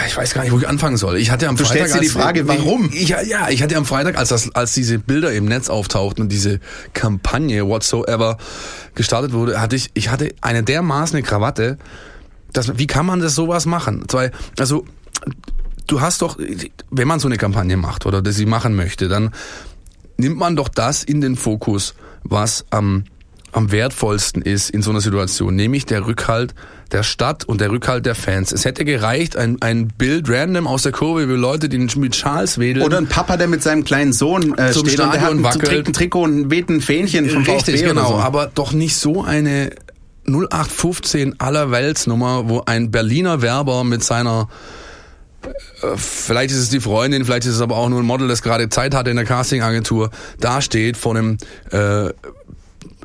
ich 0.06 0.16
weiß 0.16 0.34
gar 0.34 0.42
nicht, 0.42 0.52
wo 0.52 0.58
ich 0.58 0.68
anfangen 0.68 0.98
soll. 0.98 1.16
Ich 1.16 1.30
hatte 1.30 1.48
am 1.48 1.56
du 1.56 1.64
Freitag 1.64 1.88
stellst 1.88 1.96
dir 1.96 2.00
die 2.00 2.08
Frage, 2.08 2.46
warum? 2.46 2.90
Ich, 2.92 3.08
ja, 3.08 3.48
ich 3.48 3.62
hatte 3.62 3.76
am 3.76 3.86
Freitag, 3.86 4.18
als 4.18 4.28
das, 4.28 4.54
als 4.54 4.72
diese 4.72 4.98
Bilder 4.98 5.32
im 5.32 5.46
Netz 5.46 5.70
auftauchten 5.70 6.24
und 6.24 6.32
diese 6.32 6.60
Kampagne 6.92 7.66
whatsoever 7.66 8.36
gestartet 8.94 9.32
wurde, 9.32 9.60
hatte 9.60 9.76
ich, 9.76 9.90
ich 9.94 10.10
hatte 10.10 10.34
eine 10.42 10.62
dermaßen 10.62 11.22
Krawatte. 11.22 11.78
Dass, 12.52 12.78
wie 12.78 12.86
kann 12.86 13.06
man 13.06 13.20
das 13.20 13.34
sowas 13.34 13.66
machen? 13.66 14.04
Also 14.58 14.84
du 15.86 16.00
hast 16.00 16.22
doch, 16.22 16.38
wenn 16.90 17.08
man 17.08 17.20
so 17.20 17.28
eine 17.28 17.36
Kampagne 17.36 17.76
macht 17.76 18.06
oder 18.06 18.22
das 18.22 18.36
sie 18.36 18.46
machen 18.46 18.74
möchte, 18.74 19.08
dann 19.08 19.32
nimmt 20.16 20.38
man 20.38 20.56
doch 20.56 20.68
das 20.68 21.02
in 21.02 21.20
den 21.20 21.36
Fokus, 21.36 21.94
was 22.22 22.64
am, 22.70 23.04
am 23.52 23.72
wertvollsten 23.72 24.42
ist 24.42 24.70
in 24.70 24.82
so 24.82 24.90
einer 24.90 25.00
Situation, 25.00 25.54
nämlich 25.54 25.86
der 25.86 26.06
Rückhalt 26.06 26.54
der 26.92 27.02
Stadt 27.02 27.44
und 27.44 27.60
der 27.60 27.70
Rückhalt 27.70 28.06
der 28.06 28.14
Fans. 28.14 28.52
Es 28.52 28.64
hätte 28.64 28.84
gereicht, 28.84 29.36
ein, 29.36 29.58
ein 29.60 29.88
Bild 29.88 30.28
random 30.28 30.66
aus 30.66 30.82
der 30.82 30.92
Kurve, 30.92 31.28
wie 31.28 31.32
Leute, 31.32 31.68
die 31.68 31.78
mit 31.78 32.16
Schals 32.16 32.58
wedeln. 32.58 32.84
Oder 32.84 32.98
ein 32.98 33.06
Papa, 33.06 33.36
der 33.36 33.48
mit 33.48 33.62
seinem 33.62 33.84
kleinen 33.84 34.12
Sohn 34.12 34.56
äh, 34.58 34.72
zum 34.72 34.86
steht 34.86 35.00
Stadion 35.00 35.38
und 35.38 35.42
der 35.42 35.52
hat 35.52 35.62
wackelt. 35.62 35.88
ein 35.88 35.92
Trikot 35.92 36.22
und 36.22 36.50
weht 36.50 36.68
ein 36.68 36.80
Fähnchen 36.80 37.28
vom 37.28 37.42
Richtig, 37.42 37.76
VfB 37.76 37.88
genau. 37.88 38.08
so. 38.08 38.14
Aber 38.16 38.50
doch 38.54 38.72
nicht 38.72 38.96
so 38.96 39.22
eine 39.22 39.70
0815 40.26 41.40
aller 41.40 41.70
Weltsnummer, 41.70 42.48
wo 42.48 42.62
ein 42.64 42.90
Berliner 42.90 43.42
Werber 43.42 43.84
mit 43.84 44.02
seiner 44.02 44.48
äh, 45.42 45.96
Vielleicht 45.96 46.50
ist 46.50 46.58
es 46.58 46.70
die 46.70 46.80
Freundin, 46.80 47.24
vielleicht 47.24 47.46
ist 47.46 47.54
es 47.54 47.60
aber 47.60 47.76
auch 47.76 47.88
nur 47.88 48.00
ein 48.00 48.06
Model, 48.06 48.28
das 48.28 48.42
gerade 48.42 48.68
Zeit 48.68 48.94
hatte 48.94 49.10
in 49.10 49.16
der 49.16 49.24
Castingagentur, 49.24 50.10
da 50.40 50.60
steht 50.60 50.96
vor 50.96 51.16
einem 51.16 51.38
äh, 51.70 52.10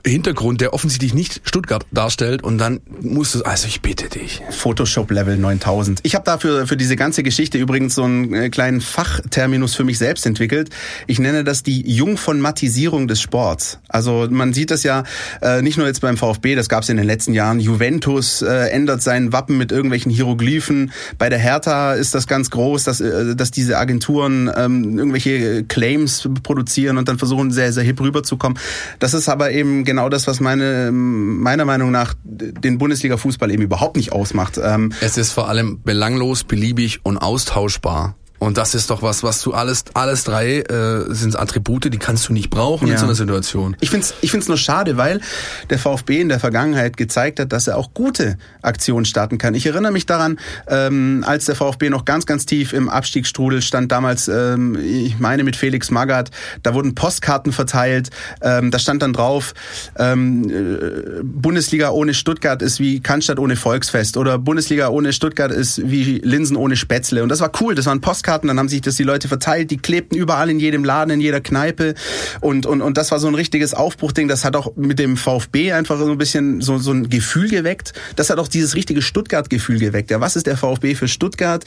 Hintergrund, 0.05 0.59
der 0.59 0.73
offensichtlich 0.73 1.13
nicht 1.13 1.41
Stuttgart 1.45 1.85
darstellt 1.91 2.43
und 2.43 2.57
dann 2.57 2.81
musst 3.01 3.35
du, 3.35 3.43
also 3.43 3.67
ich 3.67 3.81
bitte 3.81 4.09
dich. 4.09 4.41
Photoshop 4.49 5.09
Level 5.11 5.37
9000. 5.37 6.01
Ich 6.03 6.15
habe 6.15 6.25
dafür 6.25 6.67
für 6.67 6.75
diese 6.75 6.95
ganze 6.95 7.23
Geschichte 7.23 7.57
übrigens 7.57 7.95
so 7.95 8.03
einen 8.03 8.33
äh, 8.33 8.49
kleinen 8.49 8.81
Fachterminus 8.81 9.75
für 9.75 9.85
mich 9.85 9.97
selbst 9.97 10.25
entwickelt. 10.25 10.69
Ich 11.07 11.19
nenne 11.19 11.45
das 11.45 11.63
die 11.63 11.89
Jungformatisierung 11.89 13.07
des 13.07 13.21
Sports. 13.21 13.79
Also 13.87 14.27
man 14.29 14.51
sieht 14.51 14.71
das 14.71 14.83
ja 14.83 15.03
äh, 15.41 15.61
nicht 15.61 15.77
nur 15.77 15.87
jetzt 15.87 16.01
beim 16.01 16.17
VfB, 16.17 16.55
das 16.55 16.67
gab 16.67 16.83
es 16.83 16.89
in 16.89 16.97
den 16.97 17.05
letzten 17.05 17.33
Jahren. 17.33 17.61
Juventus 17.61 18.41
äh, 18.41 18.69
ändert 18.71 19.01
sein 19.01 19.31
Wappen 19.31 19.57
mit 19.57 19.71
irgendwelchen 19.71 20.11
Hieroglyphen. 20.11 20.91
Bei 21.17 21.29
der 21.29 21.39
Hertha 21.39 21.93
ist 21.93 22.13
das 22.13 22.27
ganz 22.27 22.49
groß, 22.49 22.83
dass, 22.83 22.99
äh, 22.99 23.35
dass 23.37 23.51
diese 23.51 23.77
Agenturen 23.77 24.51
ähm, 24.53 24.97
irgendwelche 24.97 25.63
Claims 25.63 26.27
produzieren 26.43 26.97
und 26.97 27.07
dann 27.07 27.17
versuchen 27.17 27.51
sehr, 27.51 27.71
sehr 27.71 27.83
hip 27.83 28.01
rüberzukommen. 28.01 28.59
Das 28.99 29.13
ist 29.13 29.29
aber 29.29 29.51
eben 29.51 29.85
genau 29.93 30.09
das, 30.09 30.25
was 30.25 30.39
meine, 30.39 30.91
meiner 30.91 31.65
Meinung 31.65 31.91
nach 31.91 32.15
den 32.23 32.79
Bundesliga-Fußball 32.79 33.51
eben 33.51 33.61
überhaupt 33.61 33.95
nicht 33.95 34.11
ausmacht. 34.11 34.59
Ähm, 34.61 34.91
Es 35.01 35.17
ist 35.17 35.31
vor 35.31 35.49
allem 35.49 35.81
belanglos, 35.83 36.43
beliebig 36.43 37.01
und 37.03 37.19
austauschbar. 37.19 38.15
Und 38.43 38.57
das 38.57 38.75
ist 38.75 38.89
doch 38.89 39.01
was, 39.01 39.23
was 39.23 39.41
du 39.41 39.53
alles, 39.53 39.85
alles 39.93 40.25
drei 40.25 40.59
äh, 40.59 41.05
sind 41.13 41.39
Attribute, 41.39 41.85
die 41.93 41.97
kannst 41.97 42.27
du 42.27 42.33
nicht 42.33 42.49
brauchen 42.49 42.87
Ja. 42.87 42.95
in 42.95 42.99
so 42.99 43.05
einer 43.05 43.15
Situation. 43.15 43.77
Ich 43.79 43.89
find's, 43.89 44.13
ich 44.19 44.31
find's 44.31 44.49
nur 44.49 44.57
schade, 44.57 44.97
weil 44.97 45.21
der 45.69 45.79
VfB 45.79 46.19
in 46.19 46.27
der 46.27 46.41
Vergangenheit 46.41 46.97
gezeigt 46.97 47.39
hat, 47.39 47.53
dass 47.53 47.67
er 47.67 47.77
auch 47.77 47.93
gute 47.93 48.37
Aktionen 48.61 49.05
starten 49.05 49.37
kann. 49.37 49.55
Ich 49.55 49.65
erinnere 49.65 49.93
mich 49.93 50.05
daran, 50.05 50.39
ähm, 50.67 51.23
als 51.25 51.45
der 51.45 51.55
VfB 51.55 51.89
noch 51.89 52.03
ganz, 52.03 52.25
ganz 52.25 52.45
tief 52.45 52.73
im 52.73 52.89
Abstiegsstrudel 52.89 53.61
stand, 53.61 53.93
damals, 53.93 54.27
ähm, 54.27 54.77
ich 54.77 55.19
meine 55.19 55.45
mit 55.45 55.55
Felix 55.55 55.89
Magath, 55.89 56.29
da 56.63 56.73
wurden 56.73 56.95
Postkarten 56.95 57.53
verteilt, 57.53 58.09
ähm, 58.41 58.71
da 58.71 58.77
stand 58.79 59.03
dann 59.03 59.13
drauf, 59.13 59.53
ähm, 59.97 60.49
äh, 60.49 61.21
Bundesliga 61.23 61.91
ohne 61.91 62.13
Stuttgart 62.13 62.61
ist 62.61 62.81
wie 62.81 62.99
Cannstatt 62.99 63.39
ohne 63.39 63.55
Volksfest 63.55 64.17
oder 64.17 64.37
Bundesliga 64.37 64.89
ohne 64.89 65.13
Stuttgart 65.13 65.51
ist 65.51 65.89
wie 65.89 66.19
Linsen 66.19 66.57
ohne 66.57 66.75
Spätzle. 66.75 67.23
Und 67.23 67.29
das 67.29 67.39
war 67.39 67.49
cool, 67.61 67.73
das 67.73 67.85
waren 67.85 68.01
Postkarten, 68.01 68.32
dann 68.41 68.57
haben 68.59 68.69
sich 68.69 68.81
das 68.81 68.95
die 68.95 69.03
Leute 69.03 69.27
verteilt, 69.27 69.69
die 69.71 69.77
klebten 69.77 70.17
überall 70.17 70.49
in 70.49 70.59
jedem 70.59 70.83
Laden, 70.83 71.11
in 71.11 71.21
jeder 71.21 71.41
Kneipe 71.41 71.93
und, 72.41 72.65
und, 72.65 72.81
und 72.81 72.97
das 72.97 73.11
war 73.11 73.19
so 73.19 73.27
ein 73.27 73.35
richtiges 73.35 73.73
Aufbruchding, 73.73 74.27
das 74.27 74.43
hat 74.45 74.55
auch 74.55 74.75
mit 74.75 74.99
dem 74.99 75.17
VfB 75.17 75.71
einfach 75.73 75.97
so 75.99 76.09
ein 76.11 76.17
bisschen 76.17 76.61
so, 76.61 76.77
so 76.77 76.91
ein 76.91 77.09
Gefühl 77.09 77.49
geweckt, 77.49 77.93
das 78.15 78.29
hat 78.29 78.39
auch 78.39 78.47
dieses 78.47 78.75
richtige 78.75 79.01
Stuttgart-Gefühl 79.01 79.79
geweckt. 79.79 80.11
Ja, 80.11 80.19
was 80.19 80.35
ist 80.35 80.47
der 80.47 80.57
VfB 80.57 80.95
für 80.95 81.07
Stuttgart? 81.07 81.63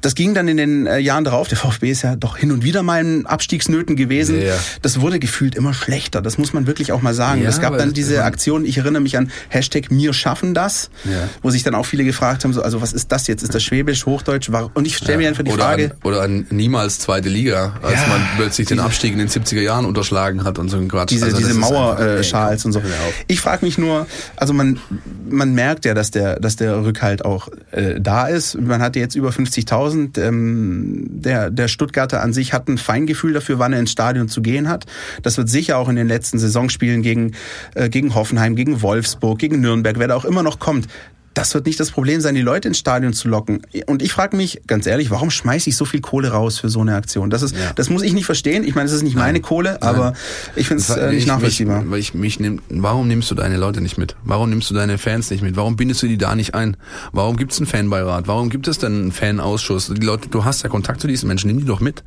Das 0.00 0.14
ging 0.14 0.34
dann 0.34 0.48
in 0.48 0.56
den 0.56 0.86
äh, 0.86 0.98
Jahren 0.98 1.24
darauf, 1.24 1.48
der 1.48 1.58
VfB 1.58 1.90
ist 1.90 2.02
ja 2.02 2.16
doch 2.16 2.36
hin 2.36 2.52
und 2.52 2.64
wieder 2.64 2.82
mal 2.82 3.00
in 3.00 3.26
Abstiegsnöten 3.26 3.96
gewesen, 3.96 4.40
Ja. 4.42 4.54
das 4.82 5.00
wurde 5.00 5.18
gefühlt 5.18 5.54
immer 5.54 5.74
schlechter, 5.74 6.20
das 6.22 6.38
muss 6.38 6.52
man 6.52 6.66
wirklich 6.66 6.92
auch 6.92 7.02
mal 7.02 7.14
sagen. 7.14 7.42
Ja, 7.42 7.48
es 7.48 7.60
gab 7.60 7.76
dann 7.78 7.92
diese 7.92 8.24
Aktion, 8.24 8.64
ich 8.64 8.78
erinnere 8.78 9.02
mich 9.02 9.16
an 9.16 9.30
Hashtag 9.48 9.90
mir 9.90 10.12
schaffen 10.12 10.54
das, 10.54 10.90
Ja. 11.04 11.28
wo 11.42 11.50
sich 11.50 11.62
dann 11.62 11.74
auch 11.74 11.86
viele 11.86 12.04
gefragt 12.04 12.44
haben, 12.44 12.52
so, 12.52 12.62
also 12.62 12.80
was 12.82 12.92
ist 12.92 13.12
das 13.12 13.26
jetzt? 13.26 13.42
Ist 13.42 13.54
das 13.54 13.62
Schwäbisch, 13.62 14.06
Hochdeutsch? 14.06 14.48
Und 14.74 14.86
ich 14.86 14.96
stelle 14.96 15.18
mir 15.18 15.28
einfach 15.28 15.44
die 15.44 15.50
oder 15.52 15.64
Frage, 15.64 15.96
oder 16.02 16.22
an 16.22 16.46
niemals 16.50 16.98
zweite 16.98 17.28
Liga, 17.28 17.74
als 17.82 18.00
Ja, 18.00 18.08
man 18.08 18.22
plötzlich 18.36 18.68
den 18.68 18.80
Abstieg 18.80 19.12
in 19.12 19.18
den 19.18 19.28
70er 19.28 19.60
Jahren 19.60 19.84
unterschlagen 19.84 20.44
hat 20.44 20.58
und 20.58 20.68
so 20.68 20.78
ein 20.78 20.88
Quatsch. 20.88 21.10
diese, 21.10 21.26
Also 21.26 21.36
diese 21.36 21.54
Mauerschals 21.54 22.64
und 22.64 22.72
so. 22.72 22.82
Ich 23.26 23.40
frage 23.40 23.64
mich 23.64 23.76
nur, 23.76 24.06
also 24.36 24.54
man, 24.54 24.80
man 25.28 25.54
merkt 25.54 25.84
ja, 25.84 25.94
dass 25.94 26.10
der, 26.10 26.40
dass 26.40 26.56
der 26.56 26.84
Rückhalt 26.84 27.24
auch 27.24 27.48
äh, 27.70 28.00
da 28.00 28.26
ist. 28.26 28.58
Man 28.58 28.80
hatte 28.80 28.98
jetzt 28.98 29.14
über 29.14 29.30
50.000. 29.30 30.20
Ähm, 30.20 31.06
der, 31.10 31.50
der 31.50 31.68
Stuttgarter 31.68 32.22
an 32.22 32.32
sich 32.32 32.52
hat 32.52 32.68
ein 32.68 32.78
Feingefühl 32.78 33.34
dafür, 33.34 33.58
wann 33.58 33.72
er 33.72 33.80
ins 33.80 33.92
Stadion 33.92 34.28
zu 34.28 34.40
gehen 34.42 34.68
hat. 34.68 34.86
Das 35.22 35.36
wird 35.36 35.48
sicher 35.48 35.76
auch 35.76 35.88
in 35.88 35.96
den 35.96 36.08
letzten 36.08 36.38
Saisonspielen 36.38 37.02
gegen, 37.02 37.32
äh, 37.74 37.90
gegen 37.90 38.14
Hoffenheim, 38.14 38.56
gegen 38.56 38.80
Wolfsburg, 38.80 39.38
gegen 39.38 39.60
Nürnberg, 39.60 39.98
wer 39.98 40.08
da 40.08 40.16
auch 40.16 40.24
immer 40.24 40.42
noch 40.42 40.58
kommt. 40.58 40.88
Das 41.32 41.54
wird 41.54 41.66
nicht 41.66 41.78
das 41.78 41.92
Problem 41.92 42.20
sein, 42.20 42.34
die 42.34 42.40
Leute 42.42 42.66
ins 42.66 42.78
Stadion 42.78 43.12
zu 43.12 43.28
locken. 43.28 43.62
Und 43.86 44.02
ich 44.02 44.12
frage 44.12 44.36
mich, 44.36 44.62
ganz 44.66 44.86
ehrlich, 44.86 45.10
warum 45.12 45.30
schmeiße 45.30 45.70
ich 45.70 45.76
so 45.76 45.84
viel 45.84 46.00
Kohle 46.00 46.30
raus 46.32 46.58
für 46.58 46.68
so 46.68 46.80
eine 46.80 46.96
Aktion? 46.96 47.30
Das 47.30 47.42
ist, 47.42 47.54
Ja. 47.56 47.72
das 47.74 47.88
muss 47.88 48.02
ich 48.02 48.12
nicht 48.14 48.24
verstehen. 48.26 48.64
Ich 48.64 48.74
meine, 48.74 48.86
es 48.86 48.92
ist 48.92 49.02
nicht 49.02 49.14
meine 49.14 49.40
Kohle, 49.40 49.80
aber 49.80 50.14
ich 50.56 50.66
finde 50.66 50.82
es 50.82 50.90
äh, 50.90 51.08
nicht 51.10 51.18
ich- 51.20 51.26
nachvollziehbar. 51.26 51.82
Mich, 51.82 52.08
ich 52.08 52.14
mich 52.14 52.40
nehm, 52.40 52.60
warum 52.68 53.06
nimmst 53.06 53.30
du 53.30 53.36
deine 53.36 53.58
Leute 53.58 53.80
nicht 53.80 53.96
mit? 53.96 54.16
Warum 54.24 54.50
nimmst 54.50 54.70
du 54.70 54.74
deine 54.74 54.98
Fans 54.98 55.30
nicht 55.30 55.42
mit? 55.42 55.54
Warum 55.54 55.76
bindest 55.76 56.02
du 56.02 56.08
die 56.08 56.18
da 56.18 56.34
nicht 56.34 56.54
ein? 56.56 56.76
Warum 57.12 57.36
gibt 57.36 57.52
es 57.52 57.58
einen 57.58 57.66
Fanbeirat? 57.68 58.26
Warum 58.26 58.50
gibt 58.50 58.66
es 58.66 58.78
denn 58.78 58.92
einen 59.02 59.12
Fanausschuss? 59.12 59.86
Die 59.94 60.04
Leute, 60.04 60.28
du 60.30 60.44
hast 60.44 60.62
ja 60.64 60.68
Kontakt 60.68 61.00
zu 61.00 61.06
diesen 61.06 61.28
Menschen, 61.28 61.46
nimm 61.46 61.60
die 61.60 61.64
doch 61.66 61.80
mit. 61.80 62.02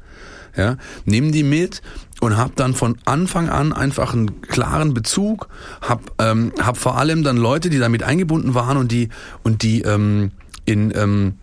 Ja, 0.56 0.78
nimm 1.06 1.32
die 1.32 1.44
mit 1.44 1.82
und 2.22 2.38
hab 2.38 2.56
dann 2.56 2.76
von 2.76 2.98
Anfang 3.06 3.50
an 3.50 3.74
einfach 3.74 4.14
einen 4.14 4.42
klaren 4.42 4.94
Bezug, 4.94 5.50
hab, 5.82 6.12
ähm, 6.20 6.54
hab 6.62 6.78
vor 6.78 6.98
allem 6.98 7.24
dann 7.24 7.38
Leute, 7.38 7.70
die 7.70 7.80
damit 7.80 8.04
eingebunden 8.04 8.54
waren 8.54 8.78
und 8.78 8.92
die 8.92 9.10
und 9.42 9.64
die 9.64 9.82
ähm, 9.82 10.32
in 10.66 10.94
ähm, 10.96 11.34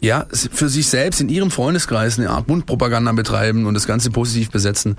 ja, 0.00 0.26
für 0.30 0.68
sich 0.68 0.88
selbst 0.88 1.20
in 1.20 1.28
ihrem 1.28 1.50
Freundeskreis 1.50 2.18
eine 2.18 2.30
Art 2.30 2.48
Mundpropaganda 2.48 3.12
betreiben 3.12 3.66
und 3.66 3.74
das 3.74 3.86
Ganze 3.86 4.10
positiv 4.10 4.50
besetzen. 4.50 4.96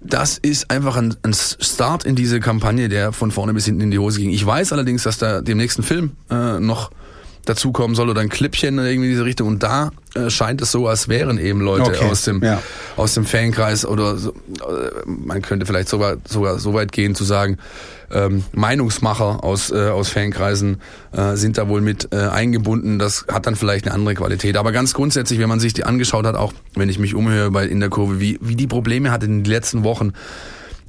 Das 0.00 0.38
ist 0.38 0.70
einfach 0.70 0.96
ein, 0.96 1.14
ein 1.22 1.34
Start 1.34 2.04
in 2.04 2.16
diese 2.16 2.40
Kampagne, 2.40 2.88
der 2.88 3.12
von 3.12 3.30
vorne 3.30 3.52
bis 3.52 3.66
hinten 3.66 3.82
in 3.82 3.90
die 3.90 3.98
Hose 3.98 4.20
ging. 4.20 4.30
Ich 4.30 4.44
weiß 4.44 4.72
allerdings, 4.72 5.02
dass 5.02 5.18
da 5.18 5.42
dem 5.42 5.58
nächsten 5.58 5.82
Film 5.82 6.12
äh, 6.30 6.60
noch 6.60 6.90
dazukommen 7.46 7.94
soll 7.94 8.10
oder 8.10 8.20
ein 8.20 8.28
Clipchen 8.28 8.78
oder 8.78 8.88
irgendwie 8.88 9.06
in 9.06 9.12
diese 9.12 9.24
Richtung. 9.24 9.48
Und 9.48 9.62
da 9.62 9.90
äh, 10.14 10.28
scheint 10.30 10.60
es 10.60 10.70
so, 10.72 10.86
als 10.86 11.08
wären 11.08 11.38
eben 11.38 11.60
Leute 11.60 11.84
Okay, 11.84 12.04
aus 12.04 12.22
dem 12.22 12.42
ja. 12.42 12.60
aus 12.96 13.14
dem 13.14 13.24
Fankreis 13.24 13.86
oder 13.86 14.16
so, 14.16 14.30
äh, 14.30 14.34
man 15.06 15.40
könnte 15.42 15.64
vielleicht 15.64 15.88
sogar 15.88 16.16
sogar 16.28 16.58
so 16.58 16.74
weit 16.74 16.92
gehen 16.92 17.14
zu 17.14 17.24
sagen, 17.24 17.58
ähm, 18.10 18.44
Meinungsmacher 18.52 19.42
aus 19.42 19.70
äh, 19.70 19.88
aus 19.88 20.08
Fankreisen 20.08 20.80
äh, 21.12 21.36
sind 21.36 21.58
da 21.58 21.68
wohl 21.68 21.80
mit 21.80 22.12
äh, 22.12 22.16
eingebunden. 22.16 22.98
Das 22.98 23.26
hat 23.32 23.46
dann 23.46 23.56
vielleicht 23.56 23.86
eine 23.86 23.94
andere 23.94 24.14
Qualität. 24.14 24.56
Aber 24.56 24.72
ganz 24.72 24.94
grundsätzlich, 24.94 25.38
wenn 25.38 25.48
man 25.48 25.60
sich 25.60 25.72
die 25.72 25.84
angeschaut 25.84 26.26
hat, 26.26 26.34
auch 26.34 26.52
wenn 26.74 26.88
ich 26.88 26.98
mich 26.98 27.14
umhöre 27.14 27.50
bei 27.50 27.66
in 27.66 27.80
der 27.80 27.88
Kurve, 27.88 28.20
wie 28.20 28.38
wie 28.42 28.56
die 28.56 28.66
Probleme 28.66 29.10
hatte 29.10 29.26
in 29.26 29.44
den 29.44 29.50
letzten 29.50 29.84
Wochen 29.84 30.12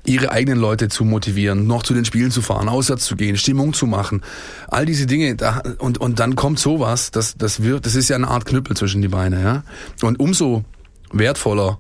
ihre 0.08 0.32
eigenen 0.32 0.60
Leute 0.60 0.88
zu 0.88 1.06
motivieren, 1.06 1.68
noch 1.68 1.84
zu 1.84 1.94
den 1.94 2.06
Spielen 2.06 2.32
zu 2.32 2.42
fahren, 2.42 2.70
auswärts 2.70 3.06
zu 3.06 3.16
gehen, 3.16 3.38
Stimmung 3.38 3.74
zu 3.74 3.86
machen, 3.86 4.24
all 4.68 4.86
diese 4.86 5.06
Dinge 5.06 5.36
da, 5.36 5.62
und 5.80 6.00
und 6.00 6.20
dann 6.20 6.36
kommt 6.36 6.60
sowas, 6.60 7.12
das 7.12 7.36
das 7.38 7.62
wird, 7.62 7.86
das 7.86 7.96
ist 7.96 8.10
ja 8.10 8.16
eine 8.16 8.28
Art 8.28 8.46
Knüppel 8.46 8.76
zwischen 8.76 9.02
die 9.02 9.10
Beine, 9.10 9.44
ja. 9.44 9.64
Und 10.02 10.20
umso 10.20 10.64
wertvoller 11.12 11.80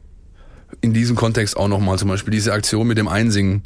in 0.82 0.94
diesem 0.94 1.16
Kontext 1.16 1.56
auch 1.58 1.70
nochmal 1.70 1.98
zum 1.98 2.10
Beispiel 2.10 2.32
diese 2.32 2.54
Aktion 2.54 2.86
mit 2.86 2.98
dem 2.98 3.08
Einsingen 3.08 3.64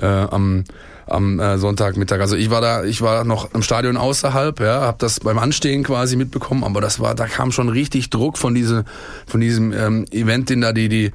äh, 0.00 0.06
am 0.06 0.64
am 1.06 1.38
äh, 1.40 1.58
Sonntagmittag. 1.58 2.20
Also 2.20 2.36
ich 2.36 2.50
war 2.50 2.60
da, 2.60 2.84
ich 2.84 3.02
war 3.02 3.24
noch 3.24 3.52
im 3.54 3.62
Stadion 3.62 3.96
außerhalb, 3.96 4.58
ja, 4.60 4.80
habe 4.82 4.98
das 4.98 5.20
beim 5.20 5.38
Anstehen 5.38 5.82
quasi 5.82 6.16
mitbekommen, 6.16 6.64
aber 6.64 6.80
das 6.80 7.00
war, 7.00 7.14
da 7.14 7.26
kam 7.26 7.52
schon 7.52 7.68
richtig 7.68 8.10
Druck 8.10 8.38
von 8.38 8.54
diese, 8.54 8.84
von 9.26 9.40
diesem 9.40 9.72
ähm, 9.72 10.06
Event, 10.10 10.48
den 10.48 10.60
da 10.60 10.72
die 10.72 10.88
die 10.88 11.12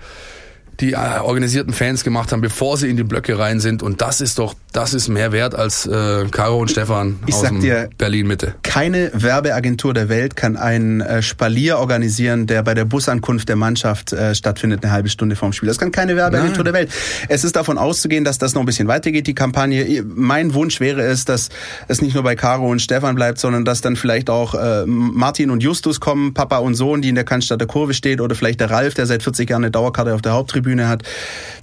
die 0.79 0.93
äh, 0.93 1.19
organisierten 1.21 1.73
Fans 1.73 2.03
gemacht 2.03 2.31
haben, 2.31 2.41
bevor 2.41 2.77
sie 2.77 2.89
in 2.89 2.97
die 2.97 3.03
Blöcke 3.03 3.37
rein 3.39 3.59
sind. 3.59 3.83
Und 3.83 4.01
das 4.01 4.21
ist 4.21 4.39
doch, 4.39 4.55
das 4.77 4.93
ist 4.93 5.07
mehr 5.07 5.31
wert 5.31 5.55
als 5.55 5.87
äh, 5.87 6.25
Caro 6.29 6.59
und 6.59 6.69
Stefan 6.69 7.17
ich 7.25 7.33
aus 7.33 7.41
sag 7.41 7.59
dir, 7.61 7.89
Berlin 7.97 8.27
Mitte. 8.27 8.53
Keine 8.61 9.09
Werbeagentur 9.11 9.95
der 9.95 10.07
Welt 10.07 10.35
kann 10.35 10.55
einen 10.55 11.01
äh, 11.01 11.23
Spalier 11.23 11.79
organisieren, 11.79 12.45
der 12.45 12.61
bei 12.61 12.75
der 12.75 12.85
Busankunft 12.85 13.49
der 13.49 13.55
Mannschaft 13.55 14.13
äh, 14.13 14.35
stattfindet, 14.35 14.83
eine 14.83 14.93
halbe 14.93 15.09
Stunde 15.09 15.35
vorm 15.35 15.51
Spiel. 15.51 15.65
Das 15.65 15.79
kann 15.79 15.91
keine 15.91 16.15
Werbeagentur 16.15 16.63
Nein. 16.63 16.65
der 16.65 16.73
Welt. 16.73 16.91
Es 17.27 17.43
ist 17.43 17.55
davon 17.55 17.79
auszugehen, 17.79 18.23
dass 18.23 18.37
das 18.37 18.53
noch 18.53 18.61
ein 18.61 18.67
bisschen 18.67 18.87
weitergeht, 18.87 19.25
die 19.25 19.33
Kampagne. 19.33 20.03
Mein 20.03 20.53
Wunsch 20.53 20.79
wäre 20.79 21.01
es, 21.01 21.25
dass 21.25 21.49
es 21.87 22.03
nicht 22.03 22.13
nur 22.13 22.21
bei 22.21 22.35
Caro 22.35 22.69
und 22.69 22.79
Stefan 22.79 23.15
bleibt, 23.15 23.39
sondern 23.39 23.65
dass 23.65 23.81
dann 23.81 23.95
vielleicht 23.95 24.29
auch 24.29 24.53
äh, 24.53 24.85
Martin 24.85 25.49
und 25.49 25.63
Justus 25.63 25.99
kommen, 25.99 26.35
Papa 26.35 26.59
und 26.59 26.75
Sohn, 26.75 27.01
die 27.01 27.09
in 27.09 27.15
der 27.15 27.23
Cannstatter 27.23 27.65
Kurve 27.65 27.95
steht, 27.95 28.21
oder 28.21 28.35
vielleicht 28.35 28.59
der 28.59 28.69
Ralf, 28.69 28.93
der 28.93 29.07
seit 29.07 29.23
40 29.23 29.49
Jahren 29.49 29.63
eine 29.63 29.71
Dauerkarte 29.71 30.13
auf 30.13 30.21
der 30.21 30.33
Haupttribüne 30.33 30.87
hat. 30.87 31.01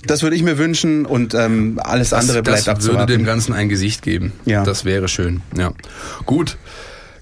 Das 0.04 0.24
würde 0.24 0.34
ich 0.34 0.42
mir 0.42 0.58
wünschen 0.58 1.06
und 1.06 1.32
ähm, 1.34 1.78
alles 1.80 2.12
andere 2.12 2.42
das, 2.42 2.42
bleibt 2.42 2.66
das 2.66 2.68
abzuwarten. 2.68 3.03
Würde 3.08 3.18
dem 3.18 3.26
Ganzen 3.26 3.52
ein 3.52 3.68
Gesicht 3.68 4.02
geben. 4.02 4.32
Ja. 4.44 4.64
Das 4.64 4.84
wäre 4.84 5.08
schön. 5.08 5.42
Ja. 5.56 5.72
Gut. 6.26 6.56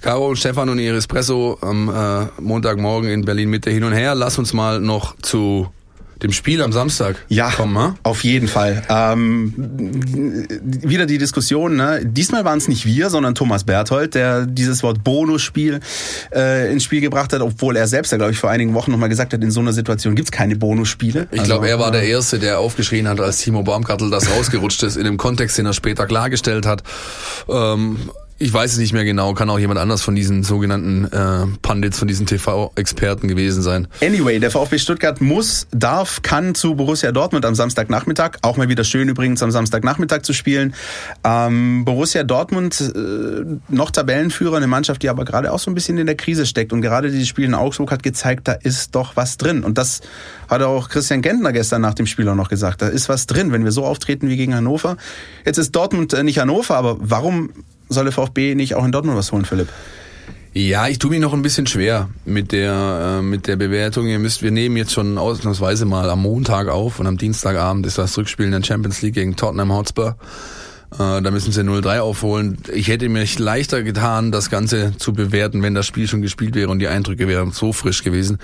Caro 0.00 0.28
und 0.28 0.36
Stefan 0.36 0.68
und 0.68 0.80
ihr 0.80 0.94
Espresso 0.94 1.58
am 1.60 1.88
äh, 1.88 2.40
Montagmorgen 2.40 3.08
in 3.08 3.24
Berlin 3.24 3.50
Mitte 3.50 3.70
hin 3.70 3.84
und 3.84 3.92
her. 3.92 4.16
Lass 4.16 4.36
uns 4.36 4.52
mal 4.52 4.80
noch 4.80 5.16
zu 5.22 5.68
dem 6.22 6.32
Spiel 6.32 6.62
am 6.62 6.72
Samstag 6.72 7.16
Ja, 7.28 7.50
kommen. 7.50 7.74
Ne? 7.74 7.94
auf 8.02 8.24
jeden 8.24 8.48
Fall. 8.48 8.82
Ähm, 8.88 9.54
wieder 10.82 11.06
die 11.06 11.18
Diskussion. 11.18 11.76
Ne? 11.76 12.00
Diesmal 12.04 12.44
waren 12.44 12.58
es 12.58 12.68
nicht 12.68 12.86
wir, 12.86 13.10
sondern 13.10 13.34
Thomas 13.34 13.64
Berthold, 13.64 14.14
der 14.14 14.46
dieses 14.46 14.82
Wort 14.82 15.02
Bonusspiel 15.04 15.80
äh, 16.34 16.72
ins 16.72 16.84
Spiel 16.84 17.00
gebracht 17.00 17.32
hat, 17.32 17.40
obwohl 17.40 17.76
er 17.76 17.86
selbst 17.86 18.12
ja, 18.12 18.18
glaube 18.18 18.32
ich, 18.32 18.38
vor 18.38 18.50
einigen 18.50 18.74
Wochen 18.74 18.90
nochmal 18.90 19.08
gesagt 19.08 19.32
hat, 19.32 19.42
in 19.42 19.50
so 19.50 19.60
einer 19.60 19.72
Situation 19.72 20.14
gibt's 20.14 20.30
keine 20.32 20.56
Bonusspiele. 20.56 21.28
Ich 21.30 21.42
glaube, 21.44 21.68
er 21.68 21.78
war 21.78 21.90
der 21.90 22.04
Erste, 22.04 22.38
der 22.38 22.58
aufgeschrien 22.58 23.08
hat, 23.08 23.20
als 23.20 23.38
Timo 23.38 23.62
Baumgartel 23.62 24.10
das 24.10 24.30
rausgerutscht 24.30 24.82
ist, 24.82 24.96
in 24.96 25.04
dem 25.04 25.16
Kontext, 25.16 25.58
den 25.58 25.66
er 25.66 25.72
später 25.72 26.06
klargestellt 26.06 26.66
hat. 26.66 26.82
Ähm, 27.48 27.98
ich 28.42 28.52
weiß 28.52 28.72
es 28.72 28.78
nicht 28.78 28.92
mehr 28.92 29.04
genau, 29.04 29.34
kann 29.34 29.48
auch 29.50 29.58
jemand 29.58 29.78
anders 29.78 30.02
von 30.02 30.16
diesen 30.16 30.42
sogenannten 30.42 31.04
äh, 31.04 31.46
Pandits, 31.62 31.98
von 31.98 32.08
diesen 32.08 32.26
TV-Experten 32.26 33.28
gewesen 33.28 33.62
sein. 33.62 33.86
Anyway, 34.02 34.40
der 34.40 34.50
VfB 34.50 34.78
Stuttgart 34.78 35.20
muss, 35.20 35.68
darf, 35.70 36.22
kann 36.22 36.56
zu 36.56 36.74
Borussia 36.74 37.12
Dortmund 37.12 37.46
am 37.46 37.54
Samstagnachmittag. 37.54 38.38
Auch 38.42 38.56
mal 38.56 38.68
wieder 38.68 38.82
schön 38.82 39.08
übrigens 39.08 39.44
am 39.44 39.52
Samstagnachmittag 39.52 40.22
zu 40.22 40.32
spielen. 40.32 40.74
Ähm, 41.22 41.84
Borussia 41.84 42.24
Dortmund, 42.24 42.80
äh, 42.80 43.44
noch 43.68 43.92
Tabellenführer, 43.92 44.56
eine 44.56 44.66
Mannschaft, 44.66 45.04
die 45.04 45.08
aber 45.08 45.24
gerade 45.24 45.52
auch 45.52 45.60
so 45.60 45.70
ein 45.70 45.74
bisschen 45.74 45.96
in 45.98 46.06
der 46.06 46.16
Krise 46.16 46.44
steckt. 46.44 46.72
Und 46.72 46.82
gerade 46.82 47.12
dieses 47.12 47.28
Spiel 47.28 47.44
in 47.44 47.54
Augsburg 47.54 47.92
hat 47.92 48.02
gezeigt, 48.02 48.48
da 48.48 48.52
ist 48.54 48.96
doch 48.96 49.14
was 49.14 49.36
drin. 49.36 49.62
Und 49.62 49.78
das 49.78 50.00
hat 50.48 50.62
auch 50.62 50.88
Christian 50.88 51.22
Gentner 51.22 51.52
gestern 51.52 51.80
nach 51.80 51.94
dem 51.94 52.06
Spiel 52.06 52.28
auch 52.28 52.34
noch 52.34 52.48
gesagt. 52.48 52.82
Da 52.82 52.88
ist 52.88 53.08
was 53.08 53.26
drin, 53.26 53.52
wenn 53.52 53.62
wir 53.62 53.72
so 53.72 53.84
auftreten 53.84 54.28
wie 54.28 54.36
gegen 54.36 54.54
Hannover. 54.54 54.96
Jetzt 55.46 55.58
ist 55.58 55.70
Dortmund 55.76 56.12
äh, 56.12 56.24
nicht 56.24 56.40
Hannover, 56.40 56.76
aber 56.76 56.96
warum 56.98 57.50
soll 57.92 58.04
der 58.04 58.12
VfB 58.12 58.54
nicht 58.54 58.74
auch 58.74 58.84
in 58.84 58.92
Dortmund 58.92 59.16
was 59.16 59.32
holen, 59.32 59.44
Philipp? 59.44 59.68
Ja, 60.54 60.86
ich 60.86 60.98
tue 60.98 61.10
mich 61.10 61.20
noch 61.20 61.32
ein 61.32 61.40
bisschen 61.40 61.66
schwer 61.66 62.10
mit 62.26 62.52
der 62.52 63.18
äh, 63.20 63.22
mit 63.22 63.46
der 63.46 63.56
Bewertung. 63.56 64.06
Ihr 64.06 64.18
müsst, 64.18 64.42
wir 64.42 64.50
nehmen 64.50 64.76
jetzt 64.76 64.92
schon 64.92 65.16
ausnahmsweise 65.16 65.86
mal 65.86 66.10
am 66.10 66.20
Montag 66.20 66.68
auf 66.68 67.00
und 67.00 67.06
am 67.06 67.16
Dienstagabend 67.16 67.86
ist 67.86 67.96
das 67.96 68.18
Rückspiel 68.18 68.46
in 68.46 68.52
der 68.52 68.62
Champions 68.62 69.00
League 69.00 69.14
gegen 69.14 69.34
Tottenham 69.34 69.72
Hotspur. 69.72 70.16
Äh, 70.92 71.22
da 71.22 71.30
müssen 71.30 71.52
sie 71.52 71.62
0-3 71.62 72.00
aufholen. 72.00 72.58
Ich 72.70 72.88
hätte 72.88 73.08
mir 73.08 73.24
leichter 73.38 73.82
getan, 73.82 74.30
das 74.30 74.50
Ganze 74.50 74.92
zu 74.98 75.14
bewerten, 75.14 75.62
wenn 75.62 75.74
das 75.74 75.86
Spiel 75.86 76.06
schon 76.06 76.20
gespielt 76.20 76.54
wäre 76.54 76.68
und 76.68 76.80
die 76.80 76.88
Eindrücke 76.88 77.28
wären 77.28 77.52
so 77.52 77.72
frisch 77.72 78.02
gewesen. 78.02 78.36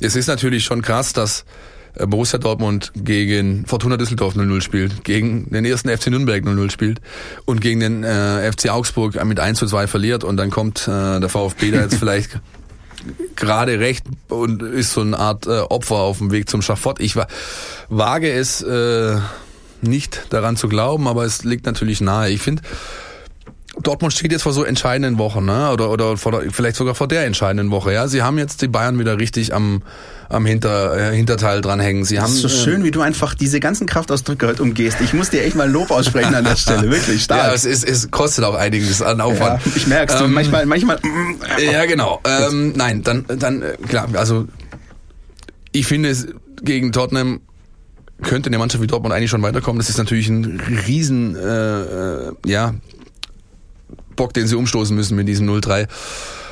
Es 0.00 0.16
ist 0.16 0.26
natürlich 0.26 0.64
schon 0.64 0.82
krass, 0.82 1.12
dass 1.12 1.44
Borussia 2.06 2.38
Dortmund 2.38 2.92
gegen 2.94 3.66
Fortuna 3.66 3.96
Düsseldorf 3.96 4.34
0-0 4.34 4.60
spielt, 4.60 5.04
gegen 5.04 5.50
den 5.50 5.64
ersten 5.64 5.88
FC 5.88 6.08
Nürnberg 6.08 6.44
0-0 6.44 6.70
spielt 6.70 7.00
und 7.44 7.60
gegen 7.60 7.80
den 7.80 8.04
äh, 8.04 8.50
FC 8.52 8.70
Augsburg 8.70 9.22
mit 9.24 9.40
1-2 9.40 9.86
verliert 9.86 10.24
und 10.24 10.36
dann 10.36 10.50
kommt 10.50 10.88
äh, 10.88 11.20
der 11.20 11.28
VfB 11.28 11.70
da 11.70 11.80
jetzt 11.80 11.94
vielleicht 11.98 12.40
gerade 13.36 13.78
recht 13.78 14.04
und 14.28 14.62
ist 14.62 14.92
so 14.92 15.00
eine 15.00 15.18
Art 15.18 15.46
äh, 15.46 15.60
Opfer 15.60 15.96
auf 15.96 16.18
dem 16.18 16.30
Weg 16.30 16.48
zum 16.48 16.62
Schafott. 16.62 17.00
Ich 17.00 17.16
wa 17.16 17.26
wage 17.88 18.30
es 18.30 18.60
äh, 18.62 19.16
nicht 19.80 20.26
daran 20.30 20.56
zu 20.56 20.68
glauben, 20.68 21.06
aber 21.06 21.24
es 21.24 21.44
liegt 21.44 21.66
natürlich 21.66 22.00
nahe. 22.00 22.30
Ich 22.30 22.40
finde, 22.42 22.62
Dortmund 23.82 24.12
steht 24.12 24.32
jetzt 24.32 24.42
vor 24.42 24.52
so 24.52 24.64
entscheidenden 24.64 25.18
Wochen, 25.18 25.44
ne? 25.44 25.70
Oder 25.72 25.90
oder 25.90 26.16
vor 26.16 26.42
vielleicht 26.50 26.76
sogar 26.76 26.94
vor 26.94 27.06
der 27.08 27.24
entscheidenden 27.24 27.70
Woche. 27.70 27.92
Ja, 27.92 28.08
sie 28.08 28.22
haben 28.22 28.38
jetzt 28.38 28.60
die 28.62 28.68
Bayern 28.68 28.98
wieder 28.98 29.18
richtig 29.18 29.54
am 29.54 29.82
am 30.30 30.44
Hinter, 30.44 31.12
äh, 31.12 31.16
Hinterteil 31.16 31.60
dranhängen. 31.62 32.04
Sie 32.04 32.18
haben 32.20 32.26
Das 32.34 32.34
ist 32.34 32.42
so 32.42 32.48
äh, 32.48 32.64
schön, 32.64 32.84
wie 32.84 32.90
du 32.90 33.00
einfach 33.00 33.34
diese 33.34 33.60
ganzen 33.60 33.86
Kraftausdrücke 33.86 34.46
heute 34.46 34.62
umgehst. 34.62 35.00
Ich 35.00 35.14
muss 35.14 35.30
dir 35.30 35.42
echt 35.42 35.56
mal 35.56 35.70
Lob 35.70 35.90
aussprechen 35.90 36.34
an 36.34 36.44
der 36.44 36.56
Stelle. 36.56 36.90
Wirklich 36.90 37.22
stark. 37.24 37.46
Ja, 37.46 37.54
es, 37.54 37.64
ist, 37.64 37.88
es 37.88 38.10
kostet 38.10 38.44
auch 38.44 38.54
einiges 38.54 39.00
an 39.00 39.20
Aufwand. 39.22 39.64
Ja, 39.64 39.72
ich 39.74 39.86
merk's. 39.86 40.20
Ähm, 40.20 40.32
manchmal, 40.34 40.66
manchmal. 40.66 40.96
mm, 40.98 41.36
Ja, 41.72 41.86
genau. 41.86 42.20
Ähm, 42.24 42.74
nein, 42.76 43.02
dann, 43.02 43.24
dann 43.38 43.62
äh, 43.62 43.76
klar. 43.88 44.08
Also 44.14 44.46
ich 45.72 45.86
finde 45.86 46.10
es 46.10 46.26
gegen 46.62 46.92
Tottenham 46.92 47.40
könnte 48.22 48.48
eine 48.48 48.58
Mannschaft 48.58 48.82
wie 48.82 48.88
Dortmund 48.88 49.14
eigentlich 49.14 49.30
schon 49.30 49.42
weiterkommen. 49.42 49.78
Das 49.78 49.88
ist 49.88 49.96
natürlich 49.98 50.28
ein 50.28 50.60
riesen, 50.86 51.36
äh, 51.36 51.80
äh, 51.80 52.32
ja, 52.46 52.74
Bock, 54.18 54.34
den 54.34 54.46
sie 54.46 54.56
umstoßen 54.56 54.94
müssen 54.94 55.16
mit 55.16 55.26
diesem 55.26 55.48
0-3. 55.48 55.88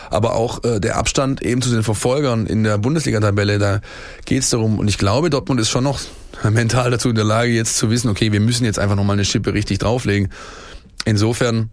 Aber 0.09 0.35
auch 0.35 0.65
äh, 0.65 0.81
der 0.81 0.97
Abstand 0.97 1.43
eben 1.43 1.61
zu 1.61 1.71
den 1.71 1.83
Verfolgern 1.83 2.47
in 2.47 2.65
der 2.65 2.79
Bundesliga-Tabelle, 2.79 3.59
da 3.59 3.81
geht's 4.25 4.51
darum. 4.51 4.79
Und 4.79 4.89
ich 4.89 4.99
glaube, 4.99 5.29
Dortmund 5.29 5.61
ist 5.61 5.69
schon 5.69 5.85
noch 5.85 6.01
mental 6.51 6.91
dazu 6.91 7.11
in 7.11 7.17
der 7.17 7.25
Lage, 7.25 7.51
jetzt 7.51 7.77
zu 7.77 7.91
wissen, 7.91 8.09
okay, 8.09 8.33
wir 8.33 8.41
müssen 8.41 8.65
jetzt 8.65 8.79
einfach 8.79 8.97
nochmal 8.97 9.15
eine 9.15 9.25
Schippe 9.25 9.53
richtig 9.53 9.79
drauflegen. 9.79 10.31
Insofern, 11.05 11.71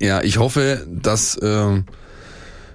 ja, 0.00 0.22
ich 0.22 0.38
hoffe, 0.38 0.86
dass, 0.88 1.36
äh, 1.36 1.82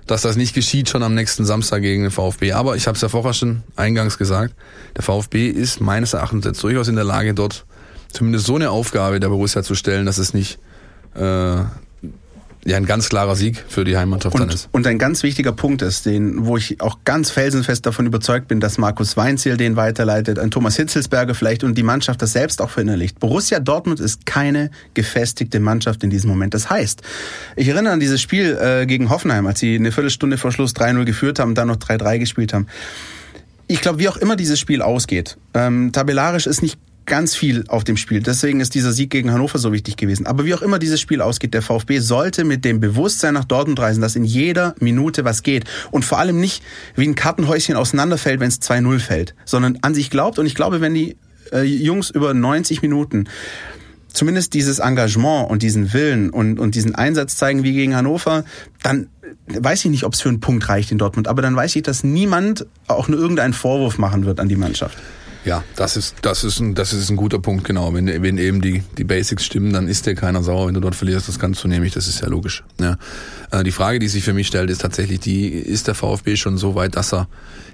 dass 0.06 0.22
das 0.22 0.36
nicht 0.36 0.54
geschieht 0.54 0.90
schon 0.90 1.04
am 1.04 1.16
nächsten 1.16 1.46
Samstag 1.46 1.82
gegen 1.82 2.04
den 2.04 2.12
VfB. 2.12 2.52
Aber 2.54 2.76
ich 2.76 2.88
habe 2.88 2.96
es 2.96 3.02
ja 3.02 3.10
vorher 3.10 3.34
schon 3.34 3.64
eingangs 3.76 4.18
gesagt, 4.18 4.54
der 4.98 5.04
VfB 5.04 5.48
ist 5.48 5.80
meines 5.80 6.14
Erachtens 6.14 6.46
jetzt 6.46 6.64
durchaus 6.64 6.88
in 6.88 6.96
der 6.96 7.06
Lage, 7.06 7.34
dort 7.34 7.66
zumindest 8.12 8.46
so 8.46 8.56
eine 8.56 8.72
Aufgabe 8.72 9.20
der 9.20 9.30
Borussia 9.30 9.64
zu 9.64 9.76
stellen, 9.76 10.06
dass 10.06 10.18
es 10.18 10.34
nicht 10.34 10.60
äh, 11.16 11.64
ja 12.66 12.78
ein 12.78 12.86
ganz 12.86 13.10
klarer 13.10 13.36
Sieg 13.36 13.64
für 13.68 13.84
die 13.84 13.98
Heimmannschaft 13.98 14.36
dann 14.36 14.44
Und, 14.44 14.54
ist. 14.54 14.70
und 14.72 14.86
ein 14.86 14.98
ganz 14.98 15.24
wichtiger 15.24 15.52
Punkt 15.52 15.82
ist, 15.82 16.06
den, 16.06 16.46
wo 16.46 16.58
ich 16.58 16.82
auch 16.82 17.00
ganz 17.06 17.32
felsenfest 17.32 17.86
davon 17.86 18.06
überzeugt 18.06 18.48
bin, 18.48 18.60
dass 18.60 18.78
Markus 18.78 19.16
Weinziel 19.18 19.58
den 19.58 19.76
weiterleitet, 19.76 20.40
ein 20.40 20.52
Thomas 20.52 20.76
Hitzelsberger 20.76 21.36
vielleicht 21.36 21.64
und 21.64 21.78
die 21.78 21.84
Mannschaft 21.84 22.22
das 22.22 22.34
selbst 22.34 22.62
auch 22.62 22.70
verinnerlicht. 22.70 23.20
Borussia 23.20 23.60
Dortmund 23.60 24.00
ist 24.00 24.26
keine 24.26 24.72
gefestigte 24.94 25.60
Mannschaft 25.60 26.04
in 26.04 26.10
diesem 26.10 26.30
Moment. 26.30 26.54
Das 26.54 26.70
heißt, 26.70 27.02
ich 27.56 27.68
erinnere 27.68 27.94
an 27.94 28.00
dieses 28.00 28.22
Spiel 28.22 28.58
äh, 28.62 28.86
gegen 28.86 29.10
Hoffenheim, 29.10 29.48
als 29.48 29.60
sie 29.60 29.76
eine 29.76 29.92
Viertelstunde 29.92 30.38
vor 30.38 30.52
Schluss 30.52 30.76
3-0 30.76 31.06
geführt 31.06 31.40
haben 31.40 31.50
und 31.50 31.58
dann 31.58 31.68
noch 31.70 31.78
3-3 31.78 32.20
gespielt 32.20 32.54
haben. 32.54 32.68
Ich 33.68 33.82
glaube, 33.82 34.00
wie 34.00 34.10
auch 34.10 34.18
immer 34.18 34.36
dieses 34.36 34.60
Spiel 34.60 34.82
ausgeht, 34.82 35.38
ähm, 35.54 35.92
tabellarisch 35.92 36.48
ist 36.48 36.62
nicht 36.62 36.80
ganz 37.06 37.36
viel 37.36 37.66
auf 37.68 37.84
dem 37.84 37.98
Spiel. 37.98 38.22
Deswegen 38.22 38.60
ist 38.60 38.76
dieser 38.76 38.92
Sieg 38.92 39.10
gegen 39.10 39.32
Hannover 39.32 39.58
so 39.58 39.74
wichtig 39.74 39.98
gewesen. 39.98 40.28
Aber 40.28 40.46
wie 40.46 40.54
auch 40.54 40.62
immer 40.62 40.80
dieses 40.80 41.02
Spiel 41.02 41.22
ausgeht, 41.22 41.54
der 41.54 41.62
VfB 41.62 42.00
sollte 42.00 42.44
mit 42.44 42.64
dem 42.66 42.80
Bewusstsein 42.80 43.34
nach 43.34 43.46
Dortmund 43.46 43.80
reisen, 43.80 44.02
dass 44.02 44.16
in 44.16 44.24
jeder 44.24 44.76
Minute 44.80 45.26
was 45.26 45.44
geht. 45.44 45.66
Und 45.92 46.06
vor 46.06 46.20
allem 46.20 46.40
nicht 46.40 46.64
wie 46.96 47.08
ein 47.08 47.16
Kartenhäuschen 47.16 47.76
auseinanderfällt, 47.76 48.40
wenn 48.40 48.50
es 48.50 48.62
2-0 48.62 49.00
fällt, 49.00 49.36
sondern 49.46 49.80
an 49.82 49.96
sich 49.96 50.10
glaubt. 50.10 50.40
Und 50.40 50.46
ich 50.46 50.56
glaube, 50.56 50.82
wenn 50.82 50.94
die 50.94 51.18
äh, 51.52 51.64
Jungs 51.64 52.10
über 52.10 52.34
90 52.34 52.82
Minuten 52.82 53.28
zumindest 54.14 54.54
dieses 54.54 54.80
Engagement 54.80 55.50
und 55.50 55.62
diesen 55.62 55.94
Willen 55.94 56.30
und, 56.30 56.60
und 56.60 56.76
diesen 56.76 56.96
Einsatz 56.96 57.38
zeigen 57.38 57.64
wie 57.64 57.74
gegen 57.74 57.96
Hannover, 57.96 58.44
dann 58.84 59.08
weiß 59.48 59.86
ich 59.86 59.92
nicht, 59.92 60.04
ob 60.04 60.14
es 60.14 60.22
für 60.22 60.30
einen 60.30 60.40
Punkt 60.40 60.68
reicht 60.70 60.92
in 60.92 60.98
Dortmund. 60.98 61.28
Aber 61.28 61.42
dann 61.42 61.56
weiß 61.56 61.76
ich, 61.76 61.84
dass 61.84 62.04
niemand 62.04 62.66
auch 62.88 63.08
nur 63.08 63.20
irgendeinen 63.20 63.54
Vorwurf 63.54 63.98
machen 63.98 64.26
wird 64.26 64.40
an 64.40 64.50
die 64.50 64.56
Mannschaft. 64.56 64.98
Ja, 65.46 65.64
das 65.76 65.96
ist, 65.96 66.16
das 66.22 66.44
ist 66.44 66.60
ein, 66.60 66.76
das 66.76 66.92
ist 66.94 67.10
ein 67.10 67.16
guter 67.16 67.40
Punkt, 67.40 67.64
genau. 67.64 67.94
Wenn, 67.94 68.08
wenn 68.22 68.38
eben 68.38 68.62
die, 68.62 68.84
die 68.98 69.04
Basics 69.04 69.46
stimmen, 69.46 69.72
dann 69.72 69.88
ist 69.88 70.06
dir 70.06 70.16
keiner 70.16 70.44
sauer, 70.44 70.68
wenn 70.68 70.74
du 70.74 70.82
dort 70.82 70.96
verlierst, 70.96 71.28
das 71.28 71.40
kannst 71.40 71.64
du 71.64 71.68
nämlich, 71.68 71.94
das 71.94 72.08
ist 72.08 72.22
ja 72.22 72.28
logisch. 72.28 72.64
Ja. 72.80 72.98
Äh, 73.52 73.64
Die 73.64 73.72
Frage, 73.72 74.00
die 74.00 74.08
sich 74.10 74.24
für 74.24 74.34
mich 74.34 74.48
stellt, 74.48 74.70
ist 74.70 74.82
tatsächlich 74.82 75.20
die, 75.22 75.48
ist 75.48 75.88
der 75.88 75.96
VfB 75.96 76.36
schon 76.36 76.58
so 76.58 76.76
weit, 76.76 76.96
dass 76.96 77.14
er 77.14 77.28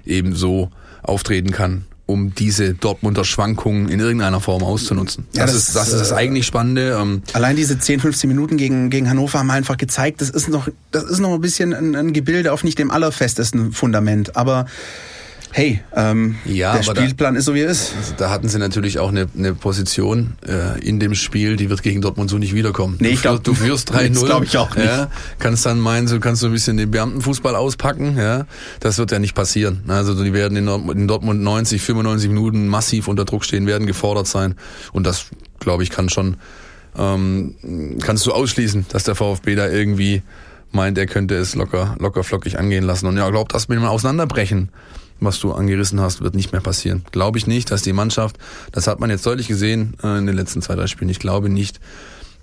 eben 0.04 0.34
so 0.34 0.70
auftreten 1.02 1.50
kann, 1.50 1.84
um 2.06 2.34
diese 2.34 2.74
Dortmunder 2.74 3.24
Schwankungen 3.24 3.88
in 3.88 3.98
irgendeiner 3.98 4.40
Form 4.40 4.62
auszunutzen? 4.62 5.26
Ja, 5.34 5.42
das, 5.42 5.52
das 5.52 5.66
ist, 5.68 5.76
das 5.76 5.88
ist 5.88 6.00
das 6.00 6.10
äh, 6.12 6.14
eigentlich 6.14 6.46
Spannende. 6.46 6.96
Ähm, 7.00 7.22
Allein 7.32 7.56
diese 7.56 7.78
10, 7.80 7.98
15 7.98 8.28
Minuten 8.28 8.56
gegen, 8.56 8.90
gegen 8.90 9.10
Hannover 9.10 9.40
haben 9.40 9.50
einfach 9.50 9.76
gezeigt, 9.76 10.20
das 10.20 10.30
ist 10.30 10.48
noch, 10.48 10.68
das 10.92 11.02
ist 11.02 11.18
noch 11.18 11.34
ein 11.34 11.40
bisschen 11.40 11.74
ein, 11.74 11.96
ein 11.96 12.12
Gebilde 12.12 12.52
auf 12.52 12.62
nicht 12.62 12.78
dem 12.78 12.92
allerfestesten 12.92 13.72
Fundament. 13.72 14.36
Aber 14.36 14.66
hey, 15.52 15.80
ähm, 15.94 16.36
Ja, 16.44 16.72
der 16.74 16.82
aber 16.82 16.94
da- 16.94 17.02
Spielplan 17.02 17.34
ist 17.36 17.46
so 17.46 17.54
wie 17.54 17.60
er 17.60 17.68
ist. 17.70 17.94
Da 18.18 18.30
hatten 18.30 18.48
sie 18.48 18.58
natürlich 18.58 18.98
auch 18.98 19.08
eine, 19.08 19.26
eine 19.36 19.54
Position 19.54 20.34
äh, 20.46 20.78
in 20.86 21.00
dem 21.00 21.14
Spiel, 21.14 21.56
die 21.56 21.70
wird 21.70 21.82
gegen 21.82 22.00
Dortmund 22.02 22.28
so 22.30 22.38
nicht 22.38 22.54
wiederkommen. 22.54 22.96
Nee, 23.00 23.08
du, 23.08 23.14
ich 23.14 23.22
glaub- 23.22 23.34
führst- 23.36 23.46
du 23.46 23.54
führst 23.54 23.92
3-0. 23.94 24.08
das 24.14 24.24
glaub 24.24 24.42
ich 24.44 24.56
auch 24.58 24.74
nicht. 24.76 24.84
Ja, 24.86 25.10
kannst 25.38 25.64
dann 25.64 25.80
meinen, 25.80 26.06
du 26.06 26.20
kannst 26.20 26.40
so 26.42 26.46
ein 26.48 26.52
bisschen 26.52 26.76
den 26.76 26.90
Beamtenfußball 26.90 27.54
auspacken. 27.56 28.16
Ja, 28.18 28.46
Das 28.80 28.98
wird 28.98 29.10
ja 29.12 29.18
nicht 29.18 29.34
passieren. 29.34 29.82
Also 29.88 30.22
die 30.22 30.32
werden 30.32 30.56
in 30.56 30.66
Dortmund, 30.66 30.98
in 30.98 31.08
Dortmund 31.08 31.40
90, 31.42 31.80
95 31.80 32.28
Minuten 32.28 32.66
massiv 32.68 33.08
unter 33.08 33.24
Druck 33.24 33.44
stehen, 33.44 33.66
werden 33.66 33.86
gefordert 33.86 34.26
sein. 34.26 34.54
Und 34.92 35.06
das 35.06 35.26
glaube 35.58 35.82
ich, 35.82 35.90
kann 35.90 36.08
schon, 36.10 36.36
ähm, 36.98 37.54
kannst 38.00 38.26
du 38.26 38.32
ausschließen, 38.32 38.86
dass 38.90 39.04
der 39.04 39.14
VfB 39.14 39.54
da 39.54 39.68
irgendwie 39.68 40.22
meint, 40.72 40.98
er 40.98 41.06
könnte 41.06 41.36
es 41.36 41.54
locker, 41.54 41.96
locker 41.98 42.22
flockig 42.24 42.58
angehen 42.58 42.84
lassen. 42.84 43.06
Und 43.06 43.16
ja, 43.16 43.28
glaub, 43.30 43.48
das 43.48 43.68
mit 43.68 43.78
dem 43.78 43.84
Auseinanderbrechen, 43.84 44.68
was 45.20 45.40
du 45.40 45.52
angerissen 45.52 46.00
hast, 46.00 46.20
wird 46.20 46.34
nicht 46.34 46.52
mehr 46.52 46.60
passieren. 46.60 47.04
Glaube 47.12 47.38
ich 47.38 47.46
nicht, 47.46 47.70
dass 47.70 47.82
die 47.82 47.92
Mannschaft, 47.92 48.36
das 48.72 48.86
hat 48.86 49.00
man 49.00 49.10
jetzt 49.10 49.24
deutlich 49.26 49.48
gesehen 49.48 49.94
äh, 50.02 50.18
in 50.18 50.26
den 50.26 50.36
letzten 50.36 50.62
zwei, 50.62 50.74
drei 50.74 50.86
Spielen, 50.86 51.10
ich 51.10 51.18
glaube 51.18 51.48
nicht, 51.48 51.80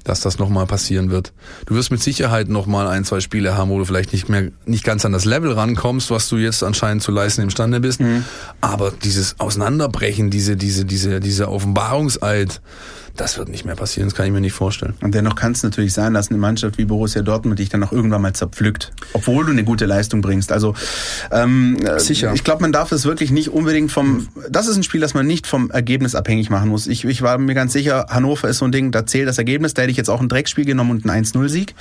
dass 0.04 0.22
das 0.22 0.40
nochmal 0.40 0.66
passieren 0.66 1.10
wird. 1.10 1.34
Du 1.66 1.76
wirst 1.76 1.92
mit 1.92 2.02
Sicherheit 2.02 2.50
nochmal 2.50 2.88
ein, 2.88 3.06
zwei 3.06 3.20
Spiele 3.20 3.58
haben, 3.58 3.70
wo 3.70 3.80
du 3.80 3.86
vielleicht 3.86 4.14
nicht 4.14 4.30
mehr, 4.30 4.50
nicht 4.66 4.84
ganz 4.84 5.06
an 5.06 5.12
das 5.12 5.26
Level 5.26 5.52
rankommst, 5.52 6.12
was 6.12 6.28
du 6.30 6.38
jetzt 6.38 6.64
anscheinend 6.64 7.04
zu 7.04 7.12
leisten 7.12 7.42
imstande 7.42 7.80
bist. 7.80 8.02
Mhm. 8.02 8.26
Aber 8.62 8.92
dieses 8.92 9.40
Auseinanderbrechen, 9.40 10.30
diese, 10.30 10.56
diese, 10.58 10.86
diese, 10.86 11.20
dieser 11.20 11.52
Offenbarungseid, 11.52 12.62
das 13.16 13.38
wird 13.38 13.50
nicht 13.50 13.64
mehr 13.64 13.76
passieren, 13.76 14.10
das 14.10 14.16
kann 14.16 14.26
ich 14.26 14.32
mir 14.32 14.42
nicht 14.42 14.54
vorstellen. 14.54 14.96
Und 15.02 15.14
dennoch 15.14 15.36
kann 15.36 15.52
es 15.52 15.62
natürlich 15.62 15.94
sein, 15.94 16.16
dass 16.16 16.30
eine 16.30 16.40
Mannschaft 16.40 16.80
wie 16.80 16.86
Borussia 16.86 17.22
Dortmund 17.22 17.60
dich 17.60 17.70
dann 17.70 17.82
noch 17.82 17.92
irgendwann 17.92 18.24
mal 18.24 18.34
zerpflückt, 18.34 18.92
obwohl 19.14 19.46
du 19.46 19.52
eine 19.52 19.64
gute 19.64 19.86
Leistung 19.86 20.22
bringst. 20.22 20.52
Also 20.52 20.74
ähm, 21.32 21.78
sicher. 21.98 22.34
Ich 22.34 22.44
glaube, 22.44 22.64
man 22.64 22.72
darf 22.72 22.92
es 22.92 23.06
wirklich 23.06 23.30
nicht 23.30 23.50
unbedingt 23.50 23.92
vom. 23.92 24.30
Das 24.50 24.68
ist 24.68 24.78
ein 24.78 24.84
Spiel, 24.84 25.00
das 25.00 25.14
man 25.14 25.28
nicht 25.28 25.46
vom 25.46 25.70
Ergebnis 25.70 26.16
abhängig 26.16 26.50
machen 26.50 26.70
muss. 26.70 26.88
Ich, 26.88 27.06
ich 27.06 27.22
war 27.22 27.38
mir 27.38 27.54
ganz 27.54 27.74
sicher, 27.74 28.08
Hannover 28.10 28.50
ist 28.50 28.58
so 28.58 28.66
ein 28.66 28.72
Ding, 28.72 28.92
da 28.92 29.06
zählt 29.06 29.28
das 29.28 29.38
Ergebnis. 29.38 29.76
Da 29.76 29.84
hätte 29.84 29.92
ich 29.94 29.98
jetzt 29.98 30.10
auch 30.10 30.22
ein 30.22 30.30
Dreckspiel 30.30 30.66
genommen 30.66 30.92
und 30.92 31.10
einen 31.10 31.26
1-0-Sieg. 31.26 31.76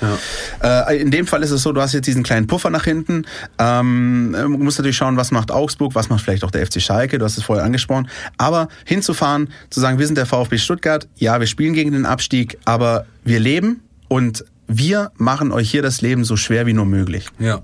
Ja. 0.61 0.89
Äh, 0.89 1.01
in 1.01 1.11
dem 1.11 1.27
Fall 1.27 1.43
ist 1.43 1.51
es 1.51 1.63
so, 1.63 1.71
du 1.71 1.81
hast 1.81 1.93
jetzt 1.93 2.07
diesen 2.07 2.23
kleinen 2.23 2.47
Puffer 2.47 2.69
nach 2.69 2.85
hinten. 2.85 3.25
Ähm, 3.59 4.33
du 4.33 4.49
musst 4.49 4.77
natürlich 4.79 4.97
schauen, 4.97 5.17
was 5.17 5.31
macht 5.31 5.51
Augsburg, 5.51 5.95
was 5.95 6.09
macht 6.09 6.23
vielleicht 6.23 6.43
auch 6.43 6.51
der 6.51 6.65
FC 6.65 6.81
Schalke. 6.81 7.19
Du 7.19 7.25
hast 7.25 7.37
es 7.37 7.43
vorher 7.43 7.65
angesprochen. 7.65 8.07
Aber 8.37 8.69
hinzufahren, 8.85 9.49
zu 9.69 9.79
sagen, 9.79 9.99
wir 9.99 10.05
sind 10.05 10.17
der 10.17 10.25
VfB 10.25 10.57
Stuttgart 10.57 11.07
ja, 11.23 11.39
wir 11.39 11.47
spielen 11.47 11.73
gegen 11.73 11.91
den 11.91 12.05
Abstieg, 12.05 12.57
aber 12.65 13.05
wir 13.23 13.39
leben 13.39 13.81
und 14.07 14.45
wir 14.67 15.11
machen 15.17 15.51
euch 15.51 15.69
hier 15.69 15.81
das 15.81 16.01
Leben 16.01 16.23
so 16.23 16.35
schwer 16.35 16.65
wie 16.65 16.73
nur 16.73 16.85
möglich. 16.85 17.27
Ja. 17.39 17.61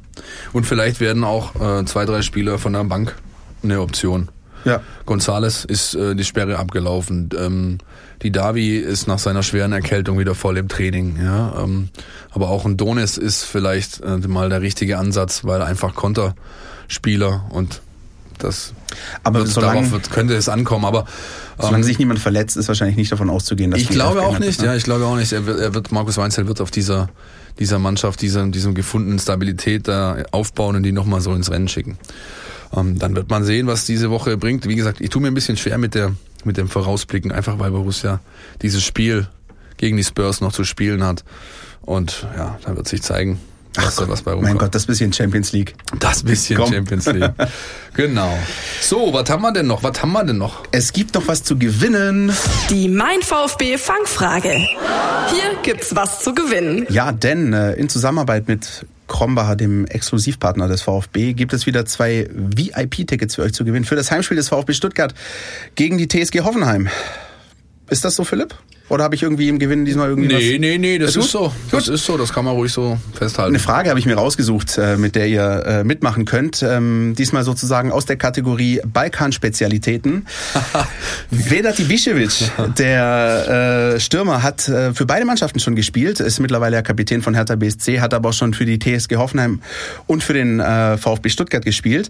Und 0.54 0.66
vielleicht 0.66 1.00
werden 1.00 1.24
auch 1.24 1.56
äh, 1.56 1.86
zwei, 1.86 2.06
drei 2.06 2.22
Spieler 2.22 2.58
von 2.58 2.74
der 2.74 2.84
Bank 2.84 3.16
eine 3.64 3.82
Option. 3.82 4.30
Ja. 4.66 4.82
Gonzales 5.06 5.66
ist 5.66 5.96
äh, 5.96 6.16
die 6.16 6.24
Sperre 6.24 6.58
abgelaufen. 6.58 7.30
Ähm, 7.38 7.78
die 8.22 8.32
Davi 8.32 8.78
ist 8.78 9.08
nach 9.08 9.20
seiner 9.20 9.44
schweren 9.44 9.72
Erkältung 9.72 10.20
wieder 10.20 10.36
voll 10.36 10.58
im 10.58 10.68
Training. 10.68 11.18
Ja, 11.22 11.64
ähm, 11.64 11.90
aber 12.32 12.50
auch 12.50 12.66
ein 12.66 12.78
Donis 12.78 13.18
ist 13.18 13.44
vielleicht 13.44 14.02
äh, 14.02 14.18
mal 14.18 14.50
der 14.50 14.62
richtige 14.62 14.98
Ansatz, 14.98 15.46
weil 15.46 15.62
er 15.62 15.68
einfach 15.68 15.96
Konterspieler 15.96 17.46
und 17.50 17.82
das 18.38 18.74
aber 19.24 19.40
wird, 19.40 19.50
solange, 19.50 19.80
darauf 19.80 19.92
wird, 19.92 20.12
könnte 20.12 20.36
es 20.36 20.50
ankommen. 20.50 20.86
Aber 20.86 21.06
solange 21.58 21.78
ähm, 21.78 21.84
sich 21.84 22.00
niemand 22.00 22.20
verletzt, 22.20 22.58
ist 22.58 22.68
wahrscheinlich 22.68 22.98
nicht 22.98 23.12
davon 23.12 23.30
auszugehen, 23.30 23.72
dass 23.72 23.82
ich 23.82 23.90
glaube 23.90 24.22
auch 24.22 24.40
nicht. 24.40 24.50
Ist, 24.50 24.62
ne? 24.62 24.68
Ja, 24.68 24.76
ich 24.76 24.84
glaube 24.84 25.06
auch 25.06 25.16
nicht. 25.16 25.34
Er 25.34 25.46
wird, 25.46 25.60
er 25.60 25.74
wird 25.74 25.92
Markus 25.92 26.18
Weinzel 26.18 26.48
wird 26.48 26.62
auf 26.62 26.72
dieser 26.72 27.10
dieser 27.60 27.80
Mannschaft, 27.80 28.22
dieser 28.22 28.46
diesem 28.48 28.74
gefundenen 28.74 29.20
Stabilität 29.20 29.88
da 29.88 30.24
aufbauen 30.32 30.78
und 30.78 30.84
die 30.84 30.94
nochmal 30.94 31.22
so 31.22 31.34
ins 31.34 31.52
Rennen 31.52 31.68
schicken. 31.68 31.98
Ähm, 32.76 33.00
dann 33.00 33.16
wird 33.16 33.30
man 33.30 33.44
sehen, 33.44 33.68
was 33.68 33.86
diese 33.86 34.10
Woche 34.10 34.38
bringt. 34.38 34.68
Wie 34.68 34.76
gesagt, 34.76 35.02
ich 35.02 35.10
tue 35.10 35.22
mir 35.22 35.30
ein 35.30 35.34
bisschen 35.34 35.58
schwer 35.58 35.78
mit 35.78 35.96
der 35.96 36.14
mit 36.46 36.58
dem 36.58 36.70
Vorausblicken, 36.70 37.32
einfach 37.32 37.60
weil 37.60 37.72
Borussia 37.72 38.22
dieses 38.62 38.84
Spiel 38.84 39.28
gegen 39.78 39.98
die 39.98 40.04
Spurs 40.04 40.42
noch 40.42 40.54
zu 40.54 40.64
spielen 40.64 41.04
hat. 41.04 41.24
Und 41.82 42.28
ja, 42.38 42.58
dann 42.64 42.78
wird 42.78 42.88
sich 42.88 43.02
zeigen, 43.02 43.40
Ach 43.78 43.96
Gott, 43.96 44.10
was 44.10 44.24
bei 44.24 44.32
rumkommt. 44.32 44.54
Mein 44.56 44.58
Gott, 44.58 44.74
das 44.74 44.88
bisschen 44.88 45.14
Champions 45.14 45.52
League. 45.52 45.76
Das 46.00 46.24
bisschen 46.24 46.58
Komm. 46.58 46.74
Champions 46.74 47.06
League. 47.06 47.32
genau. 47.94 48.38
So, 48.82 49.14
was 49.14 49.30
haben 49.30 49.44
wir 49.44 49.52
denn 49.52 49.68
noch? 49.68 49.84
Was 49.84 50.02
haben 50.02 50.12
wir 50.12 50.24
denn 50.24 50.38
noch? 50.38 50.64
Es 50.72 50.92
gibt 50.92 51.14
noch 51.14 51.28
was 51.28 51.44
zu 51.44 51.58
gewinnen. 51.58 52.32
Die 52.70 52.90
Mein 52.90 53.22
VfB 53.22 53.78
Fangfrage. 53.78 54.52
Hier 54.52 55.58
gibt's 55.62 55.96
was 55.96 56.22
zu 56.22 56.34
gewinnen. 56.34 56.88
Ja, 56.90 57.12
denn 57.12 57.54
äh, 57.54 57.74
in 57.74 57.90
Zusammenarbeit 57.90 58.48
mit 58.48 58.86
Krombacher, 59.10 59.58
dem 59.58 59.86
Exklusivpartner 59.86 60.70
des 60.70 60.82
VfB, 60.82 61.34
gibt 61.34 61.52
es 61.52 61.66
wieder 61.66 61.86
zwei 61.86 62.30
VIP-Tickets 62.32 63.36
für 63.36 63.42
euch 63.42 63.54
zu 63.54 63.66
gewinnen 63.66 63.84
für 63.84 63.98
das 63.98 64.10
Heimspiel 64.10 64.38
des 64.38 64.48
VfB 64.48 64.72
Stuttgart 64.72 65.14
gegen 65.76 65.98
die 65.98 66.08
TSG 66.08 66.42
Hoffenheim. 66.42 66.88
Ist 67.90 68.06
das 68.06 68.16
so, 68.16 68.24
Philipp? 68.24 68.56
Oder 68.90 69.04
habe 69.04 69.14
ich 69.14 69.22
irgendwie 69.22 69.48
im 69.50 69.60
Gewinn 69.60 69.86
diesmal 69.86 70.10
irgendwie 70.10 70.28
Nee, 70.28 70.58
nee, 70.60 70.78
nee, 70.80 70.98
das 70.98 71.16
ist, 71.16 71.26
ist 71.26 71.32
so. 71.32 71.54
Das 71.72 71.88
ist 71.88 72.04
so, 72.06 72.18
das 72.18 72.34
kann 72.34 72.44
man 72.44 72.56
ruhig 72.56 72.72
so 72.72 72.98
festhalten. 73.14 73.54
Eine 73.54 73.60
Frage 73.60 73.90
habe 73.90 74.00
ich 74.00 74.08
mir 74.08 74.16
rausgesucht, 74.16 74.78
äh, 74.80 74.98
mit 74.98 75.16
der 75.16 75.28
ihr 75.28 75.64
äh, 75.66 75.84
mitmachen 75.84 76.26
könnt. 76.26 76.64
Ähm, 76.64 77.14
diesmal 77.16 77.44
sozusagen 77.44 77.92
aus 77.92 78.06
der 78.06 78.18
Kategorie 78.18 78.82
Balkan-Spezialitäten. 78.92 80.26
Vedat 81.30 81.80
Ibišević, 81.80 82.50
der 82.78 83.94
äh, 83.96 84.00
Stürmer, 84.00 84.42
hat 84.42 84.62
für 84.62 85.06
beide 85.06 85.26
Mannschaften 85.26 85.60
schon 85.60 85.76
gespielt, 85.76 86.20
ist 86.20 86.40
mittlerweile 86.40 86.78
der 86.78 86.84
Kapitän 86.84 87.22
von 87.22 87.36
Hertha 87.36 87.56
BSC, 87.56 88.00
hat 88.00 88.14
aber 88.14 88.30
auch 88.30 88.34
schon 88.34 88.54
für 88.54 88.66
die 88.66 88.80
TSG 88.80 89.18
Hoffenheim 89.18 89.62
und 90.08 90.24
für 90.24 90.34
den 90.34 90.60
VfB 90.60 91.30
Stuttgart 91.30 91.64
gespielt. 91.64 92.10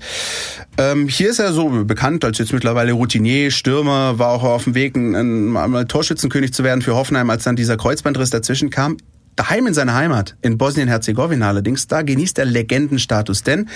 Ähm, 0.77 1.07
hier 1.07 1.29
ist 1.29 1.39
er 1.39 1.51
so 1.51 1.69
bekannt 1.83 2.23
als 2.23 2.37
jetzt 2.37 2.53
mittlerweile 2.53 2.93
Routinier, 2.93 3.51
Stürmer, 3.51 4.17
war 4.19 4.29
auch 4.29 4.43
auf 4.43 4.63
dem 4.63 4.75
Weg, 4.75 4.95
ein 4.95 5.85
Torschützenkönig 5.87 6.53
zu 6.53 6.63
werden 6.63 6.68
werden 6.69 6.83
für 6.83 6.95
Hoffenheim, 6.95 7.31
als 7.31 7.45
dann 7.45 7.55
dieser 7.55 7.77
Kreuzbandriss 7.77 8.29
dazwischen 8.29 8.69
kam. 8.69 8.97
Daheim 9.35 9.65
in 9.65 9.73
seiner 9.73 9.95
Heimat, 9.95 10.35
in 10.43 10.59
Bosnien-Herzegowina 10.59 11.47
allerdings, 11.47 11.87
da 11.87 12.03
genießt 12.03 12.37
er 12.37 12.45
Legendenstatus, 12.45 13.41
denn 13.41 13.69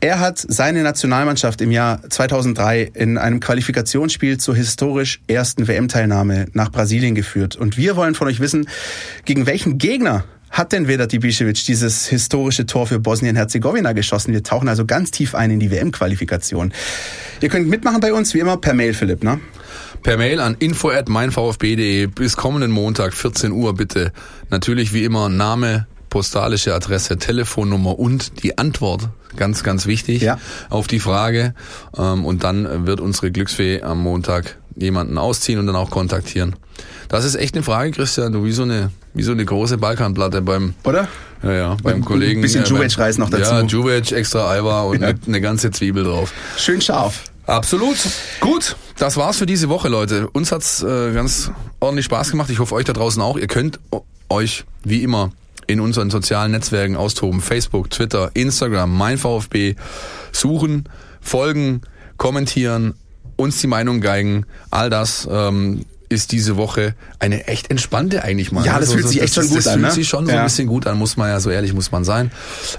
er 0.00 0.20
hat 0.20 0.36
seine 0.36 0.82
Nationalmannschaft 0.82 1.62
im 1.62 1.70
Jahr 1.70 2.02
2003 2.10 2.90
in 2.92 3.16
einem 3.16 3.40
Qualifikationsspiel 3.40 4.36
zur 4.36 4.54
historisch 4.54 5.22
ersten 5.28 5.66
WM-Teilnahme 5.66 6.48
nach 6.52 6.70
Brasilien 6.70 7.14
geführt. 7.14 7.56
Und 7.56 7.78
wir 7.78 7.96
wollen 7.96 8.14
von 8.14 8.28
euch 8.28 8.40
wissen, 8.40 8.68
gegen 9.24 9.46
welchen 9.46 9.78
Gegner 9.78 10.24
hat 10.50 10.72
denn 10.72 10.88
Vedat 10.88 11.12
Ibišević 11.12 11.66
dieses 11.66 12.06
historische 12.06 12.66
Tor 12.66 12.86
für 12.86 12.98
Bosnien-Herzegowina 12.98 13.92
geschossen? 13.92 14.32
Wir 14.32 14.42
tauchen 14.42 14.68
also 14.68 14.86
ganz 14.86 15.10
tief 15.10 15.34
ein 15.34 15.50
in 15.50 15.60
die 15.60 15.70
WM-Qualifikation. 15.70 16.72
Ihr 17.40 17.48
könnt 17.48 17.68
mitmachen 17.68 18.00
bei 18.00 18.12
uns, 18.12 18.32
wie 18.34 18.40
immer, 18.40 18.56
per 18.56 18.74
Mail, 18.74 18.94
Philipp, 18.94 19.22
ne? 19.22 19.40
Per 20.02 20.16
Mail 20.16 20.40
an 20.40 20.56
info 20.58 20.90
at 20.90 21.08
meinvfb.de 21.08 22.06
bis 22.06 22.36
kommenden 22.36 22.70
Montag 22.70 23.12
14 23.14 23.50
Uhr 23.52 23.74
bitte. 23.74 24.12
Natürlich 24.50 24.92
wie 24.92 25.04
immer 25.04 25.28
Name, 25.28 25.86
postalische 26.10 26.74
Adresse, 26.74 27.18
Telefonnummer 27.18 27.98
und 27.98 28.42
die 28.42 28.56
Antwort. 28.56 29.08
Ganz, 29.36 29.62
ganz 29.64 29.86
wichtig 29.86 30.22
ja. 30.22 30.38
auf 30.70 30.86
die 30.86 31.00
Frage. 31.00 31.54
Ähm, 31.98 32.24
und 32.24 32.44
dann 32.44 32.86
wird 32.86 33.00
unsere 33.00 33.30
Glücksfee 33.30 33.82
am 33.82 34.02
Montag 34.02 34.56
jemanden 34.76 35.18
ausziehen 35.18 35.58
und 35.58 35.66
dann 35.66 35.76
auch 35.76 35.90
kontaktieren. 35.90 36.56
Das 37.08 37.24
ist 37.24 37.34
echt 37.34 37.54
eine 37.54 37.62
Frage, 37.62 37.90
Christian. 37.92 38.32
Du 38.32 38.44
wie 38.44 38.52
so 38.52 38.62
eine, 38.62 38.90
wie 39.14 39.22
so 39.22 39.32
eine 39.32 39.44
große 39.44 39.78
Balkanplatte 39.78 40.42
beim, 40.42 40.74
oder? 40.84 41.08
Ja, 41.42 41.52
ja, 41.52 41.76
beim 41.82 42.04
Kollegen. 42.04 42.40
Ein 42.40 42.42
bisschen 42.42 42.64
äh, 42.64 42.68
Juwec-Reis 42.68 43.18
noch 43.18 43.30
dazu. 43.30 43.54
Ja, 43.54 43.62
Juwec, 43.62 44.12
extra 44.12 44.50
Eiweiß 44.50 44.86
und 44.90 45.02
ja. 45.02 45.08
eine, 45.08 45.18
eine 45.26 45.40
ganze 45.40 45.70
Zwiebel 45.70 46.04
drauf. 46.04 46.32
Schön 46.56 46.80
scharf. 46.80 47.24
Absolut. 47.46 47.96
Gut, 48.40 48.76
das 48.98 49.16
war's 49.16 49.38
für 49.38 49.46
diese 49.46 49.68
Woche, 49.68 49.88
Leute. 49.88 50.28
Uns 50.30 50.50
hat's 50.50 50.82
äh, 50.82 51.12
ganz 51.12 51.50
ordentlich 51.78 52.06
Spaß 52.06 52.30
gemacht. 52.30 52.50
Ich 52.50 52.58
hoffe, 52.58 52.74
euch 52.74 52.84
da 52.84 52.92
draußen 52.92 53.22
auch. 53.22 53.38
Ihr 53.38 53.46
könnt 53.46 53.78
euch 54.28 54.64
wie 54.82 55.02
immer 55.02 55.30
in 55.68 55.80
unseren 55.80 56.10
sozialen 56.10 56.52
Netzwerken 56.52 56.96
austoben. 56.96 57.40
Facebook, 57.40 57.90
Twitter, 57.90 58.30
Instagram, 58.34 58.96
mein 58.96 59.18
VfB. 59.18 59.76
Suchen, 60.32 60.88
folgen, 61.20 61.82
kommentieren, 62.16 62.94
uns 63.36 63.60
die 63.60 63.66
Meinung 63.68 64.00
geigen. 64.00 64.46
All 64.70 64.90
das 64.90 65.28
ähm, 65.30 65.84
ist 66.08 66.32
diese 66.32 66.56
Woche 66.56 66.94
eine 67.18 67.46
echt 67.46 67.70
entspannte 67.70 68.22
eigentlich 68.22 68.52
mal. 68.52 68.64
Ja, 68.64 68.74
das 68.74 68.88
also, 68.88 68.94
fühlt 68.94 69.08
sich 69.08 69.22
echt 69.22 69.34
schon 69.34 69.48
gut 69.48 69.58
das 69.58 69.66
an. 69.66 69.82
Das 69.82 69.94
fühlt 69.94 69.96
ne? 69.96 70.02
sich 70.02 70.08
schon 70.08 70.26
so 70.26 70.32
ein 70.32 70.44
bisschen 70.44 70.68
gut 70.68 70.86
an, 70.86 70.98
muss 70.98 71.16
man 71.16 71.28
ja 71.28 71.40
so 71.40 71.50
ehrlich 71.50 71.72
muss 71.72 71.90
man 71.92 72.04
sein. 72.04 72.30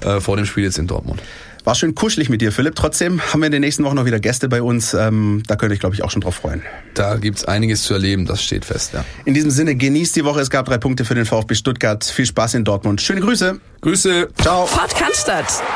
Äh, 0.02 0.20
vor 0.20 0.38
dem 0.38 0.46
Spiel 0.46 0.64
jetzt 0.64 0.78
in 0.78 0.88
Dortmund. 0.88 1.22
War 1.68 1.76
schön 1.76 1.96
kuschelig 1.96 2.30
mit 2.30 2.40
dir, 2.40 2.54
Philipp. 2.54 2.76
Trotzdem 2.76 3.22
haben 3.22 3.42
wir 3.42 3.48
in 3.48 3.52
den 3.52 3.60
nächsten 3.60 3.84
Wochen 3.84 3.98
noch 3.98 4.06
wieder 4.06 4.22
Gäste 4.22 4.48
bei 4.48 4.62
uns. 4.62 4.94
Ähm, 4.94 5.44
da 5.48 5.58
könnt 5.58 5.72
ihr 5.72 5.74
euch, 5.74 5.82
glaube 5.82 5.96
ich, 5.96 6.02
auch 6.02 6.12
schon 6.12 6.22
drauf 6.22 6.36
freuen. 6.36 6.62
Da 6.94 7.18
gibt's 7.18 7.44
einiges 7.44 7.84
zu 7.84 7.94
erleben, 7.94 8.26
das 8.26 8.42
steht 8.42 8.64
fest, 8.64 8.94
ja. 8.94 9.04
In 9.26 9.34
diesem 9.34 9.52
Sinne, 9.52 9.76
genießt 9.76 10.16
die 10.16 10.24
Woche. 10.24 10.40
Es 10.40 10.50
gab 10.50 10.66
drei 10.68 10.78
Punkte 10.78 11.04
für 11.04 11.14
den 11.14 11.26
VfB 11.26 11.56
Stuttgart. 11.56 12.06
Viel 12.06 12.26
Spaß 12.26 12.54
in 12.54 12.64
Dortmund. 12.64 13.02
Schöne 13.02 13.20
Grüße. 13.20 13.60
Grüße. 13.82 14.30
Ciao. 14.42 14.66
Podcast, 14.66 15.30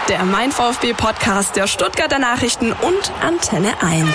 der 0.07 0.23
Mein 0.23 0.53
VfB 0.53 0.93
Podcast 0.93 1.57
der 1.57 1.67
Stuttgarter 1.67 2.19
Nachrichten 2.19 2.71
und 2.71 3.11
Antenne 3.21 3.73
1. 3.81 4.07